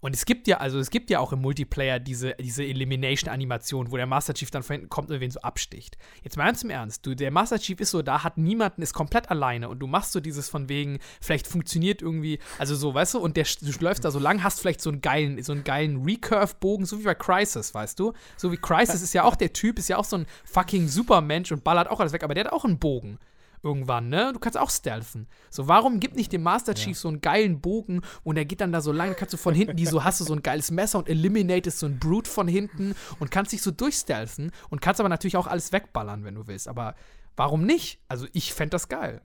Und 0.01 0.15
es 0.15 0.25
gibt 0.25 0.47
ja, 0.47 0.59
also 0.59 0.79
es 0.79 0.91
gibt 0.91 1.11
ja 1.11 1.21
auch 1.21 1.33
im 1.33 1.41
Multiplayer 1.41 1.99
diese, 1.99 2.35
diese 2.35 2.65
Elimination-Animation, 2.65 3.91
wo 3.91 3.97
der 3.97 4.07
Master 4.07 4.35
Chief 4.35 4.51
dann 4.51 4.63
von 4.63 4.75
hinten 4.75 4.89
kommt 4.89 5.11
und 5.11 5.21
wen 5.21 5.31
so 5.31 5.41
absticht. 5.41 5.97
Jetzt 6.23 6.37
mal 6.37 6.45
ganz 6.47 6.63
im 6.63 6.71
Ernst, 6.71 7.07
du, 7.07 7.15
der 7.15 7.31
Master 7.31 7.59
Chief 7.59 7.81
ist 7.81 7.91
so 7.91 8.03
da, 8.03 8.23
hat 8.25 8.39
niemanden, 8.39 8.83
ist 8.83 8.93
komplett 8.93 9.31
alleine 9.31 9.69
und 9.69 9.79
du 9.79 9.87
machst 9.87 10.13
so 10.13 10.21
dieses 10.21 10.49
von 10.49 10.69
wegen, 10.69 10.99
vielleicht 11.21 11.47
funktioniert 11.47 12.03
irgendwie, 12.03 12.39
also 12.59 12.75
so, 12.75 12.95
weißt 12.95 13.15
du, 13.15 13.19
und 13.19 13.37
der, 13.37 13.47
du 13.61 13.73
läufst 13.81 14.05
da 14.05 14.11
so 14.11 14.19
lang, 14.19 14.43
hast 14.43 14.61
vielleicht 14.61 14.81
so 14.81 14.91
einen 14.91 15.01
geilen, 15.01 15.43
so 15.43 15.53
einen 15.53 15.65
geilen 15.65 16.03
Recurve-Bogen, 16.05 16.87
so 16.87 16.99
wie 16.99 17.05
bei 17.05 17.15
Crisis, 17.15 17.75
weißt 17.75 17.99
du? 17.99 18.13
So 18.37 18.53
wie 18.53 18.57
Crisis 18.57 19.03
ist 19.03 19.13
ja 19.13 19.25
auch 19.25 19.37
der 19.37 19.53
Typ, 19.53 19.79
ist 19.79 19.89
ja 19.89 19.97
auch 19.97 20.05
so 20.05 20.17
ein 20.17 20.27
fucking 20.45 20.89
Supermensch 20.89 21.53
und 21.53 21.65
ballert 21.65 21.89
auch 21.89 22.01
alles 22.01 22.13
weg, 22.13 22.23
aber 22.23 22.35
der 22.35 22.45
hat 22.45 22.53
auch 22.53 22.65
einen 22.65 22.79
Bogen 22.79 23.19
irgendwann, 23.67 24.09
ne? 24.09 24.31
Du 24.33 24.39
kannst 24.39 24.57
auch 24.57 24.71
stealthen. 24.71 25.27
So, 25.51 25.67
warum 25.67 25.99
gibt 25.99 26.17
nicht 26.17 26.33
dem 26.33 26.43
Master 26.43 26.75
Chief 26.75 26.97
so 26.97 27.09
einen 27.09 27.21
geilen 27.21 27.61
Bogen 27.61 28.01
und 28.23 28.37
der 28.37 28.45
geht 28.45 28.61
dann 28.61 28.73
da 28.73 28.81
so 28.81 28.93
lang, 28.93 29.17
kannst 29.17 29.35
du 29.35 29.37
von 29.37 29.55
hinten 29.55 29.77
die 29.77 29.87
so, 29.87 30.05
hast 30.05 30.21
du 30.21 30.25
so 30.25 30.33
ein 30.33 30.43
geiles 30.43 30.71
Messer 30.71 30.99
und 30.99 31.09
eliminatest 31.09 31.81
so 31.81 31.87
ein 31.87 31.99
Brute 31.99 32.31
von 32.31 32.47
hinten 32.47 32.95
und 33.19 33.31
kannst 33.31 33.53
dich 33.53 33.63
so 33.63 33.73
durchstealthen 33.73 34.53
und 34.71 34.81
kannst 34.81 35.01
aber 35.01 35.09
natürlich 35.09 35.37
auch 35.37 35.49
alles 35.49 35.73
wegballern, 35.73 36.25
wenn 36.25 36.37
du 36.37 36.47
willst. 36.47 36.69
Aber 36.69 36.95
warum 37.35 37.65
nicht? 37.65 38.01
Also, 38.09 38.27
ich 38.33 38.55
fände 38.55 38.71
das 38.71 38.89
geil. 38.89 39.21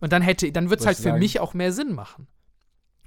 Und 0.00 0.12
dann 0.12 0.22
hätte, 0.22 0.50
dann 0.52 0.70
wird 0.70 0.80
es 0.80 0.86
halt 0.86 0.96
für 0.96 1.02
sagen? 1.04 1.18
mich 1.18 1.40
auch 1.40 1.54
mehr 1.54 1.72
Sinn 1.72 1.94
machen. 1.94 2.28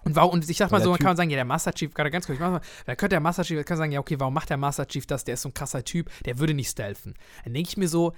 Und 0.06 0.16
warum, 0.16 0.34
und 0.34 0.48
ich 0.48 0.58
sag 0.58 0.70
mal 0.70 0.84
so, 0.84 0.92
man 0.92 1.00
kann 1.00 1.18
sagen, 1.18 1.32
ja, 1.32 1.36
der 1.36 1.46
Master 1.46 1.74
Chief, 1.74 1.92
gerade 1.92 2.12
ganz 2.12 2.28
kurz, 2.28 2.38
mal, 2.38 2.62
da 2.86 2.96
könnte 2.96 3.16
der 3.16 3.20
Master 3.20 3.44
Chief, 3.44 3.66
kann 3.66 3.78
sagen, 3.78 3.92
ja, 3.92 4.00
okay, 4.00 4.20
warum 4.20 4.36
macht 4.36 4.52
der 4.52 4.58
Master 4.58 4.88
Chief 4.88 5.08
das? 5.08 5.24
Der 5.24 5.34
ist 5.34 5.42
so 5.42 5.50
ein 5.50 5.54
krasser 5.56 5.84
Typ, 5.84 6.12
der 6.26 6.38
würde 6.38 6.54
nicht 6.54 6.70
stealthen. 6.70 7.16
Dann 7.44 7.56
denke 7.56 7.70
ich 7.70 7.78
mir 7.78 7.88
so, 7.88 8.14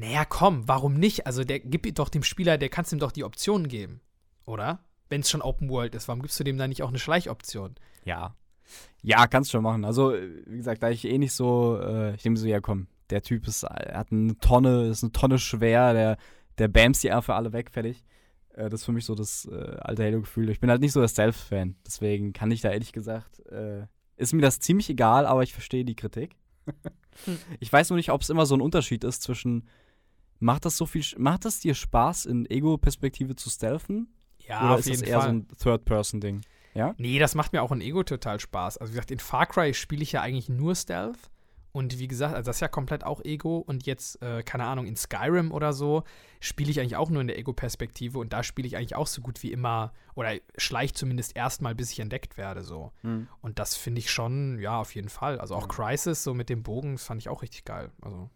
naja, 0.00 0.24
komm, 0.24 0.66
warum 0.66 0.94
nicht? 0.94 1.26
Also, 1.26 1.44
der 1.44 1.60
gib 1.60 1.94
doch 1.94 2.08
dem 2.08 2.22
Spieler, 2.22 2.56
der 2.56 2.70
kannst 2.70 2.92
ihm 2.92 2.98
doch 2.98 3.12
die 3.12 3.24
Optionen 3.24 3.68
geben, 3.68 4.00
oder? 4.46 4.80
Wenn 5.10 5.20
es 5.20 5.28
schon 5.28 5.42
Open 5.42 5.68
World 5.68 5.94
ist, 5.94 6.08
warum 6.08 6.22
gibst 6.22 6.40
du 6.40 6.44
dem 6.44 6.56
dann 6.56 6.70
nicht 6.70 6.82
auch 6.82 6.88
eine 6.88 6.98
Schleichoption? 6.98 7.74
Ja. 8.04 8.34
Ja, 9.02 9.26
kannst 9.26 9.50
schon 9.50 9.62
machen. 9.62 9.84
Also, 9.84 10.14
äh, 10.14 10.42
wie 10.46 10.56
gesagt, 10.56 10.82
da 10.82 10.88
ich 10.88 11.04
eh 11.04 11.18
nicht 11.18 11.34
so, 11.34 11.78
äh, 11.82 12.14
ich 12.14 12.22
denke 12.22 12.40
so, 12.40 12.46
ja 12.46 12.60
komm, 12.60 12.86
der 13.10 13.20
Typ 13.20 13.46
ist, 13.46 13.64
er 13.64 13.98
hat 13.98 14.10
eine 14.10 14.38
Tonne, 14.38 14.88
ist 14.88 15.02
eine 15.02 15.12
Tonne 15.12 15.38
schwer, 15.38 15.92
der, 15.92 16.16
der 16.56 16.68
bams 16.68 17.00
die 17.00 17.12
einfach 17.12 17.36
alle 17.36 17.52
weg, 17.52 17.70
fertig. 17.70 18.02
Äh, 18.54 18.70
das 18.70 18.80
ist 18.80 18.86
für 18.86 18.92
mich 18.92 19.04
so 19.04 19.14
das 19.14 19.46
äh, 19.52 19.76
alte 19.80 20.04
Halo-Gefühl. 20.04 20.48
Ich 20.48 20.60
bin 20.60 20.70
halt 20.70 20.80
nicht 20.80 20.92
so 20.92 21.00
der 21.00 21.08
Stealth-Fan, 21.08 21.76
deswegen 21.84 22.32
kann 22.32 22.50
ich 22.50 22.62
da 22.62 22.70
ehrlich 22.70 22.92
gesagt, 22.92 23.40
äh, 23.50 23.86
ist 24.16 24.32
mir 24.32 24.42
das 24.42 24.60
ziemlich 24.60 24.88
egal, 24.88 25.26
aber 25.26 25.42
ich 25.42 25.52
verstehe 25.52 25.84
die 25.84 25.96
Kritik. 25.96 26.36
Hm. 27.24 27.38
Ich 27.58 27.72
weiß 27.72 27.90
nur 27.90 27.96
nicht, 27.96 28.10
ob 28.10 28.22
es 28.22 28.30
immer 28.30 28.46
so 28.46 28.54
ein 28.54 28.60
Unterschied 28.60 29.04
ist 29.04 29.22
zwischen, 29.22 29.68
macht 30.40 30.64
das 30.64 30.76
so 30.76 30.86
viel, 30.86 31.04
macht 31.18 31.44
das 31.44 31.60
dir 31.60 31.74
Spaß, 31.74 32.26
in 32.26 32.50
Ego-Perspektive 32.50 33.36
zu 33.36 33.48
stealthen? 33.50 34.08
Ja, 34.38 34.64
Oder 34.66 34.78
ist 34.78 34.90
das 34.90 35.02
eher 35.02 35.20
so 35.20 35.28
ein 35.28 35.46
Third-Person-Ding? 35.62 36.40
Nee, 36.98 37.18
das 37.18 37.34
macht 37.34 37.52
mir 37.52 37.62
auch 37.62 37.72
in 37.72 37.80
Ego 37.80 38.02
total 38.02 38.40
Spaß. 38.40 38.78
Also 38.78 38.92
wie 38.92 38.96
gesagt, 38.96 39.10
in 39.10 39.18
Far 39.20 39.46
Cry 39.46 39.74
spiele 39.74 40.02
ich 40.02 40.12
ja 40.12 40.22
eigentlich 40.22 40.48
nur 40.48 40.74
Stealth 40.74 41.30
Und 41.72 41.98
wie 41.98 42.08
gesagt, 42.08 42.34
also 42.34 42.48
das 42.48 42.56
ist 42.56 42.60
ja 42.60 42.68
komplett 42.68 43.04
auch 43.04 43.24
Ego. 43.24 43.58
Und 43.58 43.86
jetzt, 43.86 44.20
äh, 44.22 44.42
keine 44.42 44.64
Ahnung, 44.64 44.86
in 44.86 44.96
Skyrim 44.96 45.52
oder 45.52 45.72
so, 45.72 46.02
spiele 46.40 46.70
ich 46.70 46.80
eigentlich 46.80 46.96
auch 46.96 47.10
nur 47.10 47.20
in 47.20 47.28
der 47.28 47.38
Ego-Perspektive. 47.38 48.18
Und 48.18 48.32
da 48.32 48.42
spiele 48.42 48.66
ich 48.66 48.76
eigentlich 48.76 48.96
auch 48.96 49.06
so 49.06 49.20
gut 49.20 49.42
wie 49.42 49.52
immer, 49.52 49.92
oder 50.14 50.32
schleicht 50.56 50.96
zumindest 50.96 51.36
erstmal, 51.36 51.74
bis 51.74 51.92
ich 51.92 52.00
entdeckt 52.00 52.36
werde. 52.36 52.62
so. 52.62 52.92
Mhm. 53.02 53.28
Und 53.40 53.58
das 53.58 53.76
finde 53.76 54.00
ich 54.00 54.10
schon, 54.10 54.58
ja, 54.58 54.80
auf 54.80 54.94
jeden 54.94 55.08
Fall. 55.10 55.38
Also 55.38 55.54
auch 55.54 55.68
Crisis, 55.68 56.24
so 56.24 56.34
mit 56.34 56.48
dem 56.48 56.62
Bogen, 56.62 56.92
das 56.92 57.04
fand 57.04 57.20
ich 57.20 57.28
auch 57.28 57.42
richtig 57.42 57.64
geil. 57.64 57.90
Also, 58.00 58.30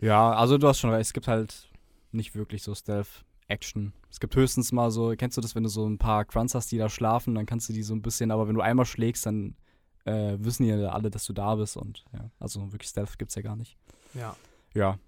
Ja, 0.00 0.32
also 0.32 0.58
du 0.58 0.68
hast 0.68 0.80
schon 0.80 0.90
recht, 0.90 1.06
es 1.06 1.12
gibt 1.12 1.28
halt 1.28 1.68
nicht 2.12 2.34
wirklich 2.34 2.62
so 2.62 2.74
Stealth-Action. 2.74 3.92
Es 4.10 4.20
gibt 4.20 4.36
höchstens 4.36 4.70
mal 4.72 4.90
so, 4.90 5.14
kennst 5.16 5.36
du 5.36 5.40
das, 5.40 5.54
wenn 5.54 5.62
du 5.64 5.68
so 5.68 5.86
ein 5.88 5.98
paar 5.98 6.24
Grunts 6.24 6.54
hast, 6.54 6.70
die 6.72 6.78
da 6.78 6.88
schlafen, 6.88 7.34
dann 7.34 7.46
kannst 7.46 7.68
du 7.68 7.72
die 7.72 7.82
so 7.82 7.94
ein 7.94 8.02
bisschen, 8.02 8.30
aber 8.30 8.46
wenn 8.46 8.54
du 8.54 8.60
einmal 8.60 8.86
schlägst, 8.86 9.26
dann 9.26 9.56
äh, 10.04 10.36
wissen 10.38 10.64
ja 10.66 10.76
alle, 10.90 11.10
dass 11.10 11.24
du 11.24 11.32
da 11.32 11.54
bist 11.54 11.76
und 11.76 12.04
ja, 12.12 12.30
also 12.38 12.70
wirklich 12.72 12.90
Stealth 12.90 13.18
gibt's 13.18 13.34
ja 13.34 13.42
gar 13.42 13.56
nicht. 13.56 13.76
ja. 14.14 14.36
Ja. 14.74 14.98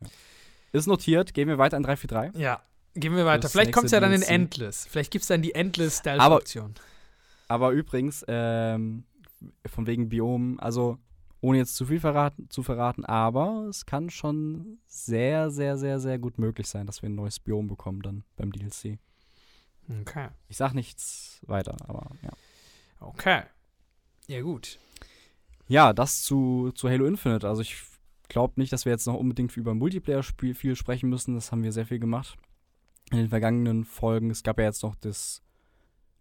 ja. 0.00 0.08
Ist 0.72 0.86
notiert, 0.86 1.32
gehen 1.34 1.48
wir 1.48 1.56
weiter 1.58 1.76
in 1.78 1.82
343. 1.82 2.40
Ja, 2.40 2.62
gehen 2.94 3.16
wir 3.16 3.24
weiter. 3.24 3.40
Das 3.42 3.52
Vielleicht 3.52 3.72
kommt 3.72 3.86
es 3.86 3.92
ja 3.92 4.00
dann 4.00 4.12
in 4.12 4.20
Endless. 4.22 4.86
Vielleicht 4.86 5.10
gibt 5.10 5.22
es 5.22 5.28
dann 5.28 5.40
die 5.42 5.54
Endless 5.54 6.00
Aber- 6.06 6.40
Stealth-Option. 6.42 6.74
Aber 7.48 7.70
übrigens, 7.70 8.24
ähm, 8.28 9.04
von 9.66 9.86
wegen 9.86 10.08
Biom, 10.10 10.60
also 10.60 10.98
ohne 11.40 11.58
jetzt 11.58 11.76
zu 11.76 11.86
viel 11.86 12.00
verraten, 12.00 12.48
zu 12.50 12.62
verraten, 12.62 13.04
aber 13.04 13.66
es 13.68 13.86
kann 13.86 14.10
schon 14.10 14.78
sehr, 14.86 15.50
sehr, 15.50 15.76
sehr, 15.76 16.00
sehr 16.00 16.18
gut 16.18 16.38
möglich 16.38 16.66
sein, 16.66 16.86
dass 16.86 17.02
wir 17.02 17.08
ein 17.08 17.14
neues 17.14 17.38
Biom 17.40 17.68
bekommen 17.68 18.02
dann 18.02 18.24
beim 18.36 18.52
DLC. 18.52 18.98
Okay. 20.00 20.28
Ich 20.48 20.56
sag 20.56 20.74
nichts 20.74 21.40
weiter, 21.46 21.76
aber 21.86 22.10
ja. 22.22 22.30
Okay. 23.00 23.42
Ja, 24.26 24.40
gut. 24.42 24.78
Ja, 25.68 25.92
das 25.92 26.22
zu, 26.22 26.72
zu 26.74 26.88
Halo 26.88 27.06
Infinite. 27.06 27.48
Also 27.48 27.62
ich 27.62 27.82
glaube 28.28 28.54
nicht, 28.56 28.72
dass 28.72 28.84
wir 28.84 28.92
jetzt 28.92 29.06
noch 29.06 29.14
unbedingt 29.14 29.56
über 29.56 29.74
Multiplayer-Spiel 29.74 30.54
viel 30.54 30.76
sprechen 30.76 31.08
müssen. 31.08 31.34
Das 31.34 31.52
haben 31.52 31.62
wir 31.62 31.72
sehr 31.72 31.86
viel 31.86 31.98
gemacht 31.98 32.36
in 33.10 33.18
den 33.18 33.28
vergangenen 33.28 33.84
Folgen. 33.84 34.30
Es 34.30 34.42
gab 34.42 34.58
ja 34.58 34.64
jetzt 34.64 34.82
noch 34.82 34.94
das, 34.96 35.42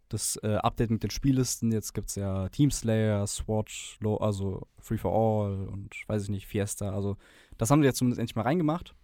das 0.09 0.39
äh, 0.43 0.55
Update 0.55 0.89
mit 0.89 1.03
den 1.03 1.09
Spiellisten. 1.09 1.71
Jetzt 1.71 1.93
gibt 1.93 2.09
es 2.09 2.15
ja 2.15 2.49
Teamslayer, 2.49 3.25
SWAT, 3.27 3.97
Lo 3.99 4.17
also 4.17 4.67
Free 4.79 4.97
for 4.97 5.13
All 5.13 5.67
und 5.67 5.95
weiß 6.07 6.23
ich 6.23 6.29
nicht, 6.29 6.47
Fiesta. 6.47 6.93
Also 6.93 7.17
das 7.57 7.71
haben 7.71 7.81
sie 7.81 7.87
jetzt 7.87 7.97
zumindest 7.97 8.19
endlich 8.19 8.35
mal 8.35 8.43
reingemacht. 8.43 8.95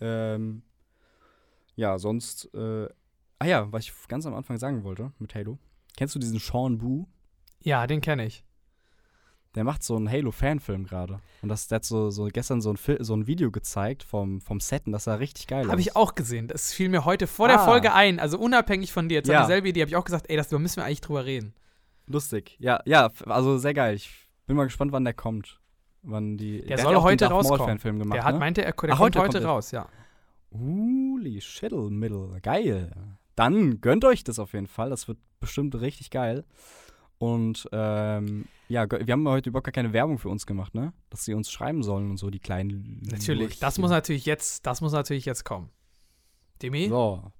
Ähm, 0.00 0.62
ja, 1.76 1.98
sonst, 1.98 2.52
äh, 2.54 2.88
ah 3.38 3.46
ja, 3.46 3.72
was 3.72 3.84
ich 3.84 3.92
ganz 4.08 4.26
am 4.26 4.34
Anfang 4.34 4.58
sagen 4.58 4.84
wollte 4.84 5.12
mit 5.18 5.34
Halo. 5.34 5.58
Kennst 5.96 6.14
du 6.14 6.18
diesen 6.18 6.38
Sean 6.38 6.78
Boo? 6.78 7.06
Ja, 7.60 7.86
den 7.86 8.00
kenne 8.00 8.26
ich. 8.26 8.44
Der 9.54 9.62
macht 9.64 9.84
so 9.84 9.94
einen 9.96 10.10
Halo-Fanfilm 10.10 10.84
gerade. 10.84 11.20
Und 11.42 11.48
das, 11.48 11.68
der 11.68 11.76
hat 11.76 11.84
so, 11.84 12.10
so 12.10 12.24
gestern 12.32 12.60
so 12.60 12.70
ein, 12.70 12.76
Fil 12.76 12.98
so 13.04 13.14
ein 13.14 13.26
Video 13.28 13.50
gezeigt 13.52 14.02
vom, 14.02 14.40
vom 14.40 14.58
Set 14.58 14.86
und 14.86 14.92
das 14.92 15.04
sah 15.04 15.14
richtig 15.14 15.46
geil 15.46 15.68
Habe 15.70 15.80
ich 15.80 15.94
auch 15.94 16.14
gesehen. 16.16 16.48
Das 16.48 16.72
fiel 16.72 16.88
mir 16.88 17.04
heute 17.04 17.26
vor 17.28 17.46
der 17.48 17.60
Ah. 17.60 17.64
Folge 17.64 17.92
ein. 17.92 18.18
Also 18.18 18.38
unabhängig 18.38 18.92
von 18.92 19.08
dir. 19.08 19.16
Jetzt 19.16 19.28
Ja. 19.28 19.42
dieselbe 19.42 19.68
Idee. 19.68 19.82
Habe 19.82 19.90
ich 19.90 19.96
auch 19.96 20.04
gesagt, 20.04 20.26
ey, 20.28 20.36
das, 20.36 20.48
da 20.48 20.58
müssen 20.58 20.76
wir 20.78 20.84
eigentlich 20.84 21.02
drüber 21.02 21.24
reden. 21.24 21.54
Lustig. 22.06 22.56
Ja, 22.58 22.80
ja, 22.84 23.10
also 23.26 23.56
sehr 23.58 23.74
geil. 23.74 23.94
Ich 23.94 24.10
bin 24.46 24.56
mal 24.56 24.64
gespannt, 24.64 24.92
wann 24.92 25.04
der 25.04 25.14
kommt. 25.14 25.60
Wann 26.02 26.36
die, 26.36 26.62
Der 26.62 26.76
hat 26.76 26.84
soll 26.84 26.96
heute 26.96 27.26
rauskommen. 27.26 27.78
Gemacht, 27.78 28.12
der 28.16 28.24
hat 28.24 28.34
ne? 28.34 28.40
meinte, 28.40 28.62
er 28.64 28.72
der 28.72 28.94
Ach, 28.94 28.98
kommt 28.98 29.16
heute 29.16 29.20
heute, 29.20 29.38
kommt 29.38 29.46
raus, 29.46 29.70
ja. 29.70 29.88
Holy 30.52 31.40
shittle 31.40 31.90
middle. 31.90 32.40
Geil. 32.42 32.90
Dann 33.36 33.80
gönnt 33.80 34.04
euch 34.04 34.22
das 34.22 34.38
auf 34.38 34.52
jeden 34.52 34.66
Fall. 34.66 34.90
Das 34.90 35.08
wird 35.08 35.18
bestimmt 35.40 35.74
richtig 35.80 36.10
geil. 36.10 36.44
Und 37.18 37.68
ähm, 37.72 38.46
ja, 38.68 38.90
wir 38.90 39.12
haben 39.12 39.28
heute 39.28 39.50
überhaupt 39.50 39.66
gar 39.66 39.72
keine 39.72 39.92
Werbung 39.92 40.18
für 40.18 40.28
uns 40.28 40.46
gemacht, 40.46 40.74
ne? 40.74 40.92
Dass 41.10 41.24
sie 41.24 41.34
uns 41.34 41.50
schreiben 41.50 41.82
sollen 41.82 42.10
und 42.10 42.16
so, 42.16 42.30
die 42.30 42.40
kleinen. 42.40 43.00
Natürlich. 43.02 43.58
Das 43.58 43.76
Lurchchen. 43.76 43.82
muss 43.82 43.90
natürlich 43.90 44.26
jetzt, 44.26 44.66
das 44.66 44.80
muss 44.80 44.92
natürlich 44.92 45.24
jetzt 45.24 45.44
kommen. 45.44 45.70
Demi? 46.62 46.88
So. 46.88 47.32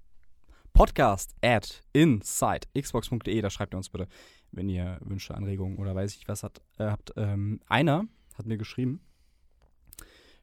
Podcast 0.72 1.34
at 1.40 1.82
insidexbox.de, 1.92 3.40
da 3.40 3.48
schreibt 3.48 3.74
ihr 3.74 3.76
uns 3.76 3.90
bitte, 3.90 4.08
wenn 4.50 4.68
ihr 4.68 4.98
Wünsche, 5.02 5.34
Anregungen 5.34 5.78
oder 5.78 5.94
weiß 5.94 6.16
ich 6.16 6.26
was 6.26 6.42
hat, 6.42 6.60
äh, 6.78 6.86
habt. 6.86 7.12
Ähm, 7.16 7.60
einer 7.68 8.06
hat 8.36 8.46
mir 8.46 8.58
geschrieben, 8.58 9.00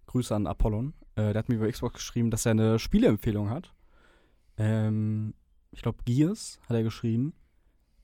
Grüße 0.06 0.34
an 0.34 0.48
Apollon, 0.48 0.94
äh, 1.16 1.34
der 1.34 1.36
hat 1.36 1.50
mir 1.50 1.56
über 1.56 1.70
Xbox 1.70 1.96
geschrieben, 1.96 2.32
dass 2.32 2.46
er 2.46 2.52
eine 2.52 2.80
Spieleempfehlung 2.80 3.50
hat. 3.50 3.74
Ähm, 4.58 5.34
ich 5.72 5.82
glaube, 5.82 6.04
Gears 6.06 6.60
hat 6.68 6.78
er 6.78 6.84
geschrieben. 6.84 7.34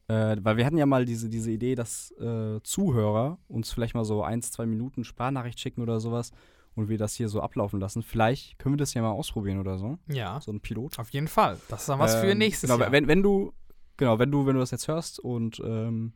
Äh, 0.09 0.37
weil 0.41 0.55
wir 0.57 0.65
hatten 0.65 0.77
ja 0.77 0.85
mal 0.85 1.03
diese, 1.05 1.27
diese 1.29 1.51
Idee, 1.51 1.75
dass 1.75 2.11
äh, 2.19 2.61
Zuhörer 2.63 3.39
uns 3.47 3.71
vielleicht 3.71 3.93
mal 3.93 4.05
so 4.05 4.23
ein, 4.23 4.41
zwei 4.41 4.65
Minuten 4.65 5.03
Sprachnachricht 5.03 5.59
schicken 5.59 5.81
oder 5.81 5.99
sowas 5.99 6.31
und 6.75 6.87
wir 6.87 6.97
das 6.97 7.15
hier 7.15 7.27
so 7.27 7.41
ablaufen 7.41 7.79
lassen. 7.79 8.03
Vielleicht 8.03 8.57
können 8.59 8.75
wir 8.75 8.77
das 8.77 8.93
ja 8.93 9.01
mal 9.01 9.11
ausprobieren 9.11 9.59
oder 9.59 9.77
so. 9.77 9.97
Ja, 10.07 10.39
So 10.39 10.51
ein 10.51 10.61
Pilot. 10.61 10.97
auf 10.99 11.09
jeden 11.09 11.27
Fall. 11.27 11.57
Das 11.69 11.81
ist 11.81 11.89
dann 11.89 11.99
was 11.99 12.15
für 12.15 12.27
Ähm, 12.31 12.37
nächstes 12.37 12.69
genau, 12.69 12.79
Jahr. 12.81 12.91
Wenn, 12.91 13.07
wenn 13.07 13.21
du, 13.21 13.51
genau, 13.97 14.17
wenn 14.19 14.31
du, 14.31 14.45
wenn 14.45 14.53
du 14.53 14.59
das 14.61 14.71
jetzt 14.71 14.87
hörst 14.87 15.19
und 15.19 15.59
ähm, 15.59 16.13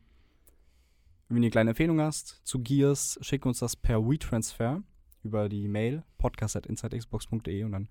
wenn 1.28 1.36
du 1.36 1.42
eine 1.42 1.50
kleine 1.50 1.70
Empfehlung 1.70 2.00
hast 2.00 2.40
zu 2.44 2.60
Gears, 2.60 3.18
schick 3.22 3.44
uns 3.44 3.58
das 3.58 3.76
per 3.76 4.08
WeTransfer 4.08 4.82
über 5.24 5.48
die 5.48 5.68
Mail 5.68 6.02
podcast.insidexbox.de 6.18 7.64
und 7.64 7.72
dann 7.72 7.88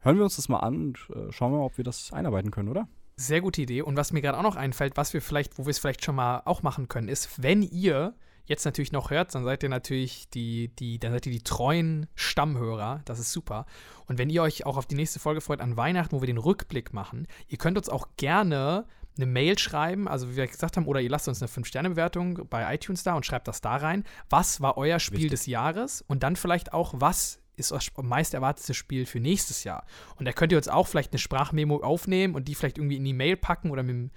hören 0.00 0.16
wir 0.16 0.24
uns 0.24 0.36
das 0.36 0.48
mal 0.48 0.60
an 0.60 0.76
und 0.76 0.98
äh, 1.14 1.32
schauen 1.32 1.52
wir 1.52 1.58
mal, 1.58 1.64
ob 1.64 1.76
wir 1.76 1.84
das 1.84 2.12
einarbeiten 2.12 2.50
können, 2.50 2.68
oder? 2.68 2.88
Sehr 3.20 3.40
gute 3.40 3.62
Idee. 3.62 3.82
Und 3.82 3.96
was 3.96 4.12
mir 4.12 4.22
gerade 4.22 4.38
auch 4.38 4.42
noch 4.42 4.54
einfällt, 4.54 4.96
was 4.96 5.12
wir 5.12 5.20
vielleicht, 5.20 5.58
wo 5.58 5.66
wir 5.66 5.70
es 5.70 5.80
vielleicht 5.80 6.04
schon 6.04 6.14
mal 6.14 6.42
auch 6.44 6.62
machen 6.62 6.86
können, 6.86 7.08
ist, 7.08 7.42
wenn 7.42 7.62
ihr 7.62 8.14
jetzt 8.44 8.64
natürlich 8.64 8.92
noch 8.92 9.10
hört, 9.10 9.34
dann 9.34 9.44
seid 9.44 9.64
ihr 9.64 9.68
natürlich 9.68 10.30
die, 10.30 10.68
die, 10.76 11.00
dann 11.00 11.10
seid 11.10 11.26
ihr 11.26 11.32
die 11.32 11.42
treuen 11.42 12.06
Stammhörer. 12.14 13.02
Das 13.06 13.18
ist 13.18 13.32
super. 13.32 13.66
Und 14.06 14.18
wenn 14.18 14.30
ihr 14.30 14.40
euch 14.42 14.66
auch 14.66 14.76
auf 14.76 14.86
die 14.86 14.94
nächste 14.94 15.18
Folge 15.18 15.40
freut 15.40 15.60
an 15.60 15.76
Weihnachten, 15.76 16.14
wo 16.14 16.22
wir 16.22 16.28
den 16.28 16.38
Rückblick 16.38 16.92
machen, 16.92 17.26
ihr 17.48 17.58
könnt 17.58 17.76
uns 17.76 17.88
auch 17.88 18.06
gerne 18.16 18.86
eine 19.16 19.26
Mail 19.26 19.58
schreiben, 19.58 20.06
also 20.06 20.30
wie 20.30 20.36
wir 20.36 20.46
gesagt 20.46 20.76
haben, 20.76 20.86
oder 20.86 21.00
ihr 21.00 21.10
lasst 21.10 21.26
uns 21.26 21.42
eine 21.42 21.50
5-Sterne-Bewertung 21.50 22.46
bei 22.48 22.72
iTunes 22.72 23.02
da 23.02 23.14
und 23.14 23.26
schreibt 23.26 23.48
das 23.48 23.60
da 23.60 23.74
rein. 23.76 24.04
Was 24.30 24.60
war 24.60 24.76
euer 24.78 25.00
Spiel 25.00 25.18
Wichtig. 25.18 25.30
des 25.32 25.46
Jahres? 25.46 26.04
Und 26.06 26.22
dann 26.22 26.36
vielleicht 26.36 26.72
auch, 26.72 26.94
was 26.96 27.40
ist 27.58 27.70
das 27.72 27.88
meist 28.02 28.34
erwartete 28.34 28.72
Spiel 28.74 29.04
für 29.06 29.20
nächstes 29.20 29.64
Jahr? 29.64 29.84
Und 30.16 30.24
da 30.26 30.32
könnt 30.32 30.52
ihr 30.52 30.58
uns 30.58 30.68
auch 30.68 30.86
vielleicht 30.86 31.12
eine 31.12 31.18
Sprachmemo 31.18 31.78
aufnehmen 31.82 32.34
und 32.34 32.48
die 32.48 32.54
vielleicht 32.54 32.78
irgendwie 32.78 32.96
in 32.96 33.04
die 33.04 33.12
Mail 33.14 33.36
packen 33.36 33.70
oder 33.70 33.82
mit 33.82 33.90
dem 33.94 34.10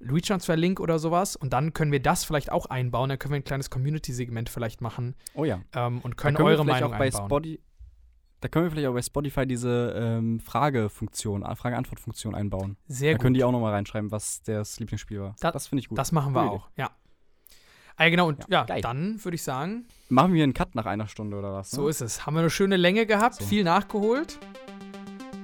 WeTransfer-Link 0.00 0.80
oder 0.80 0.98
sowas. 0.98 1.36
Und 1.36 1.52
dann 1.52 1.72
können 1.72 1.92
wir 1.92 2.00
das 2.00 2.24
vielleicht 2.24 2.52
auch 2.52 2.66
einbauen. 2.66 3.08
Dann 3.08 3.18
können 3.18 3.32
wir 3.32 3.40
ein 3.40 3.44
kleines 3.44 3.70
Community-Segment 3.70 4.48
vielleicht 4.48 4.80
machen 4.80 5.14
Oh 5.34 5.44
ja. 5.44 5.60
ähm, 5.74 6.00
und 6.02 6.14
Da 6.14 6.22
können, 6.22 6.38
wir 6.38 6.44
eure 6.44 6.64
Meinung 6.64 6.92
auch 6.94 7.00
einbauen. 7.00 7.26
Spotty, 7.26 7.60
Da 8.40 8.48
können 8.48 8.66
wir 8.66 8.70
vielleicht 8.70 8.86
auch 8.88 8.94
bei 8.94 9.02
Spotify 9.02 9.46
diese 9.46 9.92
ähm, 9.96 10.38
Fragefunktion, 10.40 11.42
Frage-Antwort-Funktion 11.56 12.34
einbauen. 12.36 12.76
Sehr 12.86 13.12
da 13.12 13.16
gut. 13.16 13.22
können 13.22 13.34
die 13.34 13.42
auch 13.42 13.50
nochmal 13.52 13.72
reinschreiben, 13.72 14.10
was 14.12 14.42
das 14.42 14.78
Lieblingsspiel 14.78 15.20
war. 15.20 15.36
Da- 15.40 15.50
das 15.50 15.66
finde 15.66 15.80
ich 15.80 15.88
gut. 15.88 15.98
Das 15.98 16.12
machen 16.12 16.32
wir 16.32 16.42
Gute 16.42 16.54
Idee. 16.54 16.62
auch, 16.64 16.70
ja. 16.76 16.90
Ah, 17.98 18.08
genau, 18.08 18.28
und 18.28 18.44
Ja, 18.48 18.64
ja, 18.68 18.80
dann 18.80 19.22
würde 19.24 19.34
ich 19.34 19.42
sagen, 19.42 19.84
Machen 20.08 20.32
wir 20.32 20.42
einen 20.44 20.54
Cut 20.54 20.74
nach 20.74 20.86
einer 20.86 21.08
Stunde 21.08 21.36
oder 21.36 21.52
was? 21.52 21.70
so 21.70 21.82
ne? 21.82 21.90
ist 21.90 22.00
es. 22.00 22.24
Haben 22.24 22.34
wir 22.36 22.40
eine 22.40 22.50
schöne 22.50 22.76
Länge 22.76 23.04
gehabt, 23.04 23.34
So. 23.36 23.44
viel 23.44 23.64
nachgeholt. 23.64 24.38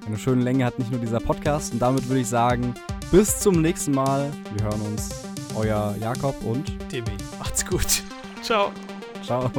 Eine 0.07 0.17
schöne 0.19 0.43
Länge 0.43 0.65
hat 0.65 0.79
nicht 0.79 0.91
nur 0.91 1.01
dieser 1.01 1.21
Podcast. 1.21 1.73
Und 1.73 1.81
damit 1.81 2.09
würde 2.09 2.21
ich 2.21 2.29
sagen, 2.29 2.75
bis 3.11 3.41
zum 3.41 3.61
nächsten 3.61 3.93
Mal. 3.93 4.33
Wir 4.55 4.65
hören 4.65 4.81
uns. 4.83 5.11
Euer 5.57 5.95
Jakob 6.01 6.35
und 6.45 6.73
Demi, 6.93 7.17
macht's 7.39 7.65
gut. 7.67 8.03
Ciao. 8.43 8.73
ciao. 9.23 9.51